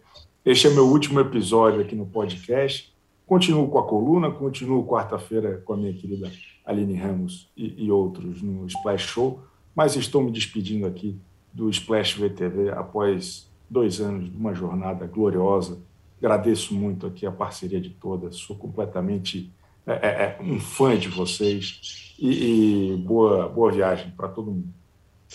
este 0.44 0.66
é 0.66 0.70
meu 0.70 0.86
último 0.86 1.20
episódio 1.20 1.80
aqui 1.80 1.94
no 1.94 2.06
podcast. 2.06 2.92
Continuo 3.26 3.68
com 3.68 3.78
a 3.78 3.86
coluna, 3.86 4.30
continuo 4.30 4.86
quarta-feira 4.86 5.62
com 5.64 5.72
a 5.72 5.76
minha 5.76 5.92
querida 5.92 6.30
Aline 6.64 6.94
Ramos 6.94 7.50
e, 7.56 7.84
e, 7.84 7.90
outros 7.90 8.40
no 8.40 8.66
Splash 8.66 9.02
Show, 9.02 9.42
mas 9.74 9.96
estou 9.96 10.22
me 10.22 10.30
despedindo 10.30 10.86
aqui 10.86 11.18
do 11.52 11.68
Splash 11.68 12.14
VTV 12.14 12.70
após 12.70 13.50
dois 13.68 14.00
anos 14.00 14.30
de 14.30 14.36
uma 14.36 14.54
jornada 14.54 15.06
gloriosa. 15.06 15.78
Agradeço 16.18 16.74
muito 16.74 17.06
aqui 17.06 17.26
a 17.26 17.32
parceria 17.32 17.80
de 17.80 17.90
todas, 17.90 18.36
sou 18.36 18.56
completamente 18.56 19.52
é, 19.86 19.92
é, 19.92 20.38
é 20.38 20.38
um 20.42 20.58
fã 20.58 20.96
de 20.96 21.08
vocês 21.08 22.14
e, 22.18 22.92
e 22.92 22.96
boa, 22.96 23.48
boa 23.48 23.70
viagem 23.70 24.10
para 24.12 24.28
todo 24.28 24.50
mundo. 24.50 24.83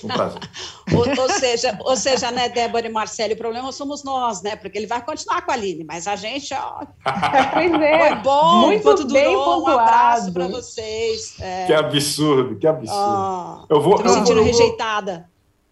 Um 0.03 0.07
prazer. 0.07 0.39
ou, 0.93 1.23
ou, 1.23 1.29
seja, 1.29 1.79
ou 1.81 1.95
seja, 1.95 2.31
né, 2.31 2.49
Débora 2.49 2.87
e 2.87 2.89
Marcelo, 2.89 3.33
o 3.33 3.37
problema 3.37 3.71
somos 3.71 4.03
nós, 4.03 4.41
né? 4.41 4.55
Porque 4.55 4.77
ele 4.77 4.87
vai 4.87 5.03
continuar 5.03 5.41
com 5.41 5.51
a 5.51 5.53
Aline, 5.53 5.83
mas 5.83 6.07
a 6.07 6.15
gente, 6.15 6.53
ó. 6.53 6.85
pois 7.53 7.73
é. 7.73 8.09
Foi 8.09 8.15
bom, 8.21 8.67
muito 8.67 9.07
bem 9.07 9.33
durou. 9.33 9.45
Pontuado. 9.45 9.77
Um 9.77 9.79
abraço 9.79 10.33
para 10.33 10.47
vocês. 10.47 11.35
É. 11.39 11.65
Que 11.65 11.73
absurdo, 11.73 12.55
que 12.55 12.67
absurdo. 12.67 13.67
Oh, 13.69 13.73
eu 13.73 13.81
vou. 13.81 13.95
Tô 13.95 14.03
me 14.03 14.09
sentindo 14.09 14.41
rejeitada. 14.41 15.29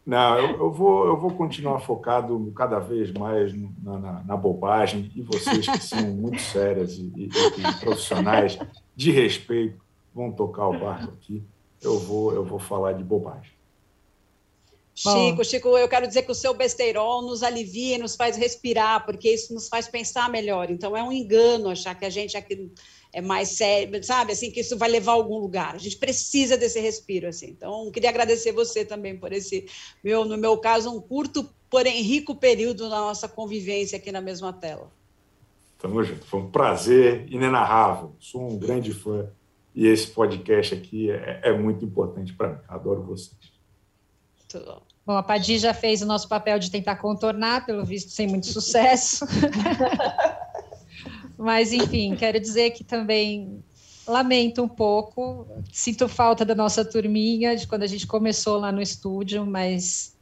Não, 0.07 0.39
eu, 0.39 0.57
eu, 0.57 0.71
vou, 0.71 1.05
eu 1.05 1.17
vou 1.17 1.31
continuar 1.31 1.79
focado 1.79 2.49
cada 2.55 2.79
vez 2.79 3.11
mais 3.11 3.53
na, 3.83 3.99
na, 3.99 4.23
na 4.23 4.37
bobagem 4.37 5.11
e 5.13 5.21
vocês 5.21 5.67
que 5.67 5.83
são 5.83 6.01
muito 6.01 6.41
sérias 6.41 6.93
e, 6.93 7.11
e, 7.13 7.25
e 7.27 7.79
profissionais 7.81 8.57
de 8.95 9.11
respeito 9.11 9.83
vão 10.15 10.31
tocar 10.31 10.69
o 10.69 10.79
barco 10.79 11.11
aqui. 11.11 11.43
Eu 11.81 11.99
vou, 11.99 12.33
eu 12.33 12.45
vou 12.45 12.57
falar 12.57 12.93
de 12.93 13.03
bobagem. 13.03 13.51
Chico, 14.97 15.45
Chico, 15.45 15.77
eu 15.77 15.87
quero 15.87 16.07
dizer 16.07 16.23
que 16.23 16.31
o 16.31 16.35
seu 16.35 16.55
besteirol 16.55 17.21
nos 17.21 17.43
alivia, 17.43 17.99
nos 17.99 18.15
faz 18.15 18.35
respirar, 18.35 19.05
porque 19.05 19.29
isso 19.29 19.53
nos 19.53 19.67
faz 19.67 19.87
pensar 19.87 20.27
melhor. 20.27 20.71
Então 20.71 20.97
é 20.97 21.03
um 21.03 21.11
engano 21.11 21.69
achar 21.69 21.93
que 21.93 22.03
a 22.03 22.09
gente 22.09 22.35
aqui 22.35 22.71
é 23.13 23.21
mais 23.21 23.49
sério, 23.49 24.03
sabe? 24.03 24.31
Assim 24.31 24.49
que 24.49 24.61
isso 24.61 24.75
vai 24.75 24.89
levar 24.89 25.11
a 25.11 25.15
algum 25.15 25.37
lugar. 25.37 25.75
A 25.75 25.77
gente 25.77 25.97
precisa 25.97 26.57
desse 26.57 26.79
respiro, 26.79 27.27
assim. 27.27 27.49
Então 27.51 27.91
queria 27.91 28.09
agradecer 28.09 28.51
você 28.51 28.83
também 28.83 29.15
por 29.15 29.31
esse 29.31 29.67
meu, 30.03 30.25
no 30.25 30.35
meu 30.35 30.57
caso, 30.57 30.91
um 30.91 30.99
curto, 30.99 31.47
porém 31.69 32.01
rico 32.01 32.33
período 32.33 32.89
na 32.89 32.99
nossa 32.99 33.27
convivência 33.27 33.99
aqui 33.99 34.11
na 34.11 34.19
mesma 34.19 34.51
tela. 34.51 34.91
Tamo 35.77 36.03
junto. 36.03 36.25
Foi 36.25 36.39
um 36.39 36.49
prazer 36.49 37.31
inenarrável. 37.31 38.15
Sou 38.19 38.49
um 38.49 38.57
grande 38.57 38.91
fã 38.91 39.29
e 39.75 39.85
esse 39.85 40.07
podcast 40.07 40.73
aqui 40.73 41.11
é, 41.11 41.41
é 41.43 41.53
muito 41.53 41.85
importante 41.85 42.33
para 42.33 42.53
mim. 42.53 42.59
Adoro 42.67 43.03
vocês. 43.03 43.37
Tudo 44.47 44.65
bom. 44.65 44.86
Bom, 45.07 45.15
a 45.15 45.23
Padi 45.23 45.57
já 45.57 45.73
fez 45.73 46.01
o 46.01 46.05
nosso 46.05 46.27
papel 46.27 46.59
de 46.59 46.69
tentar 46.69 46.97
contornar, 46.97 47.65
pelo 47.65 47.85
visto, 47.85 48.11
sem 48.11 48.27
muito 48.27 48.47
sucesso. 48.47 49.25
Mas, 51.39 51.71
enfim, 51.71 52.13
quero 52.13 52.37
dizer 52.37 52.71
que 52.71 52.83
também 52.83 53.63
lamento 54.05 54.61
um 54.61 54.67
pouco, 54.67 55.47
sinto 55.71 56.09
falta 56.09 56.43
da 56.43 56.53
nossa 56.53 56.83
turminha, 56.83 57.55
de 57.55 57.65
quando 57.65 57.83
a 57.83 57.87
gente 57.87 58.05
começou 58.05 58.59
lá 58.59 58.69
no 58.69 58.81
estúdio, 58.81 59.45
mas, 59.45 60.13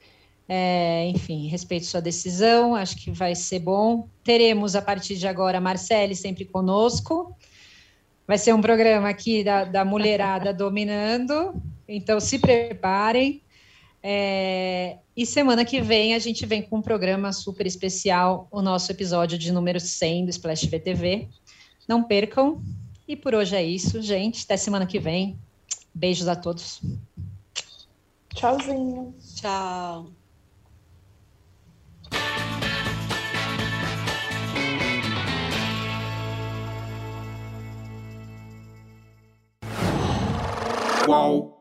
é, 0.47 1.07
enfim, 1.07 1.47
respeito 1.47 1.87
sua 1.87 2.01
decisão, 2.01 2.75
acho 2.75 2.95
que 2.97 3.09
vai 3.09 3.33
ser 3.33 3.59
bom. 3.59 4.07
Teremos, 4.23 4.75
a 4.75 4.83
partir 4.83 5.15
de 5.15 5.27
agora, 5.27 5.57
a 5.57 5.61
Marcele 5.61 6.15
sempre 6.15 6.45
conosco. 6.45 7.35
Vai 8.27 8.37
ser 8.37 8.53
um 8.53 8.61
programa 8.61 9.09
aqui 9.09 9.43
da, 9.43 9.63
da 9.63 9.83
mulherada 9.83 10.53
dominando, 10.53 11.59
então 11.87 12.19
se 12.19 12.37
preparem. 12.37 13.41
É, 14.07 14.99
e 15.17 15.25
semana 15.25 15.65
que 15.65 15.81
vem 15.81 16.13
a 16.13 16.19
gente 16.19 16.45
vem 16.45 16.61
com 16.61 16.77
um 16.77 16.81
programa 16.81 17.33
super 17.33 17.65
especial, 17.65 18.47
o 18.51 18.61
nosso 18.61 18.91
episódio 18.91 19.35
de 19.35 19.51
número 19.51 19.79
100 19.79 20.25
do 20.25 20.29
Splash 20.29 20.67
VTV. 20.67 21.27
Não 21.87 22.03
percam. 22.03 22.61
E 23.07 23.15
por 23.15 23.33
hoje 23.33 23.55
é 23.55 23.63
isso, 23.63 23.99
gente. 24.03 24.43
Até 24.43 24.57
semana 24.57 24.85
que 24.85 24.99
vem. 24.99 25.39
Beijos 25.91 26.27
a 26.27 26.35
todos. 26.35 26.81
Tchauzinho. 28.35 29.15
Tchau. 29.35 30.11
Qual? 41.07 41.54